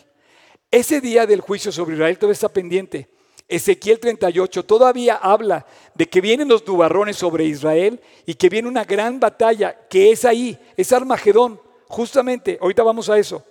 Ese 0.71 1.01
día 1.01 1.27
del 1.27 1.41
juicio 1.41 1.71
sobre 1.71 1.95
Israel 1.95 2.19
todavía 2.19 2.33
está 2.33 2.49
pendiente. 2.49 3.09
Ezequiel 3.47 4.01
38 4.01 4.65
todavía 4.65 5.15
habla 5.15 5.65
de 5.95 6.09
que 6.09 6.21
vienen 6.21 6.49
los 6.49 6.67
nubarrones 6.67 7.17
sobre 7.17 7.45
Israel 7.45 8.01
y 8.27 8.35
que 8.35 8.49
viene 8.49 8.69
una 8.69 8.85
gran 8.85 9.21
batalla 9.21 9.87
que 9.89 10.11
es 10.11 10.25
ahí, 10.25 10.59
es 10.77 10.93
Armagedón, 10.93 11.61
justamente, 11.87 12.59
ahorita 12.61 12.83
vamos 12.83 13.09
a 13.09 13.17
eso. 13.17 13.45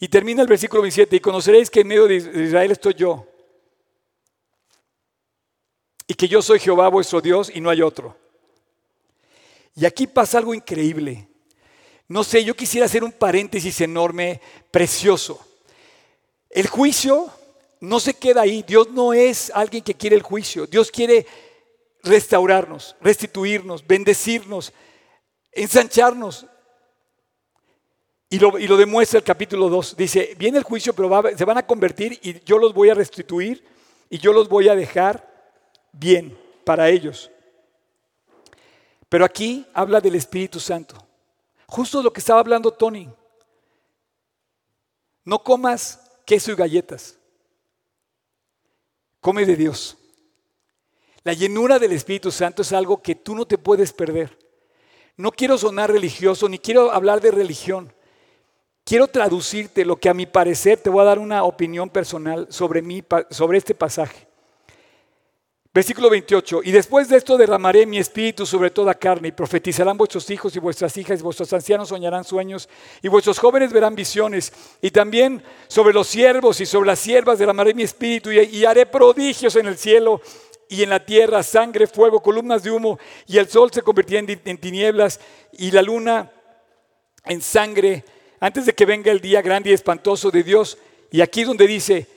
Y 0.00 0.08
termina 0.08 0.40
el 0.40 0.48
versículo 0.48 0.80
27, 0.80 1.16
y 1.16 1.20
conoceréis 1.20 1.68
que 1.68 1.80
en 1.80 1.88
medio 1.88 2.08
de 2.08 2.16
Israel 2.16 2.70
estoy 2.70 2.94
yo, 2.94 3.26
y 6.10 6.14
que 6.14 6.26
yo 6.26 6.42
soy 6.42 6.58
Jehová 6.58 6.88
vuestro 6.88 7.20
Dios 7.20 7.52
y 7.54 7.60
no 7.60 7.70
hay 7.70 7.82
otro. 7.82 8.16
Y 9.76 9.86
aquí 9.86 10.08
pasa 10.08 10.38
algo 10.38 10.52
increíble. 10.52 11.28
No 12.08 12.24
sé, 12.24 12.42
yo 12.42 12.56
quisiera 12.56 12.86
hacer 12.86 13.04
un 13.04 13.12
paréntesis 13.12 13.80
enorme, 13.80 14.40
precioso. 14.72 15.38
El 16.48 16.66
juicio 16.66 17.30
no 17.78 18.00
se 18.00 18.14
queda 18.14 18.40
ahí. 18.40 18.64
Dios 18.66 18.90
no 18.90 19.12
es 19.12 19.52
alguien 19.54 19.84
que 19.84 19.94
quiere 19.94 20.16
el 20.16 20.22
juicio. 20.22 20.66
Dios 20.66 20.90
quiere 20.90 21.28
restaurarnos, 22.02 22.96
restituirnos, 23.00 23.86
bendecirnos, 23.86 24.72
ensancharnos. 25.52 26.44
Y 28.28 28.40
lo, 28.40 28.76
demuestra 28.76 29.18
el 29.18 29.24
capítulo 29.24 29.68
2. 29.68 29.96
Dice, 29.96 30.34
viene 30.36 30.58
el 30.58 30.64
juicio, 30.64 30.92
pero 30.92 31.22
se 31.36 31.44
van 31.44 31.58
a 31.58 31.66
convertir 31.68 32.18
y 32.20 32.42
yo 32.42 32.58
los 32.58 32.74
voy 32.74 32.90
a 32.90 32.94
restituir 32.94 33.64
y 34.08 34.18
yo 34.18 34.32
los 34.32 34.48
voy 34.48 34.68
a 34.68 34.74
dejar 34.74 35.29
bien 35.92 36.38
para 36.64 36.88
ellos. 36.88 37.30
Pero 39.08 39.24
aquí 39.24 39.66
habla 39.74 40.00
del 40.00 40.14
Espíritu 40.14 40.60
Santo. 40.60 40.96
Justo 41.66 42.02
lo 42.02 42.12
que 42.12 42.20
estaba 42.20 42.40
hablando 42.40 42.70
Tony. 42.70 43.08
No 45.24 45.42
comas 45.42 46.00
queso 46.24 46.52
y 46.52 46.54
galletas. 46.54 47.18
Come 49.20 49.44
de 49.44 49.56
Dios. 49.56 49.96
La 51.22 51.32
llenura 51.32 51.78
del 51.78 51.92
Espíritu 51.92 52.30
Santo 52.30 52.62
es 52.62 52.72
algo 52.72 53.02
que 53.02 53.14
tú 53.14 53.34
no 53.34 53.46
te 53.46 53.58
puedes 53.58 53.92
perder. 53.92 54.38
No 55.16 55.32
quiero 55.32 55.58
sonar 55.58 55.92
religioso 55.92 56.48
ni 56.48 56.58
quiero 56.58 56.90
hablar 56.92 57.20
de 57.20 57.30
religión. 57.30 57.92
Quiero 58.84 59.06
traducirte 59.06 59.84
lo 59.84 59.96
que 59.96 60.08
a 60.08 60.14
mi 60.14 60.24
parecer 60.24 60.78
te 60.78 60.88
voy 60.88 61.02
a 61.02 61.04
dar 61.04 61.18
una 61.18 61.44
opinión 61.44 61.90
personal 61.90 62.46
sobre, 62.50 62.80
mí, 62.80 63.04
sobre 63.30 63.58
este 63.58 63.74
pasaje. 63.74 64.29
Versículo 65.72 66.10
28. 66.10 66.62
Y 66.64 66.72
después 66.72 67.08
de 67.08 67.16
esto 67.16 67.36
derramaré 67.36 67.86
mi 67.86 67.98
espíritu 67.98 68.44
sobre 68.44 68.70
toda 68.70 68.94
carne 68.94 69.28
y 69.28 69.32
profetizarán 69.32 69.96
vuestros 69.96 70.28
hijos 70.30 70.56
y 70.56 70.58
vuestras 70.58 70.96
hijas 70.96 71.20
y 71.20 71.22
vuestros 71.22 71.52
ancianos 71.52 71.90
soñarán 71.90 72.24
sueños 72.24 72.68
y 73.02 73.06
vuestros 73.08 73.38
jóvenes 73.38 73.72
verán 73.72 73.94
visiones. 73.94 74.52
Y 74.82 74.90
también 74.90 75.44
sobre 75.68 75.94
los 75.94 76.08
siervos 76.08 76.60
y 76.60 76.66
sobre 76.66 76.88
las 76.88 76.98
siervas 76.98 77.38
derramaré 77.38 77.72
mi 77.72 77.84
espíritu 77.84 78.32
y, 78.32 78.64
haré 78.64 78.84
prodigios 78.86 79.54
en 79.54 79.66
el 79.66 79.78
cielo 79.78 80.20
y 80.68 80.82
en 80.82 80.90
la 80.90 81.04
tierra, 81.04 81.40
sangre, 81.44 81.86
fuego, 81.86 82.20
columnas 82.20 82.64
de 82.64 82.72
humo 82.72 82.98
y 83.28 83.38
el 83.38 83.48
sol 83.48 83.70
se 83.72 83.82
convertirá 83.82 84.18
en, 84.18 84.40
en 84.44 84.58
tinieblas 84.58 85.20
y 85.52 85.70
la 85.70 85.82
luna 85.82 86.32
en 87.26 87.40
sangre 87.40 88.04
antes 88.40 88.66
de 88.66 88.72
que 88.72 88.86
venga 88.86 89.12
el 89.12 89.20
día 89.20 89.40
grande 89.40 89.70
y 89.70 89.74
espantoso 89.74 90.32
de 90.32 90.42
Dios. 90.42 90.78
Y 91.12 91.20
aquí 91.20 91.44
donde 91.44 91.68
dice, 91.68 92.08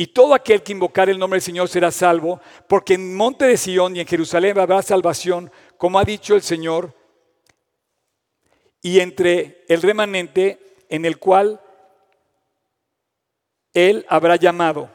y 0.00 0.06
todo 0.06 0.32
aquel 0.32 0.62
que 0.62 0.70
invocar 0.70 1.10
el 1.10 1.18
nombre 1.18 1.38
del 1.38 1.42
Señor 1.42 1.68
será 1.68 1.90
salvo, 1.90 2.40
porque 2.68 2.94
en 2.94 3.16
monte 3.16 3.46
de 3.46 3.56
Sión 3.56 3.96
y 3.96 4.00
en 4.00 4.06
Jerusalén 4.06 4.56
habrá 4.56 4.80
salvación, 4.80 5.50
como 5.76 5.98
ha 5.98 6.04
dicho 6.04 6.36
el 6.36 6.42
Señor, 6.42 6.94
y 8.80 9.00
entre 9.00 9.64
el 9.68 9.82
remanente 9.82 10.76
en 10.88 11.04
el 11.04 11.18
cual 11.18 11.60
Él 13.74 14.06
habrá 14.08 14.36
llamado. 14.36 14.88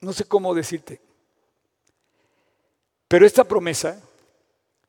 No 0.00 0.14
sé 0.14 0.24
cómo 0.24 0.54
decirte. 0.54 0.98
Pero 3.06 3.26
esta 3.26 3.44
promesa 3.44 4.00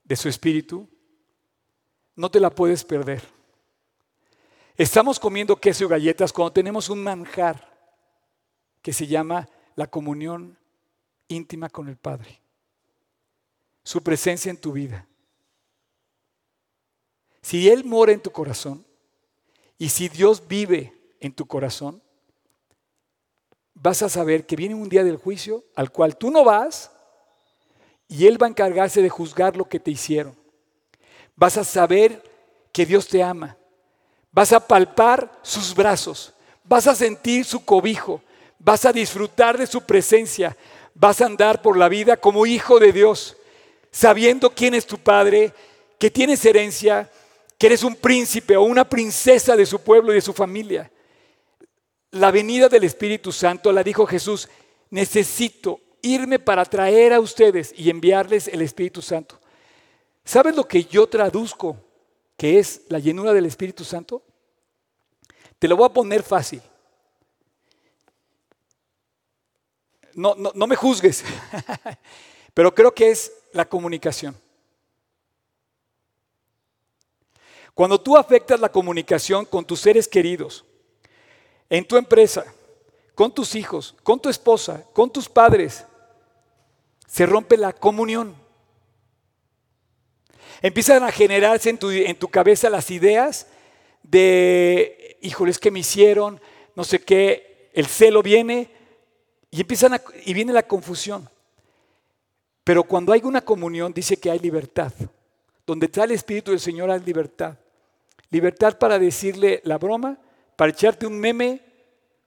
de 0.05 0.15
su 0.15 0.29
espíritu 0.29 0.87
no 2.15 2.31
te 2.31 2.39
la 2.39 2.49
puedes 2.49 2.85
perder. 2.85 3.40
Estamos 4.77 5.19
comiendo 5.19 5.55
queso 5.55 5.85
y 5.85 5.87
galletas 5.87 6.31
cuando 6.31 6.53
tenemos 6.53 6.89
un 6.89 7.03
manjar 7.03 7.69
que 8.81 8.93
se 8.93 9.07
llama 9.07 9.49
la 9.75 9.87
comunión 9.87 10.57
íntima 11.27 11.69
con 11.69 11.87
el 11.87 11.97
Padre. 11.97 12.41
Su 13.83 14.01
presencia 14.01 14.49
en 14.49 14.57
tu 14.57 14.71
vida. 14.71 15.07
Si 17.41 17.69
Él 17.69 17.83
mora 17.83 18.11
en 18.11 18.21
tu 18.21 18.31
corazón 18.31 18.85
y 19.77 19.89
si 19.89 20.07
Dios 20.07 20.47
vive 20.47 20.93
en 21.19 21.33
tu 21.33 21.45
corazón, 21.47 22.01
vas 23.73 24.01
a 24.03 24.09
saber 24.09 24.45
que 24.45 24.55
viene 24.55 24.75
un 24.75 24.89
día 24.89 25.03
del 25.03 25.17
juicio 25.17 25.65
al 25.75 25.91
cual 25.91 26.17
tú 26.17 26.29
no 26.29 26.43
vas 26.43 26.91
y 28.07 28.27
Él 28.27 28.41
va 28.41 28.45
a 28.45 28.49
encargarse 28.49 29.01
de 29.01 29.09
juzgar 29.09 29.57
lo 29.57 29.67
que 29.67 29.79
te 29.79 29.91
hicieron. 29.91 30.35
Vas 31.35 31.57
a 31.57 31.63
saber 31.63 32.21
que 32.71 32.85
Dios 32.85 33.07
te 33.07 33.23
ama. 33.23 33.57
Vas 34.31 34.53
a 34.53 34.65
palpar 34.65 35.39
sus 35.41 35.75
brazos. 35.75 36.33
Vas 36.63 36.87
a 36.87 36.95
sentir 36.95 37.45
su 37.45 37.63
cobijo. 37.65 38.21
Vas 38.57 38.85
a 38.85 38.93
disfrutar 38.93 39.57
de 39.57 39.67
su 39.67 39.81
presencia. 39.81 40.55
Vas 40.93 41.21
a 41.21 41.25
andar 41.25 41.61
por 41.61 41.77
la 41.77 41.89
vida 41.89 42.17
como 42.17 42.45
hijo 42.45 42.79
de 42.79 42.91
Dios, 42.91 43.35
sabiendo 43.91 44.49
quién 44.51 44.73
es 44.73 44.85
tu 44.85 44.97
Padre, 44.97 45.53
que 45.97 46.09
tienes 46.09 46.45
herencia, 46.45 47.09
que 47.57 47.67
eres 47.67 47.83
un 47.83 47.95
príncipe 47.95 48.57
o 48.57 48.63
una 48.63 48.87
princesa 48.87 49.55
de 49.55 49.65
su 49.65 49.81
pueblo 49.81 50.11
y 50.11 50.15
de 50.15 50.21
su 50.21 50.33
familia. 50.33 50.91
La 52.11 52.31
venida 52.31 52.67
del 52.69 52.83
Espíritu 52.83 53.31
Santo, 53.31 53.71
la 53.71 53.83
dijo 53.83 54.05
Jesús, 54.05 54.49
necesito 54.89 55.79
irme 56.01 56.39
para 56.39 56.65
traer 56.65 57.13
a 57.13 57.19
ustedes 57.19 57.73
y 57.77 57.89
enviarles 57.89 58.47
el 58.47 58.61
Espíritu 58.61 59.01
Santo. 59.01 59.39
¿Sabes 60.23 60.55
lo 60.55 60.67
que 60.67 60.83
yo 60.85 61.07
traduzco 61.07 61.77
que 62.41 62.57
es 62.57 62.81
la 62.89 62.97
llenura 62.97 63.33
del 63.33 63.45
Espíritu 63.45 63.83
Santo? 63.83 64.23
Te 65.59 65.67
lo 65.67 65.77
voy 65.77 65.85
a 65.85 65.93
poner 65.93 66.23
fácil. 66.23 66.59
No, 70.15 70.33
no, 70.33 70.51
no 70.55 70.65
me 70.65 70.75
juzgues, 70.75 71.23
pero 72.55 72.73
creo 72.73 72.95
que 72.95 73.11
es 73.11 73.31
la 73.53 73.69
comunicación. 73.69 74.35
Cuando 77.75 78.01
tú 78.01 78.17
afectas 78.17 78.59
la 78.59 78.71
comunicación 78.71 79.45
con 79.45 79.63
tus 79.63 79.79
seres 79.81 80.07
queridos, 80.07 80.65
en 81.69 81.87
tu 81.87 81.95
empresa, 81.95 82.43
con 83.13 83.31
tus 83.31 83.53
hijos, 83.53 83.95
con 84.01 84.19
tu 84.19 84.29
esposa, 84.29 84.83
con 84.93 85.11
tus 85.11 85.29
padres, 85.29 85.85
se 87.05 87.27
rompe 87.27 87.55
la 87.55 87.71
comunión. 87.71 88.35
Empiezan 90.61 91.03
a 91.03 91.11
generarse 91.11 91.69
en 91.69 91.77
tu, 91.77 91.89
en 91.89 92.15
tu 92.15 92.27
cabeza 92.27 92.69
las 92.69 92.91
ideas 92.91 93.47
de, 94.03 95.17
híjoles, 95.21 95.57
que 95.57 95.71
me 95.71 95.79
hicieron, 95.79 96.39
no 96.75 96.83
sé 96.83 96.99
qué, 96.99 97.69
el 97.73 97.87
celo 97.87 98.21
viene 98.21 98.69
y, 99.49 99.61
empiezan 99.61 99.99
y 100.23 100.33
viene 100.33 100.53
la 100.53 100.63
confusión. 100.63 101.27
Pero 102.63 102.83
cuando 102.83 103.11
hay 103.11 103.21
una 103.23 103.41
comunión 103.41 103.91
dice 103.93 104.17
que 104.17 104.29
hay 104.29 104.39
libertad. 104.39 104.93
Donde 105.65 105.87
está 105.87 106.03
el 106.03 106.11
Espíritu 106.11 106.51
del 106.51 106.59
Señor 106.59 106.91
hay 106.91 106.99
libertad. 106.99 107.57
Libertad 108.29 108.77
para 108.77 108.99
decirle 108.99 109.61
la 109.63 109.77
broma, 109.77 110.17
para 110.55 110.71
echarte 110.71 111.07
un 111.07 111.19
meme 111.19 111.61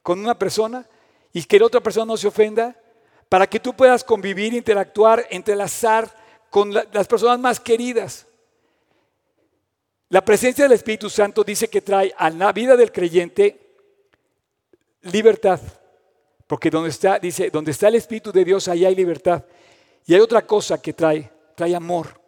con 0.02 0.18
una 0.18 0.38
persona 0.38 0.86
y 1.32 1.44
que 1.44 1.58
la 1.58 1.66
otra 1.66 1.80
persona 1.80 2.06
no 2.06 2.16
se 2.16 2.28
ofenda, 2.28 2.76
para 3.28 3.46
que 3.46 3.58
tú 3.60 3.74
puedas 3.74 4.04
convivir, 4.04 4.54
interactuar, 4.54 5.26
entrelazar 5.30 6.23
con 6.54 6.72
las 6.72 7.08
personas 7.08 7.40
más 7.40 7.58
queridas. 7.58 8.28
La 10.08 10.24
presencia 10.24 10.66
del 10.66 10.74
Espíritu 10.74 11.10
Santo 11.10 11.42
dice 11.42 11.66
que 11.66 11.80
trae 11.80 12.14
a 12.16 12.30
la 12.30 12.52
vida 12.52 12.76
del 12.76 12.92
creyente 12.92 13.74
libertad, 15.02 15.58
porque 16.46 16.70
donde 16.70 16.90
está, 16.90 17.18
dice, 17.18 17.50
donde 17.50 17.72
está 17.72 17.88
el 17.88 17.96
Espíritu 17.96 18.30
de 18.30 18.44
Dios, 18.44 18.68
ahí 18.68 18.84
hay 18.84 18.94
libertad. 18.94 19.42
Y 20.06 20.14
hay 20.14 20.20
otra 20.20 20.46
cosa 20.46 20.80
que 20.80 20.92
trae, 20.92 21.28
trae 21.56 21.74
amor. 21.74 22.20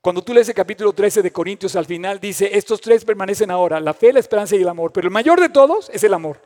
Cuando 0.00 0.20
tú 0.20 0.34
lees 0.34 0.48
el 0.48 0.54
capítulo 0.56 0.92
13 0.92 1.22
de 1.22 1.30
Corintios, 1.30 1.76
al 1.76 1.86
final 1.86 2.18
dice, 2.18 2.50
estos 2.52 2.80
tres 2.80 3.04
permanecen 3.04 3.48
ahora, 3.48 3.78
la 3.78 3.94
fe, 3.94 4.12
la 4.12 4.18
esperanza 4.18 4.56
y 4.56 4.62
el 4.62 4.68
amor, 4.68 4.92
pero 4.92 5.06
el 5.06 5.14
mayor 5.14 5.40
de 5.40 5.50
todos 5.50 5.88
es 5.90 6.02
el 6.02 6.14
amor. 6.14 6.42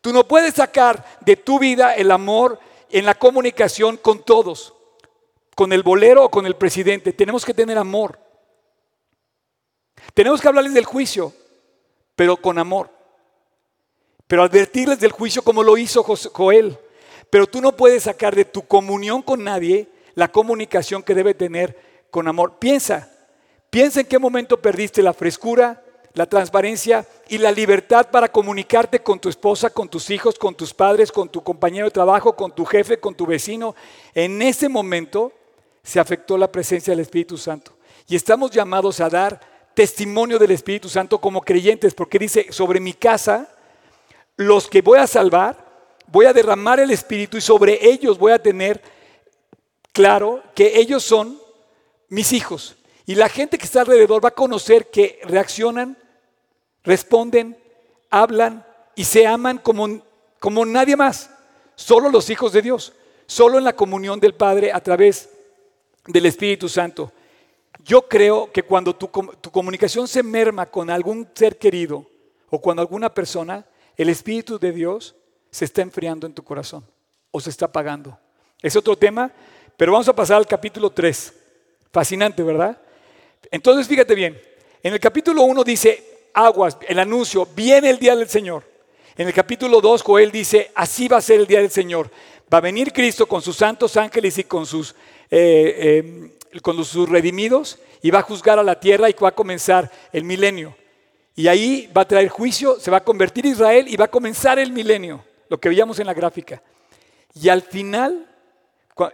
Tú 0.00 0.12
no 0.12 0.26
puedes 0.26 0.54
sacar 0.54 1.20
de 1.20 1.36
tu 1.36 1.60
vida 1.60 1.94
el 1.94 2.10
amor 2.10 2.58
en 2.90 3.06
la 3.06 3.14
comunicación 3.14 3.98
con 3.98 4.24
todos, 4.24 4.74
con 5.54 5.72
el 5.72 5.82
bolero 5.82 6.24
o 6.24 6.30
con 6.30 6.46
el 6.46 6.56
presidente. 6.56 7.12
Tenemos 7.12 7.44
que 7.44 7.54
tener 7.54 7.78
amor. 7.78 8.18
Tenemos 10.14 10.40
que 10.40 10.48
hablarles 10.48 10.74
del 10.74 10.84
juicio, 10.84 11.32
pero 12.16 12.36
con 12.36 12.58
amor. 12.58 12.90
Pero 14.26 14.42
advertirles 14.42 15.00
del 15.00 15.12
juicio 15.12 15.42
como 15.42 15.62
lo 15.62 15.76
hizo 15.76 16.02
Joel. 16.02 16.78
Pero 17.30 17.46
tú 17.46 17.60
no 17.60 17.72
puedes 17.72 18.04
sacar 18.04 18.34
de 18.34 18.44
tu 18.44 18.62
comunión 18.62 19.22
con 19.22 19.44
nadie 19.44 19.88
la 20.14 20.28
comunicación 20.28 21.02
que 21.02 21.14
debe 21.14 21.34
tener 21.34 21.76
con 22.10 22.28
amor. 22.28 22.58
Piensa, 22.58 23.10
piensa 23.70 24.00
en 24.00 24.06
qué 24.06 24.18
momento 24.18 24.60
perdiste 24.60 25.02
la 25.02 25.14
frescura, 25.14 25.82
la 26.14 26.26
transparencia 26.26 27.06
y 27.28 27.38
la 27.38 27.50
libertad 27.50 28.10
para 28.10 28.30
comunicarte 28.30 29.02
con 29.02 29.18
tu 29.18 29.30
esposa, 29.30 29.70
con 29.70 29.88
tus 29.88 30.10
hijos, 30.10 30.38
con 30.38 30.54
tus 30.54 30.74
padres, 30.74 31.10
con 31.10 31.30
tu 31.30 31.42
compañero 31.42 31.86
de 31.86 31.90
trabajo, 31.90 32.36
con 32.36 32.54
tu 32.54 32.66
jefe, 32.66 33.00
con 33.00 33.14
tu 33.14 33.24
vecino. 33.24 33.74
En 34.14 34.42
ese 34.42 34.68
momento 34.68 35.32
se 35.82 36.00
afectó 36.00 36.38
la 36.38 36.50
presencia 36.50 36.92
del 36.92 37.00
Espíritu 37.00 37.36
Santo. 37.36 37.72
Y 38.08 38.16
estamos 38.16 38.50
llamados 38.50 39.00
a 39.00 39.08
dar 39.08 39.40
testimonio 39.74 40.38
del 40.38 40.50
Espíritu 40.50 40.88
Santo 40.88 41.20
como 41.20 41.40
creyentes, 41.40 41.94
porque 41.94 42.18
dice, 42.18 42.46
sobre 42.50 42.80
mi 42.80 42.92
casa, 42.92 43.48
los 44.36 44.68
que 44.68 44.82
voy 44.82 44.98
a 44.98 45.06
salvar, 45.06 45.56
voy 46.06 46.26
a 46.26 46.32
derramar 46.32 46.80
el 46.80 46.90
Espíritu 46.90 47.36
y 47.36 47.40
sobre 47.40 47.78
ellos 47.86 48.18
voy 48.18 48.32
a 48.32 48.42
tener 48.42 48.82
claro 49.92 50.42
que 50.54 50.78
ellos 50.78 51.02
son 51.02 51.40
mis 52.08 52.32
hijos. 52.32 52.76
Y 53.06 53.14
la 53.14 53.28
gente 53.28 53.58
que 53.58 53.64
está 53.64 53.80
alrededor 53.80 54.24
va 54.24 54.28
a 54.28 54.34
conocer 54.34 54.90
que 54.90 55.20
reaccionan, 55.24 55.96
responden, 56.84 57.58
hablan 58.10 58.64
y 58.94 59.04
se 59.04 59.26
aman 59.26 59.58
como, 59.58 60.02
como 60.38 60.64
nadie 60.64 60.96
más. 60.96 61.30
Solo 61.74 62.10
los 62.10 62.30
hijos 62.30 62.52
de 62.52 62.62
Dios. 62.62 62.92
Solo 63.26 63.58
en 63.58 63.64
la 63.64 63.74
comunión 63.74 64.20
del 64.20 64.34
Padre 64.34 64.72
a 64.72 64.80
través 64.80 65.30
del 66.06 66.26
Espíritu 66.26 66.68
Santo. 66.68 67.12
Yo 67.84 68.08
creo 68.08 68.50
que 68.52 68.62
cuando 68.62 68.94
tu, 68.94 69.08
tu 69.40 69.50
comunicación 69.50 70.06
se 70.06 70.22
merma 70.22 70.66
con 70.66 70.90
algún 70.90 71.28
ser 71.34 71.58
querido 71.58 72.06
o 72.50 72.60
con 72.60 72.78
alguna 72.78 73.12
persona, 73.12 73.66
el 73.96 74.08
Espíritu 74.08 74.58
de 74.58 74.72
Dios 74.72 75.14
se 75.50 75.64
está 75.64 75.82
enfriando 75.82 76.26
en 76.26 76.34
tu 76.34 76.42
corazón 76.42 76.84
o 77.30 77.40
se 77.40 77.50
está 77.50 77.66
apagando. 77.66 78.18
Es 78.60 78.76
otro 78.76 78.96
tema, 78.96 79.32
pero 79.76 79.92
vamos 79.92 80.08
a 80.08 80.14
pasar 80.14 80.36
al 80.36 80.46
capítulo 80.46 80.90
3. 80.90 81.34
Fascinante, 81.90 82.42
¿verdad? 82.42 82.80
Entonces, 83.50 83.86
fíjate 83.86 84.14
bien, 84.14 84.40
en 84.82 84.92
el 84.94 85.00
capítulo 85.00 85.42
1 85.42 85.64
dice, 85.64 86.28
aguas, 86.32 86.78
el 86.88 86.98
anuncio, 86.98 87.46
viene 87.54 87.90
el 87.90 87.98
día 87.98 88.16
del 88.16 88.28
Señor. 88.28 88.64
En 89.16 89.26
el 89.26 89.34
capítulo 89.34 89.80
2, 89.80 90.02
Joel 90.02 90.30
dice, 90.30 90.70
así 90.74 91.06
va 91.06 91.18
a 91.18 91.22
ser 91.22 91.40
el 91.40 91.46
día 91.46 91.60
del 91.60 91.70
Señor. 91.70 92.10
Va 92.52 92.58
a 92.58 92.60
venir 92.60 92.92
Cristo 92.92 93.26
con 93.26 93.40
sus 93.40 93.56
santos 93.56 93.96
ángeles 93.96 94.36
y 94.36 94.44
con 94.44 94.66
sus, 94.66 94.94
eh, 95.30 96.34
eh, 96.52 96.60
con 96.60 96.84
sus 96.84 97.08
redimidos 97.08 97.78
y 98.02 98.10
va 98.10 98.18
a 98.18 98.22
juzgar 98.22 98.58
a 98.58 98.62
la 98.62 98.78
tierra 98.78 99.08
y 99.08 99.14
va 99.14 99.28
a 99.28 99.34
comenzar 99.34 99.90
el 100.12 100.24
milenio. 100.24 100.76
Y 101.34 101.48
ahí 101.48 101.90
va 101.96 102.02
a 102.02 102.08
traer 102.08 102.28
juicio, 102.28 102.78
se 102.78 102.90
va 102.90 102.98
a 102.98 103.04
convertir 103.04 103.46
Israel 103.46 103.86
y 103.88 103.96
va 103.96 104.04
a 104.04 104.10
comenzar 104.10 104.58
el 104.58 104.70
milenio, 104.70 105.24
lo 105.48 105.58
que 105.58 105.70
veíamos 105.70 105.98
en 105.98 106.06
la 106.06 106.12
gráfica. 106.12 106.62
Y 107.34 107.48
al 107.48 107.62
final 107.62 108.26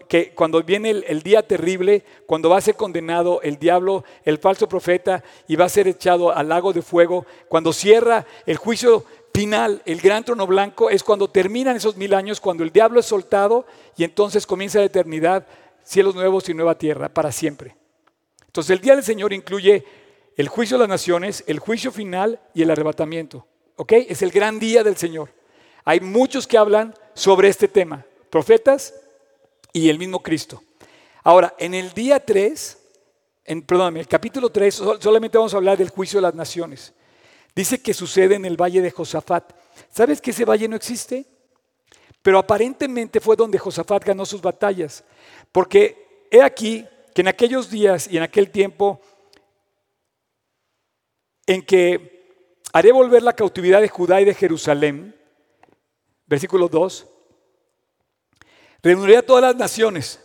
que 0.09 0.33
cuando 0.35 0.63
viene 0.63 0.91
el, 0.91 1.23
día 1.23 1.47
terrible, 1.47 2.05
cuando 2.27 2.51
va 2.51 2.59
a 2.59 2.61
ser 2.61 2.75
condenado 2.75 3.41
el 3.43 3.59
diablo, 3.59 4.05
el 4.25 4.39
falso 4.39 4.69
profeta, 4.69 5.23
y 5.47 5.55
va 5.55 5.67
a 5.67 5.69
ser 5.69 5.87
echado 5.87 6.35
al 6.35 6.49
lago 6.49 6.73
de 6.73 6.83
fuego, 6.83 7.25
cuando 7.49 7.73
cierra 7.73 8.27
el 8.45 8.57
juicio 8.57 9.05
final, 9.33 9.83
el 9.85 10.01
gran 10.01 10.25
trono 10.25 10.47
blanco, 10.47 10.91
es 10.91 11.03
cuando 11.03 11.29
terminan 11.29 11.77
esos 11.77 11.97
mil 11.97 12.15
años, 12.15 12.41
cuando 12.41 12.65
el 12.65 12.73
diablo 12.73 13.01
es 13.01 13.07
soltado 13.07 13.67
y 13.97 14.05
entonces 14.05 14.47
comienza 14.47 14.79
la 14.79 14.87
eternidad, 14.87 15.47
cielos 15.85 16.15
nuevos 16.15 16.49
y 16.49 16.55
nueva 16.55 16.77
tierra, 16.77 17.09
para 17.09 17.31
siempre. 17.31 17.77
Entonces 18.47 18.71
el 18.71 18.81
día 18.81 18.95
del 18.95 19.05
Señor 19.05 19.33
incluye 19.33 19.85
el 20.37 20.49
juicio 20.49 20.77
de 20.77 20.83
las 20.83 20.89
naciones, 20.89 21.45
el 21.47 21.59
juicio 21.59 21.93
final 21.93 22.41
y 22.55 22.63
el 22.63 22.71
arrebatamiento. 22.71 23.47
¿Ok? 23.77 23.93
Es 23.93 24.23
el 24.23 24.31
gran 24.31 24.59
día 24.59 24.83
del 24.83 24.97
Señor. 24.97 25.31
Hay 25.85 26.01
muchos 26.01 26.47
que 26.47 26.59
hablan 26.59 26.95
sobre 27.15 27.49
este 27.49 27.69
tema. 27.69 28.05
Profetas, 28.31 28.93
y 29.73 29.89
el 29.89 29.99
mismo 29.99 30.21
Cristo. 30.23 30.63
Ahora, 31.23 31.55
en 31.59 31.75
el 31.75 31.93
día 31.93 32.25
3, 32.25 32.79
en, 33.45 33.63
perdóname, 33.63 34.01
el 34.01 34.09
capítulo 34.09 34.51
3, 34.51 34.75
solamente 35.01 35.39
vamos 35.39 35.55
a 35.55 35.57
hablar 35.57 35.77
del 35.79 35.91
juicio 35.91 36.19
de 36.19 36.23
las 36.23 36.35
naciones. 36.35 36.93
Dice 37.59 37.83
que 37.83 37.93
sucede 37.93 38.37
en 38.37 38.45
el 38.45 38.57
valle 38.57 38.81
de 38.81 38.93
Josafat. 38.93 39.53
¿Sabes 39.91 40.21
que 40.21 40.31
ese 40.31 40.45
valle 40.45 40.69
no 40.69 40.77
existe? 40.77 41.27
Pero 42.23 42.39
aparentemente 42.39 43.19
fue 43.19 43.35
donde 43.35 43.59
Josafat 43.59 44.05
ganó 44.05 44.25
sus 44.25 44.41
batallas, 44.41 45.03
porque 45.51 46.27
he 46.31 46.41
aquí 46.41 46.87
que 47.13 47.23
en 47.23 47.27
aquellos 47.27 47.69
días 47.69 48.07
y 48.09 48.17
en 48.17 48.23
aquel 48.23 48.53
tiempo 48.53 49.01
en 51.47 51.63
que 51.63 52.55
haré 52.73 52.93
volver 52.93 53.25
la 53.25 53.33
cautividad 53.33 53.81
de 53.81 53.89
Judá 53.89 54.21
y 54.21 54.25
de 54.25 54.35
Jerusalén, 54.35 55.17
versículo 56.27 56.69
2, 56.69 57.09
reuniré 58.85 59.17
a 59.17 59.27
todas 59.27 59.43
las 59.43 59.57
naciones 59.57 60.21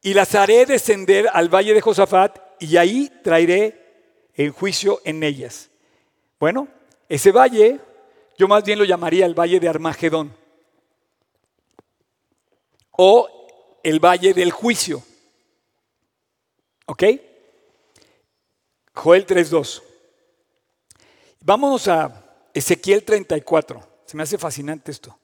y 0.00 0.14
las 0.14 0.34
haré 0.34 0.64
descender 0.64 1.28
al 1.34 1.54
valle 1.54 1.74
de 1.74 1.82
Josafat 1.82 2.38
y 2.60 2.78
ahí 2.78 3.12
traeré 3.22 4.30
en 4.32 4.54
juicio 4.54 5.02
en 5.04 5.22
ellas. 5.22 5.68
Bueno, 6.38 6.68
ese 7.08 7.32
valle 7.32 7.80
yo 8.38 8.48
más 8.48 8.64
bien 8.64 8.78
lo 8.78 8.84
llamaría 8.84 9.24
el 9.24 9.34
valle 9.38 9.58
de 9.58 9.68
Armagedón 9.68 10.36
o 12.92 13.28
el 13.82 14.00
valle 14.00 14.34
del 14.34 14.50
juicio. 14.50 15.02
¿Ok? 16.86 17.04
Joel 18.94 19.26
3.2. 19.26 19.82
Vámonos 21.40 21.88
a 21.88 22.24
Ezequiel 22.52 23.04
34. 23.04 23.82
Se 24.04 24.16
me 24.16 24.22
hace 24.22 24.38
fascinante 24.38 24.90
esto. 24.90 25.18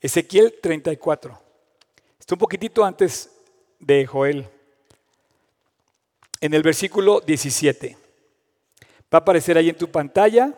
Ezequiel 0.00 0.58
34. 0.62 1.42
Está 2.18 2.34
un 2.34 2.38
poquitito 2.38 2.84
antes 2.84 3.30
de 3.78 4.06
Joel. 4.06 4.48
En 6.40 6.54
el 6.54 6.62
versículo 6.62 7.20
17. 7.20 8.05
Va 9.12 9.18
a 9.18 9.22
aparecer 9.22 9.56
ahí 9.56 9.68
en 9.68 9.76
tu 9.76 9.90
pantalla. 9.90 10.52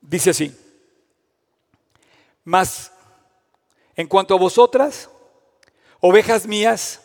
Dice 0.00 0.30
así. 0.30 0.56
Mas, 2.44 2.90
en 3.94 4.06
cuanto 4.06 4.34
a 4.34 4.38
vosotras, 4.38 5.10
ovejas 6.00 6.46
mías, 6.46 7.02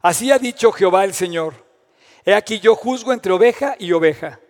así 0.00 0.32
ha 0.32 0.38
dicho 0.38 0.72
Jehová 0.72 1.04
el 1.04 1.12
Señor. 1.12 1.54
He 2.24 2.34
aquí 2.34 2.58
yo 2.58 2.74
juzgo 2.74 3.12
entre 3.12 3.32
oveja 3.32 3.76
y 3.78 3.92
oveja, 3.92 4.40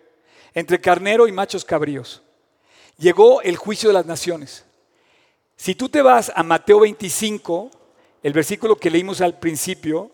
entre 0.53 0.79
carnero 0.79 1.27
y 1.27 1.33
machos 1.33 1.65
cabríos. 1.65 2.23
Llegó 2.97 3.41
el 3.41 3.57
juicio 3.57 3.89
de 3.89 3.93
las 3.93 4.05
naciones. 4.05 4.63
Si 5.57 5.75
tú 5.75 5.89
te 5.89 6.01
vas 6.01 6.31
a 6.33 6.43
Mateo 6.43 6.79
25, 6.79 7.71
el 8.23 8.33
versículo 8.33 8.77
que 8.77 8.89
leímos 8.89 9.19
al 9.19 9.37
principio, 9.37 10.11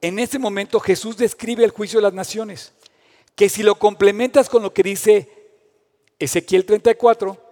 en 0.00 0.18
ese 0.18 0.38
momento 0.38 0.80
Jesús 0.80 1.16
describe 1.16 1.64
el 1.64 1.70
juicio 1.70 1.98
de 1.98 2.04
las 2.04 2.12
naciones, 2.12 2.72
que 3.34 3.48
si 3.48 3.62
lo 3.62 3.76
complementas 3.76 4.48
con 4.48 4.62
lo 4.62 4.72
que 4.72 4.82
dice 4.82 5.30
Ezequiel 6.18 6.64
34, 6.64 7.42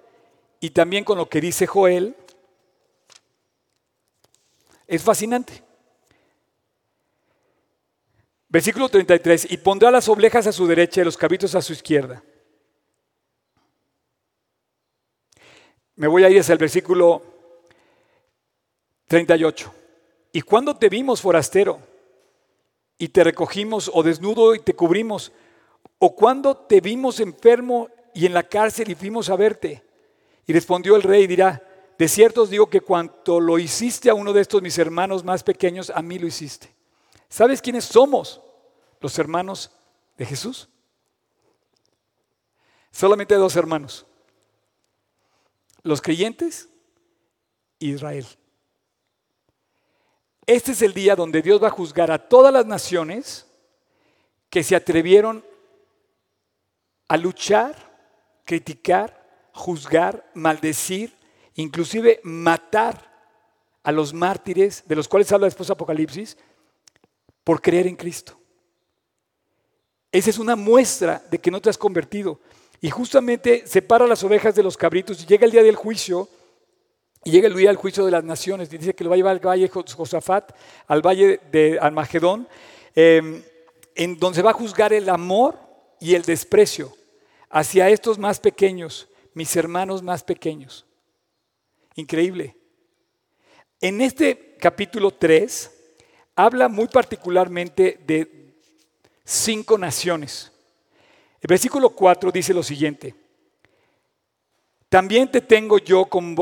y 0.61 0.71
también 0.71 1.05
con 1.05 1.19
lo 1.19 1.29
que 1.29 1.41
dice 1.41 1.67
Joel, 1.67 2.17
es 4.87 5.03
fascinante. 5.03 5.63
Versículo 8.49 8.89
33, 8.89 9.51
y 9.51 9.57
pondrá 9.59 9.91
las 9.91 10.09
oblejas 10.09 10.47
a 10.47 10.53
su 10.53 10.67
derecha 10.67 11.01
y 11.01 11.05
los 11.05 11.17
cabritos 11.17 11.55
a 11.55 11.63
su 11.63 11.73
izquierda. 11.73 12.23
Me 15.97 16.07
voy 16.07 16.25
a 16.25 16.31
ir 16.31 16.41
hacia 16.41 16.53
el 16.53 16.59
versículo 16.59 17.23
38. 19.09 19.75
¿Y 20.33 20.41
cuando 20.43 20.77
te 20.77 20.89
vimos 20.89 21.21
forastero 21.21 21.94
y 22.99 23.09
te 23.09 23.25
recogimos 23.25 23.91
o 23.93 24.03
desnudo 24.03 24.55
y 24.55 24.61
te 24.61 24.75
cubrimos? 24.75 25.33
¿O 25.99 26.15
cuando 26.15 26.57
te 26.57 26.81
vimos 26.81 27.21
enfermo 27.21 27.89
y 28.15 28.27
en 28.27 28.35
la 28.35 28.43
cárcel 28.43 28.91
y 28.91 28.95
fuimos 28.95 29.31
a 29.31 29.37
verte? 29.37 29.83
Y 30.47 30.53
respondió 30.53 30.97
el 30.97 31.03
rey 31.03 31.27
dirá, 31.27 31.63
de 31.99 32.09
cierto 32.09 32.43
os 32.43 32.51
digo 32.51 32.69
que 32.69 32.81
cuanto 32.81 33.41
lo 33.41 33.59
hiciste 33.59 34.11
a 34.11 34.15
uno 34.15 34.33
de 34.33 34.41
estos 34.41 34.63
mis 34.63 34.79
hermanos 34.79 35.25
más 35.25 35.43
pequeños, 35.43 35.91
a 35.91 36.03
mí 36.03 36.19
lo 36.19 36.27
hiciste. 36.27 36.75
¿Sabes 37.29 37.63
quiénes 37.63 37.85
somos 37.85 38.41
los 39.01 39.19
hermanos 39.19 39.71
de 40.17 40.27
Jesús? 40.27 40.69
Solamente 42.91 43.35
dos 43.35 43.57
hermanos. 43.57 44.07
Los 45.83 46.01
creyentes, 46.01 46.69
Israel. 47.79 48.27
Este 50.47 50.73
es 50.73 50.83
el 50.83 50.93
día 50.93 51.17
donde 51.17 51.43
Dios 51.43 51.63
va 51.63 51.69
a 51.69 51.71
juzgar 51.71 52.11
a 52.11 52.19
todas 52.19 52.53
las 52.53 52.67
naciones 52.67 53.47
que 54.51 54.63
se 54.63 54.77
atrevieron 54.77 55.45
a 57.09 57.17
luchar, 57.17 57.75
criticar 58.45 59.25
juzgar, 59.55 60.29
maldecir, 60.35 61.17
inclusive 61.55 62.21
matar 62.25 63.13
a 63.85 63.93
los 63.93 64.13
mártires, 64.13 64.83
de 64.87 64.97
los 64.97 65.07
cuales 65.07 65.31
habla 65.31 65.47
después 65.47 65.71
Apocalipsis, 65.71 66.37
por 67.45 67.63
creer 67.63 67.87
en 67.87 67.97
Cristo. 67.97 68.37
Esa 70.11 70.31
es 70.31 70.39
una 70.39 70.57
muestra 70.57 71.23
de 71.31 71.39
que 71.39 71.51
no 71.51 71.61
te 71.61 71.71
has 71.71 71.79
convertido. 71.79 72.41
Y 72.81 72.91
justamente 72.91 73.67
separa 73.67 74.07
las 74.07 74.23
ovejas 74.25 74.55
de 74.55 74.63
los 74.63 74.77
cabritos 74.77 75.23
y 75.23 75.27
llega 75.27 75.45
el 75.45 75.53
día 75.53 75.63
del 75.63 75.77
juicio, 75.77 76.29
y 77.25 77.31
llega 77.31 77.49
el 77.49 77.57
día 77.57 77.69
del 77.69 77.77
juicio 77.77 78.05
de 78.05 78.11
las 78.11 78.25
naciones. 78.25 78.71
Dice 78.71 78.95
que 78.95 79.05
lo 79.05 79.11
va 79.11 79.15
a 79.15 79.17
llevar 79.17 79.33
al 79.33 79.47
valle 79.47 79.69
Josafat, 79.69 80.53
al 80.87 81.03
valle 81.03 81.41
de 81.51 81.79
Armagedón, 81.81 82.49
em, 82.95 83.43
en 83.95 84.19
donde 84.19 84.43
va 84.43 84.51
a 84.51 84.55
juzgar 84.55 84.93
el 84.93 85.09
amor 85.09 85.59
y 86.01 86.15
el 86.15 86.23
desprecio 86.23 86.93
hacia 87.51 87.89
estos 87.89 88.19
más 88.19 88.41
pequeños 88.41 89.09
mis 89.35 89.55
hermanos 89.57 90.03
más 90.03 90.23
pequeños. 90.23 90.87
Increíble. 91.97 92.57
En 93.81 94.01
este 94.01 94.57
capítulo 94.59 95.11
3 95.11 95.71
habla 96.37 96.69
muy 96.69 96.87
particularmente 96.87 98.01
de 98.07 98.55
cinco 99.25 99.77
naciones. 99.77 100.51
El 101.41 101.49
versículo 101.49 101.91
4 101.91 102.33
dice 102.33 102.55
lo 102.55 102.63
siguiente. 102.63 103.15
También 104.89 105.31
te 105.31 105.41
tengo 105.41 105.79
yo 105.79 106.07
con 106.07 106.35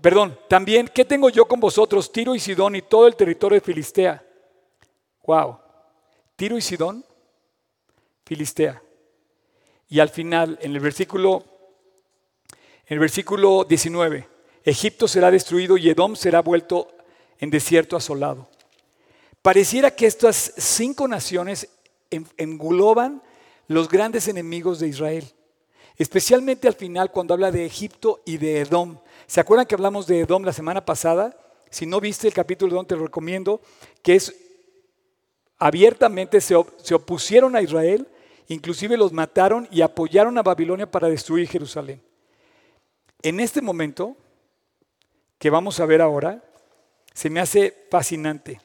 perdón, 0.00 0.38
también 0.48 0.90
¿qué 0.94 1.04
tengo 1.04 1.28
yo 1.28 1.46
con 1.46 1.60
vosotros, 1.60 2.12
Tiro 2.12 2.34
y 2.34 2.40
Sidón 2.40 2.76
y 2.76 2.82
todo 2.82 3.06
el 3.06 3.16
territorio 3.16 3.54
de 3.56 3.64
Filistea? 3.64 4.24
Wow. 5.24 5.58
Tiro 6.36 6.56
y 6.56 6.60
Sidón, 6.60 7.04
Filistea. 8.24 8.82
Y 9.88 10.00
al 10.00 10.08
final, 10.08 10.58
en 10.60 10.74
el 10.74 10.80
versículo 10.80 11.44
el 12.88 12.98
versículo 12.98 13.64
19, 13.64 14.26
Egipto 14.64 15.06
será 15.06 15.30
destruido 15.30 15.76
y 15.76 15.90
Edom 15.90 16.16
será 16.16 16.40
vuelto 16.40 16.88
en 17.38 17.50
desierto 17.50 17.96
asolado. 17.96 18.48
Pareciera 19.42 19.90
que 19.90 20.06
estas 20.06 20.54
cinco 20.56 21.06
naciones 21.06 21.68
engloban 22.38 23.22
los 23.66 23.90
grandes 23.90 24.26
enemigos 24.26 24.80
de 24.80 24.88
Israel, 24.88 25.30
especialmente 25.98 26.66
al 26.66 26.74
final 26.74 27.10
cuando 27.12 27.34
habla 27.34 27.52
de 27.52 27.66
Egipto 27.66 28.22
y 28.24 28.38
de 28.38 28.60
Edom. 28.60 28.98
¿Se 29.28 29.40
acuerdan 29.40 29.66
que 29.66 29.74
hablamos 29.74 30.06
de 30.06 30.20
Edom 30.20 30.42
la 30.42 30.54
semana 30.54 30.86
pasada? 30.86 31.36
Si 31.68 31.84
no 31.84 32.00
viste 32.00 32.26
el 32.26 32.32
capítulo 32.32 32.70
de 32.70 32.76
Edom, 32.76 32.86
te 32.86 32.96
lo 32.96 33.04
recomiendo, 33.04 33.60
que 34.02 34.14
es 34.14 34.34
abiertamente 35.58 36.40
se, 36.40 36.54
se 36.82 36.94
opusieron 36.94 37.54
a 37.54 37.60
Israel, 37.60 38.08
inclusive 38.46 38.96
los 38.96 39.12
mataron 39.12 39.68
y 39.70 39.82
apoyaron 39.82 40.38
a 40.38 40.42
Babilonia 40.42 40.90
para 40.90 41.10
destruir 41.10 41.46
Jerusalén. 41.46 42.00
En 43.20 43.38
este 43.38 43.60
momento, 43.60 44.16
que 45.38 45.50
vamos 45.50 45.78
a 45.78 45.84
ver 45.84 46.00
ahora, 46.00 46.42
se 47.12 47.28
me 47.28 47.40
hace 47.40 47.86
fascinante, 47.90 48.62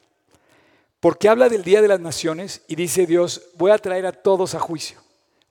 porque 0.98 1.28
habla 1.28 1.50
del 1.50 1.62
Día 1.62 1.82
de 1.82 1.88
las 1.88 2.00
Naciones 2.00 2.62
y 2.68 2.74
dice 2.74 3.04
Dios, 3.04 3.50
voy 3.56 3.70
a 3.70 3.76
traer 3.76 4.06
a 4.06 4.12
todos 4.12 4.54
a 4.54 4.60
juicio, 4.60 4.98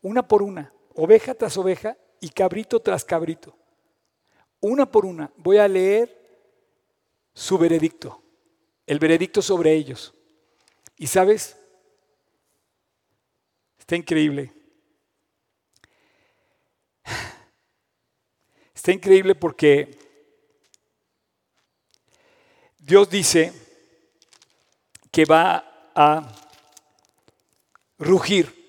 una 0.01 0.28
por 0.28 0.41
una, 0.41 0.74
oveja 0.95 1.36
tras 1.36 1.55
oveja 1.55 1.97
y 2.20 2.30
cabrito 2.30 2.80
tras 2.80 3.05
cabrito. 3.05 3.55
Una 4.64 4.89
por 4.89 5.05
una, 5.05 5.30
voy 5.36 5.57
a 5.57 5.68
leer 5.68 6.09
su 7.34 7.57
veredicto, 7.57 8.24
el 8.88 8.97
veredicto 8.97 9.41
sobre 9.41 9.74
ellos. 9.74 10.14
Y 10.95 11.05
sabes, 11.05 11.57
está 13.78 13.97
increíble. 13.97 14.53
Está 18.74 18.93
increíble 18.93 19.36
porque 19.36 19.97
Dios 22.78 23.09
dice 23.09 23.51
que 25.11 25.26
va 25.26 25.91
a 25.93 26.36
rugir. 27.97 28.64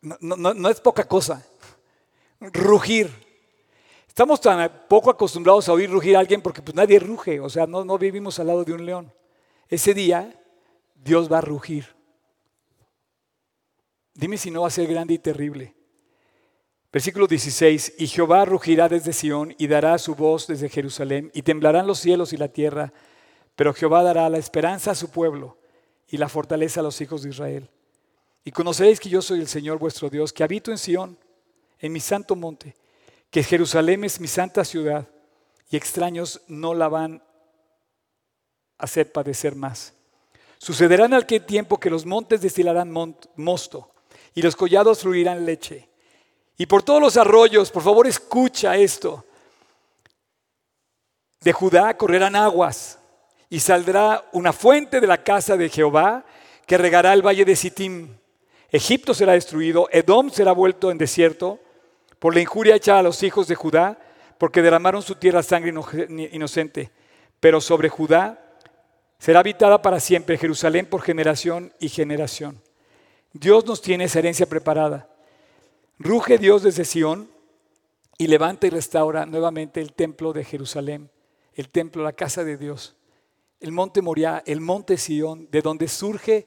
No, 0.00 0.68
es 0.68 0.80
poca 0.80 1.06
cosa. 1.06 1.46
Rugir. 2.40 3.10
Estamos 4.06 4.40
tan 4.40 4.86
poco 4.88 5.10
acostumbrados 5.10 5.68
a 5.68 5.72
oír 5.72 5.90
rugir 5.90 6.16
a 6.16 6.20
alguien 6.20 6.40
porque 6.40 6.62
pues 6.62 6.74
nadie 6.74 6.98
ruge, 6.98 7.40
o 7.40 7.48
sea, 7.48 7.66
no, 7.66 7.84
no 7.84 7.98
vivimos 7.98 8.38
al 8.38 8.46
lado 8.46 8.64
de 8.64 8.72
un 8.72 8.86
león. 8.86 9.12
Ese 9.68 9.92
día 9.94 10.42
Dios 10.94 11.30
va 11.30 11.38
a 11.38 11.42
rugir. 11.42 11.94
Dime 14.14 14.38
si 14.38 14.50
no 14.50 14.62
va 14.62 14.68
a 14.68 14.70
ser 14.70 14.86
grande 14.86 15.14
y 15.14 15.18
terrible. 15.18 15.74
Versículo 16.90 17.26
16, 17.26 17.96
y 17.98 18.06
Jehová 18.06 18.46
rugirá 18.46 18.88
desde 18.88 19.12
Sión 19.12 19.54
y 19.58 19.66
dará 19.66 19.98
su 19.98 20.14
voz 20.14 20.46
desde 20.46 20.70
Jerusalén, 20.70 21.30
y 21.34 21.42
temblarán 21.42 21.86
los 21.86 21.98
cielos 21.98 22.32
y 22.32 22.38
la 22.38 22.48
tierra, 22.48 22.94
pero 23.54 23.74
Jehová 23.74 24.02
dará 24.02 24.30
la 24.30 24.38
esperanza 24.38 24.92
a 24.92 24.94
su 24.94 25.10
pueblo 25.10 25.58
y 26.08 26.16
la 26.16 26.30
fortaleza 26.30 26.80
a 26.80 26.82
los 26.82 26.98
hijos 27.02 27.22
de 27.22 27.30
Israel. 27.30 27.68
Y 28.44 28.52
conoceréis 28.52 28.98
que 28.98 29.10
yo 29.10 29.20
soy 29.20 29.40
el 29.40 29.48
Señor 29.48 29.78
vuestro 29.78 30.08
Dios, 30.08 30.32
que 30.32 30.42
habito 30.42 30.70
en 30.70 30.78
Sión, 30.78 31.18
en 31.78 31.92
mi 31.92 32.00
santo 32.00 32.36
monte, 32.36 32.74
que 33.30 33.42
Jerusalén 33.42 34.04
es 34.04 34.20
mi 34.20 34.28
santa 34.28 34.64
ciudad, 34.64 35.06
y 35.70 35.76
extraños 35.76 36.40
no 36.46 36.74
la 36.74 36.88
van 36.88 37.22
a 38.78 38.84
hacer 38.84 39.10
padecer 39.10 39.56
más. 39.56 39.92
Sucederá 40.58 41.06
en 41.06 41.14
aquel 41.14 41.44
tiempo 41.44 41.78
que 41.78 41.90
los 41.90 42.06
montes 42.06 42.40
destilarán 42.40 42.92
mosto, 43.36 43.90
y 44.34 44.42
los 44.42 44.56
collados 44.56 45.00
fluirán 45.00 45.44
leche. 45.44 45.88
Y 46.56 46.66
por 46.66 46.82
todos 46.82 47.00
los 47.00 47.16
arroyos, 47.16 47.70
por 47.70 47.82
favor 47.82 48.06
escucha 48.06 48.76
esto, 48.76 49.24
de 51.40 51.52
Judá 51.52 51.96
correrán 51.96 52.36
aguas, 52.36 52.98
y 53.48 53.60
saldrá 53.60 54.24
una 54.32 54.52
fuente 54.52 55.00
de 55.00 55.06
la 55.06 55.22
casa 55.22 55.56
de 55.56 55.68
Jehová 55.68 56.24
que 56.66 56.78
regará 56.78 57.12
el 57.12 57.24
valle 57.24 57.44
de 57.44 57.54
Sittim. 57.54 58.16
Egipto 58.70 59.14
será 59.14 59.34
destruido, 59.34 59.88
Edom 59.92 60.30
será 60.30 60.52
vuelto 60.52 60.90
en 60.90 60.98
desierto 60.98 61.60
por 62.18 62.34
la 62.34 62.40
injuria 62.40 62.74
hecha 62.74 62.98
a 62.98 63.02
los 63.02 63.22
hijos 63.22 63.48
de 63.48 63.54
Judá, 63.54 63.98
porque 64.38 64.62
derramaron 64.62 65.02
su 65.02 65.14
tierra 65.14 65.42
sangre 65.42 65.74
inocente. 66.32 66.90
Pero 67.40 67.60
sobre 67.60 67.88
Judá 67.88 68.42
será 69.18 69.40
habitada 69.40 69.80
para 69.82 70.00
siempre 70.00 70.38
Jerusalén 70.38 70.86
por 70.86 71.02
generación 71.02 71.72
y 71.78 71.88
generación. 71.88 72.60
Dios 73.32 73.66
nos 73.66 73.82
tiene 73.82 74.04
esa 74.04 74.18
herencia 74.18 74.46
preparada. 74.46 75.08
Ruge 75.98 76.38
Dios 76.38 76.62
desde 76.62 76.84
Sión 76.84 77.30
y 78.18 78.26
levanta 78.26 78.66
y 78.66 78.70
restaura 78.70 79.26
nuevamente 79.26 79.80
el 79.80 79.92
templo 79.92 80.32
de 80.32 80.44
Jerusalén, 80.44 81.10
el 81.54 81.68
templo, 81.68 82.02
la 82.02 82.12
casa 82.12 82.44
de 82.44 82.56
Dios, 82.56 82.96
el 83.60 83.72
monte 83.72 84.02
Moriah, 84.02 84.42
el 84.46 84.60
monte 84.60 84.96
Sión, 84.96 85.48
de 85.50 85.62
donde 85.62 85.88
surge 85.88 86.46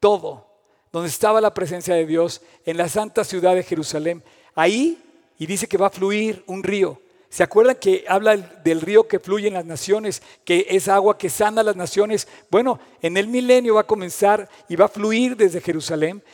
todo, 0.00 0.48
donde 0.92 1.08
estaba 1.08 1.40
la 1.40 1.54
presencia 1.54 1.94
de 1.94 2.06
Dios, 2.06 2.42
en 2.64 2.76
la 2.76 2.88
santa 2.88 3.24
ciudad 3.24 3.54
de 3.54 3.62
Jerusalén. 3.62 4.22
Ahí, 4.58 5.00
y 5.38 5.46
dice 5.46 5.68
que 5.68 5.78
va 5.78 5.86
a 5.86 5.90
fluir 5.90 6.42
un 6.48 6.64
río. 6.64 7.00
¿Se 7.28 7.44
acuerdan 7.44 7.76
que 7.76 8.04
habla 8.08 8.36
del 8.36 8.80
río 8.80 9.06
que 9.06 9.20
fluye 9.20 9.46
en 9.46 9.54
las 9.54 9.64
naciones, 9.64 10.20
que 10.44 10.66
es 10.68 10.88
agua 10.88 11.16
que 11.16 11.30
sana 11.30 11.62
las 11.62 11.76
naciones? 11.76 12.26
Bueno, 12.50 12.80
en 13.00 13.16
el 13.16 13.28
milenio 13.28 13.76
va 13.76 13.82
a 13.82 13.86
comenzar 13.86 14.48
y 14.68 14.74
va 14.74 14.86
a 14.86 14.88
fluir 14.88 15.36
desde 15.36 15.60
Jerusalén 15.60 16.24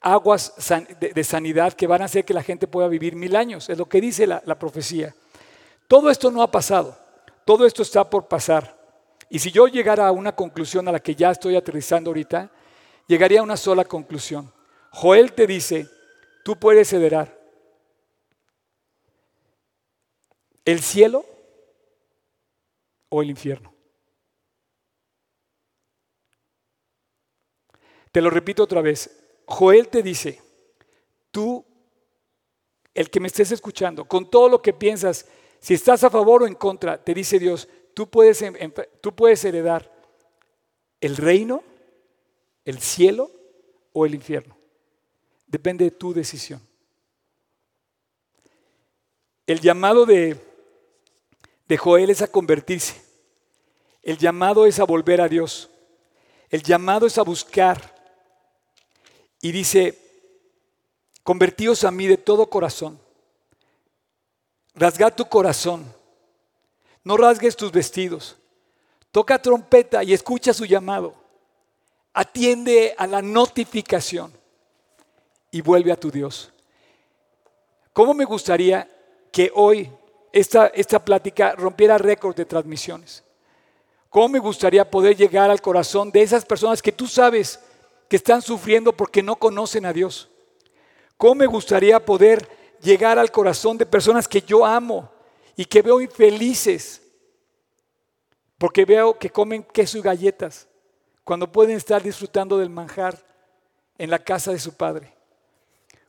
aguas 0.00 0.54
de 0.98 1.22
sanidad 1.22 1.72
que 1.72 1.86
van 1.86 2.02
a 2.02 2.06
hacer 2.06 2.24
que 2.24 2.34
la 2.34 2.42
gente 2.42 2.66
pueda 2.66 2.88
vivir 2.88 3.14
mil 3.14 3.36
años. 3.36 3.68
Es 3.68 3.78
lo 3.78 3.88
que 3.88 4.00
dice 4.00 4.26
la, 4.26 4.58
profecía. 4.58 5.14
Todo 5.86 6.10
esto 6.10 6.32
no 6.32 6.42
ha 6.42 6.50
pasado. 6.50 6.98
Todo 7.44 7.64
esto 7.64 7.82
está 7.82 8.10
por 8.10 8.26
pasar. 8.26 8.76
Y 9.30 9.38
si 9.38 9.52
yo 9.52 9.68
llegara 9.68 10.08
a 10.08 10.10
una 10.10 10.34
conclusión 10.34 10.88
a 10.88 10.92
la 10.92 10.98
que 10.98 11.14
ya 11.14 11.30
estoy 11.30 11.54
aterrizando 11.54 12.10
ahorita, 12.10 12.50
llegaría 13.06 13.38
a 13.38 13.44
una 13.44 13.56
sola 13.56 13.84
conclusión. 13.84 14.52
Joel 14.90 15.32
te 15.32 15.46
dice, 15.46 15.86
tú 16.42 16.56
puedes 16.56 16.92
heredar 16.92 17.37
el 20.70 20.82
cielo 20.82 21.24
o 23.08 23.22
el 23.22 23.30
infierno. 23.30 23.72
Te 28.12 28.20
lo 28.20 28.28
repito 28.28 28.64
otra 28.64 28.82
vez. 28.82 29.10
Joel 29.46 29.88
te 29.88 30.02
dice, 30.02 30.42
tú, 31.30 31.64
el 32.92 33.08
que 33.08 33.18
me 33.18 33.28
estés 33.28 33.50
escuchando, 33.52 34.04
con 34.04 34.30
todo 34.30 34.50
lo 34.50 34.60
que 34.60 34.74
piensas, 34.74 35.26
si 35.58 35.72
estás 35.72 36.04
a 36.04 36.10
favor 36.10 36.42
o 36.42 36.46
en 36.46 36.54
contra, 36.54 37.02
te 37.02 37.14
dice 37.14 37.38
Dios, 37.38 37.66
tú 37.94 38.10
puedes, 38.10 38.44
tú 39.00 39.14
puedes 39.14 39.42
heredar 39.46 39.90
el 41.00 41.16
reino 41.16 41.62
el 42.66 42.80
cielo 42.80 43.30
o 43.94 44.04
el 44.04 44.14
infierno. 44.14 44.54
Depende 45.46 45.86
de 45.86 45.90
tu 45.90 46.12
decisión. 46.12 46.60
El 49.46 49.60
llamado 49.60 50.04
de, 50.04 50.47
de 51.68 51.76
Joel 51.76 52.10
es 52.10 52.22
a 52.22 52.28
convertirse. 52.28 53.00
El 54.02 54.18
llamado 54.18 54.66
es 54.66 54.80
a 54.80 54.84
volver 54.84 55.20
a 55.20 55.28
Dios. 55.28 55.70
El 56.50 56.62
llamado 56.62 57.06
es 57.06 57.18
a 57.18 57.22
buscar. 57.22 57.94
Y 59.40 59.52
dice, 59.52 59.96
convertíos 61.22 61.84
a 61.84 61.90
mí 61.90 62.06
de 62.06 62.16
todo 62.16 62.48
corazón. 62.48 62.98
Rasga 64.74 65.14
tu 65.14 65.26
corazón. 65.26 65.84
No 67.04 67.16
rasgues 67.16 67.56
tus 67.56 67.70
vestidos. 67.70 68.36
Toca 69.12 69.40
trompeta 69.40 70.02
y 70.02 70.12
escucha 70.12 70.52
su 70.52 70.64
llamado 70.64 71.28
atiende 72.18 72.96
a 72.98 73.06
la 73.06 73.22
notificación 73.22 74.32
y 75.52 75.60
vuelve 75.60 75.92
a 75.92 75.96
tu 75.96 76.10
Dios. 76.10 76.52
¿Cómo 77.92 78.12
me 78.12 78.24
gustaría 78.24 78.90
que 79.30 79.52
hoy 79.54 79.88
esta, 80.32 80.68
esta 80.68 81.04
plática 81.04 81.52
rompiera 81.52 81.98
récord 81.98 82.34
de 82.34 82.44
transmisiones? 82.44 83.24
¿Cómo 84.10 84.28
me 84.28 84.38
gustaría 84.38 84.90
poder 84.90 85.16
llegar 85.16 85.50
al 85.50 85.60
corazón 85.60 86.10
de 86.10 86.22
esas 86.22 86.44
personas 86.44 86.80
que 86.80 86.92
tú 86.92 87.06
sabes 87.06 87.60
que 88.08 88.16
están 88.16 88.40
sufriendo 88.40 88.92
porque 88.92 89.22
no 89.22 89.36
conocen 89.36 89.84
a 89.84 89.92
Dios? 89.92 90.28
¿Cómo 91.16 91.36
me 91.36 91.46
gustaría 91.46 92.04
poder 92.04 92.48
llegar 92.80 93.18
al 93.18 93.30
corazón 93.30 93.76
de 93.76 93.86
personas 93.86 94.26
que 94.26 94.40
yo 94.40 94.64
amo 94.64 95.10
y 95.56 95.64
que 95.64 95.82
veo 95.82 96.00
infelices 96.00 97.02
porque 98.56 98.84
veo 98.84 99.18
que 99.18 99.30
comen 99.30 99.62
queso 99.62 99.98
y 99.98 100.02
galletas? 100.02 100.68
cuando 101.28 101.52
pueden 101.52 101.76
estar 101.76 102.02
disfrutando 102.02 102.56
del 102.56 102.70
manjar 102.70 103.22
en 103.98 104.08
la 104.08 104.18
casa 104.18 104.50
de 104.50 104.58
su 104.58 104.72
padre. 104.72 105.12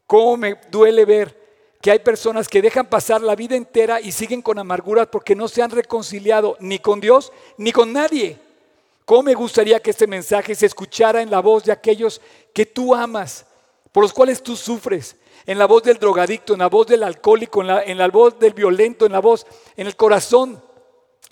¿Cómo 0.08 0.38
me 0.38 0.58
duele 0.72 1.04
ver 1.04 1.39
que 1.82 1.92
hay 1.92 2.00
personas 2.00 2.48
que 2.48 2.62
dejan 2.62 2.88
pasar 2.88 3.22
la 3.22 3.36
vida 3.36 3.56
entera 3.56 4.02
y 4.02 4.12
siguen 4.12 4.42
con 4.42 4.60
amarguras 4.60 5.08
porque 5.08 5.36
no 5.36 5.48
se 5.48 5.62
han 5.62 5.72
reconciliado 5.72 6.58
ni 6.60 6.80
con 6.80 7.00
Dios 7.00 7.32
ni 7.58 7.72
con 7.72 7.94
nadie? 7.94 8.38
¿Cómo 9.06 9.24
me 9.24 9.34
gustaría 9.34 9.80
que 9.80 9.90
este 9.90 10.06
mensaje 10.06 10.54
se 10.54 10.66
escuchara 10.66 11.22
en 11.22 11.32
la 11.32 11.40
voz 11.40 11.64
de 11.64 11.72
aquellos 11.72 12.22
que 12.54 12.66
tú 12.66 12.94
amas, 12.94 13.46
por 13.92 14.04
los 14.04 14.14
cuales 14.14 14.44
tú 14.44 14.56
sufres? 14.56 15.16
En 15.46 15.58
la 15.58 15.66
voz 15.66 15.82
del 15.84 15.98
drogadicto, 15.98 16.54
en 16.54 16.60
la 16.60 16.68
voz 16.68 16.86
del 16.86 17.02
alcohólico, 17.02 17.62
en 17.62 17.68
la, 17.68 17.84
en 17.84 17.98
la 17.98 18.08
voz 18.10 18.38
del 18.38 18.54
violento, 18.54 19.06
en 19.08 19.14
la 19.14 19.20
voz, 19.20 19.48
en 19.76 19.88
el 19.88 19.96
corazón. 19.96 20.62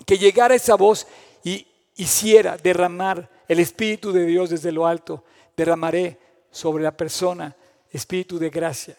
Que 0.04 0.18
llegara 0.18 0.56
esa 0.56 0.74
voz 0.74 1.06
y 1.44 1.66
hiciera 1.94 2.56
derramar 2.56 3.28
el 3.48 3.60
Espíritu 3.60 4.12
de 4.12 4.26
Dios 4.26 4.50
desde 4.50 4.72
lo 4.72 4.86
alto, 4.86 5.24
derramaré 5.56 6.18
sobre 6.50 6.82
la 6.82 6.96
persona 6.96 7.54
espíritu 7.90 8.38
de 8.38 8.50
gracia, 8.50 8.96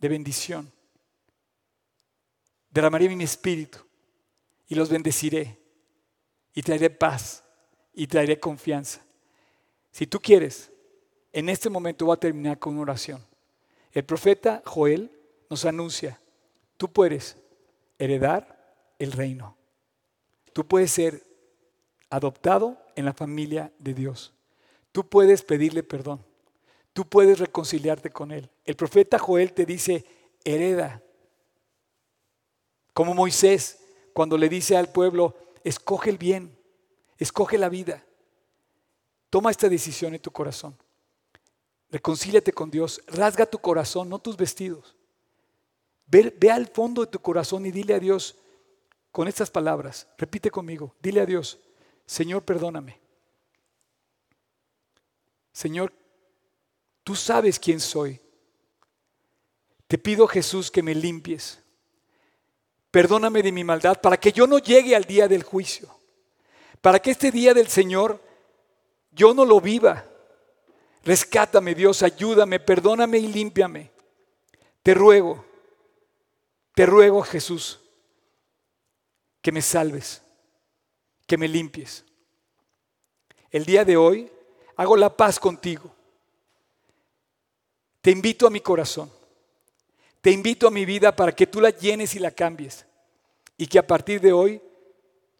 de 0.00 0.08
bendición. 0.08 0.72
Derramaré 2.70 3.08
mi 3.08 3.24
espíritu 3.24 3.78
y 4.68 4.74
los 4.74 4.88
bendeciré 4.88 5.58
y 6.54 6.62
traeré 6.62 6.90
paz 6.90 7.44
y 7.92 8.06
traeré 8.06 8.38
confianza. 8.38 9.02
Si 9.90 10.06
tú 10.06 10.20
quieres, 10.20 10.70
en 11.32 11.48
este 11.48 11.68
momento 11.68 12.06
voy 12.06 12.14
a 12.14 12.20
terminar 12.20 12.58
con 12.58 12.74
una 12.74 12.82
oración. 12.82 13.24
El 13.92 14.04
profeta 14.04 14.62
Joel 14.64 15.10
nos 15.48 15.64
anuncia, 15.64 16.20
tú 16.76 16.92
puedes 16.92 17.36
heredar 17.98 18.74
el 18.98 19.12
reino. 19.12 19.56
Tú 20.52 20.66
puedes 20.66 20.90
ser 20.92 21.24
adoptado 22.08 22.78
en 22.96 23.04
la 23.04 23.12
familia 23.12 23.72
de 23.78 23.94
Dios. 23.94 24.32
Tú 24.92 25.08
puedes 25.08 25.42
pedirle 25.42 25.82
perdón. 25.82 26.24
Tú 26.92 27.08
puedes 27.08 27.38
reconciliarte 27.38 28.10
con 28.10 28.32
Él. 28.32 28.50
El 28.64 28.76
profeta 28.76 29.18
Joel 29.18 29.52
te 29.52 29.64
dice, 29.64 30.04
hereda. 30.44 31.02
Como 32.92 33.14
Moisés, 33.14 33.78
cuando 34.12 34.36
le 34.36 34.48
dice 34.48 34.76
al 34.76 34.90
pueblo, 34.90 35.36
escoge 35.64 36.10
el 36.10 36.18
bien, 36.18 36.56
escoge 37.18 37.58
la 37.58 37.68
vida. 37.68 38.04
Toma 39.30 39.50
esta 39.50 39.68
decisión 39.68 40.14
en 40.14 40.20
tu 40.20 40.32
corazón. 40.32 40.76
Reconcíliate 41.90 42.52
con 42.52 42.70
Dios. 42.70 43.00
Rasga 43.06 43.46
tu 43.46 43.58
corazón, 43.58 44.08
no 44.08 44.18
tus 44.18 44.36
vestidos. 44.36 44.96
Ve, 46.06 46.34
ve 46.38 46.50
al 46.50 46.66
fondo 46.66 47.04
de 47.04 47.10
tu 47.10 47.20
corazón 47.20 47.64
y 47.66 47.70
dile 47.70 47.94
a 47.94 48.00
Dios 48.00 48.36
con 49.12 49.28
estas 49.28 49.50
palabras. 49.50 50.08
Repite 50.18 50.50
conmigo. 50.50 50.94
Dile 51.00 51.20
a 51.20 51.26
Dios, 51.26 51.58
Señor, 52.06 52.44
perdóname. 52.44 52.98
Señor, 55.52 55.92
tú 57.10 57.16
sabes 57.16 57.58
quién 57.58 57.80
soy. 57.80 58.20
Te 59.88 59.98
pido, 59.98 60.28
Jesús, 60.28 60.70
que 60.70 60.80
me 60.80 60.94
limpies. 60.94 61.58
Perdóname 62.92 63.42
de 63.42 63.50
mi 63.50 63.64
maldad 63.64 64.00
para 64.00 64.16
que 64.16 64.30
yo 64.30 64.46
no 64.46 64.60
llegue 64.60 64.94
al 64.94 65.02
día 65.02 65.26
del 65.26 65.42
juicio. 65.42 65.92
Para 66.80 67.00
que 67.00 67.10
este 67.10 67.32
día 67.32 67.52
del 67.52 67.66
Señor 67.66 68.22
yo 69.10 69.34
no 69.34 69.44
lo 69.44 69.60
viva. 69.60 70.04
Rescátame, 71.02 71.74
Dios, 71.74 72.04
ayúdame, 72.04 72.60
perdóname 72.60 73.18
y 73.18 73.26
límpiame. 73.26 73.90
Te 74.84 74.94
ruego 74.94 75.44
Te 76.76 76.86
ruego, 76.86 77.22
Jesús, 77.22 77.80
que 79.42 79.50
me 79.50 79.62
salves, 79.62 80.22
que 81.26 81.36
me 81.36 81.48
limpies. 81.48 82.04
El 83.50 83.64
día 83.64 83.84
de 83.84 83.96
hoy 83.96 84.30
hago 84.76 84.96
la 84.96 85.16
paz 85.16 85.40
contigo. 85.40 85.92
Te 88.00 88.10
invito 88.10 88.46
a 88.46 88.50
mi 88.50 88.60
corazón. 88.60 89.10
Te 90.20 90.30
invito 90.30 90.68
a 90.68 90.70
mi 90.70 90.84
vida 90.84 91.14
para 91.14 91.32
que 91.32 91.46
tú 91.46 91.60
la 91.60 91.70
llenes 91.70 92.14
y 92.14 92.18
la 92.18 92.30
cambies. 92.30 92.86
Y 93.56 93.66
que 93.66 93.78
a 93.78 93.86
partir 93.86 94.20
de 94.20 94.32
hoy 94.32 94.62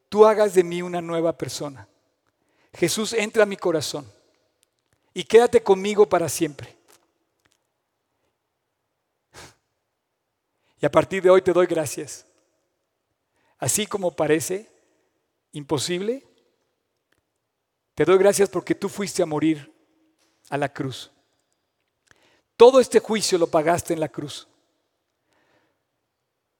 tú 0.08 0.26
hagas 0.26 0.54
de 0.54 0.64
mí 0.64 0.82
una 0.82 1.00
nueva 1.00 1.36
persona. 1.36 1.88
Jesús, 2.74 3.12
entra 3.12 3.42
a 3.42 3.46
mi 3.46 3.56
corazón 3.56 4.10
y 5.12 5.24
quédate 5.24 5.62
conmigo 5.62 6.08
para 6.08 6.28
siempre. 6.28 6.76
Y 10.80 10.86
a 10.86 10.90
partir 10.90 11.22
de 11.22 11.30
hoy 11.30 11.42
te 11.42 11.52
doy 11.52 11.66
gracias. 11.66 12.26
Así 13.58 13.86
como 13.86 14.16
parece 14.16 14.70
imposible, 15.52 16.26
te 17.94 18.04
doy 18.04 18.16
gracias 18.16 18.48
porque 18.48 18.74
tú 18.74 18.88
fuiste 18.88 19.22
a 19.22 19.26
morir 19.26 19.70
a 20.48 20.56
la 20.56 20.72
cruz. 20.72 21.10
Todo 22.60 22.78
este 22.78 23.00
juicio 23.00 23.38
lo 23.38 23.46
pagaste 23.46 23.94
en 23.94 24.00
la 24.00 24.10
cruz 24.10 24.46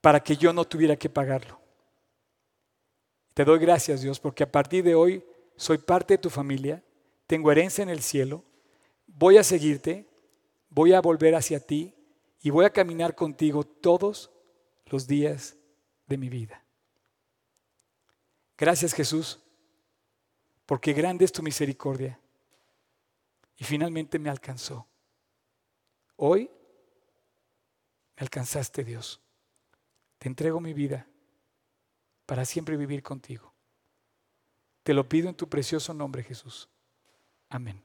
para 0.01 0.18
que 0.18 0.34
yo 0.34 0.51
no 0.51 0.64
tuviera 0.64 0.96
que 0.96 1.11
pagarlo. 1.11 1.61
Te 3.34 3.44
doy 3.44 3.59
gracias, 3.59 4.01
Dios, 4.01 4.18
porque 4.18 4.44
a 4.44 4.51
partir 4.51 4.82
de 4.82 4.94
hoy 4.94 5.22
soy 5.57 5.76
parte 5.76 6.14
de 6.14 6.18
tu 6.18 6.30
familia, 6.30 6.82
tengo 7.26 7.53
herencia 7.53 7.82
en 7.82 7.90
el 7.90 8.01
cielo, 8.01 8.42
voy 9.09 9.36
a 9.36 9.44
seguirte, 9.44 10.09
voy 10.70 10.94
a 10.94 11.03
volver 11.03 11.34
hacia 11.34 11.61
ti 11.61 11.94
y 12.40 12.48
voy 12.48 12.64
a 12.64 12.72
caminar 12.72 13.14
contigo 13.14 13.62
todos 13.62 14.30
los 14.86 15.07
días 15.07 15.55
de 16.07 16.16
mi 16.16 16.30
vida. 16.30 16.64
Gracias 18.57 18.94
Jesús, 18.94 19.38
porque 20.64 20.94
grande 20.94 21.26
es 21.26 21.32
tu 21.32 21.42
misericordia. 21.42 22.18
Y 23.59 23.64
finalmente 23.64 24.18
me 24.18 24.30
alcanzó. 24.30 24.86
Hoy 26.22 26.50
me 28.14 28.24
alcanzaste 28.24 28.84
Dios. 28.84 29.22
Te 30.18 30.28
entrego 30.28 30.60
mi 30.60 30.74
vida 30.74 31.06
para 32.26 32.44
siempre 32.44 32.76
vivir 32.76 33.02
contigo. 33.02 33.54
Te 34.82 34.92
lo 34.92 35.08
pido 35.08 35.30
en 35.30 35.34
tu 35.34 35.48
precioso 35.48 35.94
nombre, 35.94 36.22
Jesús. 36.22 36.68
Amén. 37.48 37.82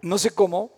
No 0.00 0.18
sé 0.18 0.30
cómo, 0.30 0.77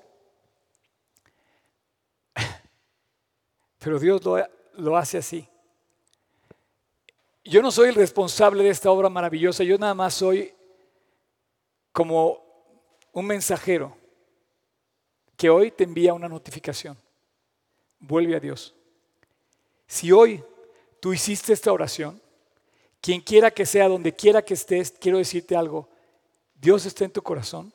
pero 3.80 3.98
Dios 3.98 4.22
lo, 4.22 4.38
lo, 4.74 4.96
hace 4.96 5.18
así. 5.18 5.48
Yo 7.44 7.62
no 7.62 7.72
soy 7.72 7.88
el 7.88 7.94
responsable 7.94 8.62
de 8.62 8.70
esta 8.70 8.90
obra 8.90 9.08
maravillosa, 9.08 9.64
yo 9.64 9.76
nada 9.78 9.94
más 9.94 10.14
soy 10.14 10.54
como 11.90 12.44
un 13.12 13.26
mensajero 13.26 13.96
que 15.36 15.50
hoy 15.50 15.70
te 15.70 15.84
envía 15.84 16.12
una 16.12 16.28
notificación. 16.28 16.96
Vuelve 17.98 18.36
a 18.36 18.40
Dios. 18.40 18.74
Si 19.86 20.12
hoy 20.12 20.44
tú 21.00 21.12
hiciste 21.14 21.54
esta 21.54 21.72
oración, 21.72 22.20
quien 23.00 23.22
quiera 23.22 23.50
que 23.50 23.64
sea, 23.64 23.88
donde 23.88 24.14
quiera 24.14 24.42
que 24.42 24.54
estés, 24.54 24.92
quiero 24.92 25.18
decirte 25.18 25.56
algo. 25.56 25.88
Dios 26.54 26.84
está 26.84 27.04
en 27.06 27.10
tu 27.10 27.22
corazón 27.22 27.72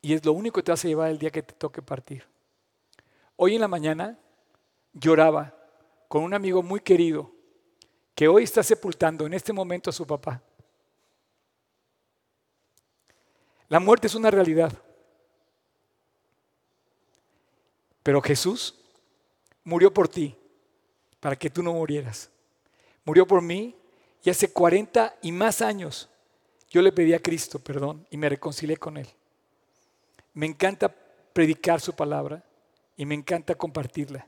y 0.00 0.14
es 0.14 0.24
lo 0.24 0.32
único 0.32 0.56
que 0.56 0.62
te 0.62 0.72
vas 0.72 0.82
llevar 0.82 1.10
el 1.10 1.18
día 1.18 1.30
que 1.30 1.42
te 1.42 1.52
toque 1.52 1.82
partir. 1.82 2.24
Hoy 3.36 3.54
en 3.54 3.60
la 3.60 3.68
mañana 3.68 4.18
lloraba 4.92 5.54
con 6.08 6.22
un 6.22 6.34
amigo 6.34 6.62
muy 6.62 6.80
querido 6.80 7.30
que 8.14 8.28
hoy 8.28 8.44
está 8.44 8.62
sepultando 8.62 9.26
en 9.26 9.34
este 9.34 9.52
momento 9.52 9.90
a 9.90 9.92
su 9.92 10.06
papá. 10.06 10.42
La 13.68 13.78
muerte 13.80 14.08
es 14.08 14.14
una 14.14 14.30
realidad. 14.30 14.72
Pero 18.02 18.20
Jesús 18.20 18.74
murió 19.62 19.92
por 19.94 20.08
ti, 20.08 20.36
para 21.20 21.36
que 21.36 21.50
tú 21.50 21.62
no 21.62 21.72
murieras. 21.72 22.30
Murió 23.04 23.26
por 23.26 23.42
mí 23.42 23.76
y 24.22 24.30
hace 24.30 24.52
40 24.52 25.16
y 25.22 25.32
más 25.32 25.62
años 25.62 26.08
yo 26.68 26.82
le 26.82 26.92
pedí 26.92 27.14
a 27.14 27.20
Cristo 27.20 27.58
perdón 27.58 28.06
y 28.10 28.16
me 28.16 28.28
reconcilié 28.28 28.76
con 28.76 28.96
Él. 28.96 29.08
Me 30.34 30.46
encanta 30.46 30.94
predicar 31.32 31.80
su 31.80 31.94
palabra 31.94 32.44
y 32.96 33.04
me 33.06 33.14
encanta 33.14 33.54
compartirla. 33.54 34.26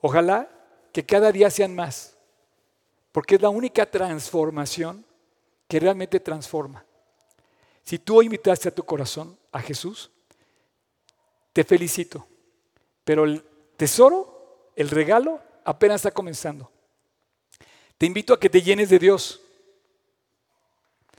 Ojalá 0.00 0.48
que 0.92 1.04
cada 1.04 1.32
día 1.32 1.50
sean 1.50 1.74
más, 1.74 2.16
porque 3.12 3.36
es 3.36 3.42
la 3.42 3.48
única 3.48 3.90
transformación 3.90 5.04
que 5.66 5.80
realmente 5.80 6.20
transforma. 6.20 6.84
Si 7.84 7.98
tú 7.98 8.22
invitaste 8.22 8.68
a 8.68 8.74
tu 8.74 8.82
corazón 8.82 9.38
a 9.52 9.60
Jesús, 9.60 10.10
te 11.52 11.64
felicito, 11.64 12.26
pero 13.04 13.24
el 13.24 13.42
tesoro, 13.76 14.70
el 14.76 14.90
regalo, 14.90 15.40
apenas 15.64 15.96
está 15.96 16.10
comenzando. 16.10 16.70
Te 17.96 18.06
invito 18.06 18.32
a 18.34 18.40
que 18.40 18.50
te 18.50 18.62
llenes 18.62 18.90
de 18.90 18.98
Dios. 18.98 19.40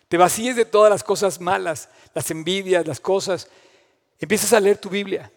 Te 0.08 0.18
vacíes 0.18 0.56
de 0.56 0.66
todas 0.66 0.90
las 0.90 1.04
cosas 1.04 1.42
malas, 1.42 1.90
las 2.14 2.32
envidias, 2.32 2.88
las 2.88 3.00
cosas 3.00 3.50
Empiezas 4.20 4.52
a 4.54 4.60
leer 4.60 4.78
tu 4.78 4.90
Biblia. 4.90 5.32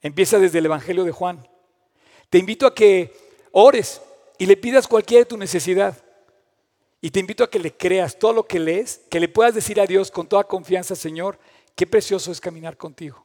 Empieza 0.00 0.38
desde 0.38 0.58
el 0.58 0.66
Evangelio 0.66 1.04
de 1.04 1.12
Juan. 1.12 1.46
Te 2.32 2.38
invito 2.38 2.66
a 2.66 2.74
que 2.74 3.14
ores 3.50 4.00
y 4.38 4.46
le 4.46 4.56
pidas 4.56 4.88
cualquier 4.88 5.20
de 5.20 5.26
tu 5.26 5.36
necesidad. 5.36 6.02
Y 7.02 7.10
te 7.10 7.20
invito 7.20 7.44
a 7.44 7.50
que 7.50 7.58
le 7.58 7.76
creas 7.76 8.18
todo 8.18 8.32
lo 8.32 8.46
que 8.46 8.58
lees, 8.58 9.02
que 9.10 9.20
le 9.20 9.28
puedas 9.28 9.54
decir 9.54 9.78
a 9.78 9.84
Dios 9.84 10.10
con 10.10 10.26
toda 10.26 10.44
confianza, 10.44 10.96
Señor, 10.96 11.38
qué 11.76 11.86
precioso 11.86 12.32
es 12.32 12.40
caminar 12.40 12.78
contigo. 12.78 13.22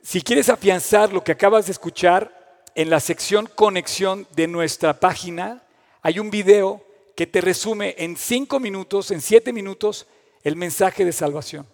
Si 0.00 0.22
quieres 0.22 0.48
afianzar 0.48 1.12
lo 1.12 1.22
que 1.22 1.32
acabas 1.32 1.66
de 1.66 1.72
escuchar, 1.72 2.64
en 2.74 2.88
la 2.88 3.00
sección 3.00 3.50
conexión 3.54 4.26
de 4.34 4.46
nuestra 4.46 4.98
página 4.98 5.62
hay 6.00 6.18
un 6.18 6.30
video 6.30 6.82
que 7.14 7.26
te 7.26 7.42
resume 7.42 7.96
en 7.98 8.16
cinco 8.16 8.60
minutos, 8.60 9.10
en 9.10 9.20
siete 9.20 9.52
minutos, 9.52 10.06
el 10.42 10.56
mensaje 10.56 11.04
de 11.04 11.12
salvación. 11.12 11.66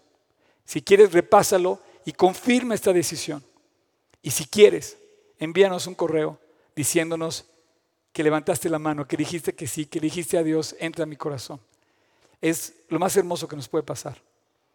Si 0.65 0.83
quieres, 0.83 1.13
repásalo 1.13 1.79
y 2.05 2.11
confirma 2.15 2.75
esta 2.75 2.93
decisión. 2.93 3.45
Y 4.21 4.33
si 4.33 4.47
quieres, 4.47 4.97
envíanos 5.39 5.87
un 5.87 5.95
correo 5.95 6.39
diciéndonos 6.77 7.47
que 8.13 8.23
levantaste 8.23 8.69
la 8.69 8.79
mano, 8.79 9.07
que 9.07 9.17
dijiste 9.17 9.55
que 9.55 9.67
sí, 9.67 9.87
que 9.87 10.01
dijiste 10.01 10.39
a 10.39 10.43
Dios, 10.43 10.77
entra 10.79 11.03
a 11.03 11.07
mi 11.07 11.17
corazón. 11.17 11.61
Es 12.41 12.75
lo 12.89 12.99
más 12.99 13.17
hermoso 13.17 13.49
que 13.49 13.57
nos 13.57 13.69
puede 13.69 13.83
pasar. 13.83 14.17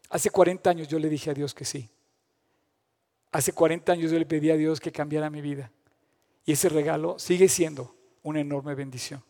Hace 0.10 0.30
40 0.30 0.70
años 0.70 0.88
yo 0.88 1.00
le 1.00 1.08
dije 1.08 1.30
a 1.30 1.34
Dios 1.34 1.54
que 1.54 1.66
sí. 1.66 1.88
Hace 3.32 3.54
40 3.54 3.92
años 3.92 4.12
yo 4.12 4.20
le 4.20 4.26
pedí 4.26 4.50
a 4.50 4.58
Dios 4.58 4.80
que 4.80 4.92
cambiara 4.92 5.30
mi 5.30 5.42
vida. 5.42 5.72
Y 6.46 6.54
ese 6.54 6.68
regalo 6.68 7.20
sigue 7.20 7.48
siendo 7.48 7.96
una 8.24 8.40
enorme 8.40 8.76
bendición. 8.76 9.24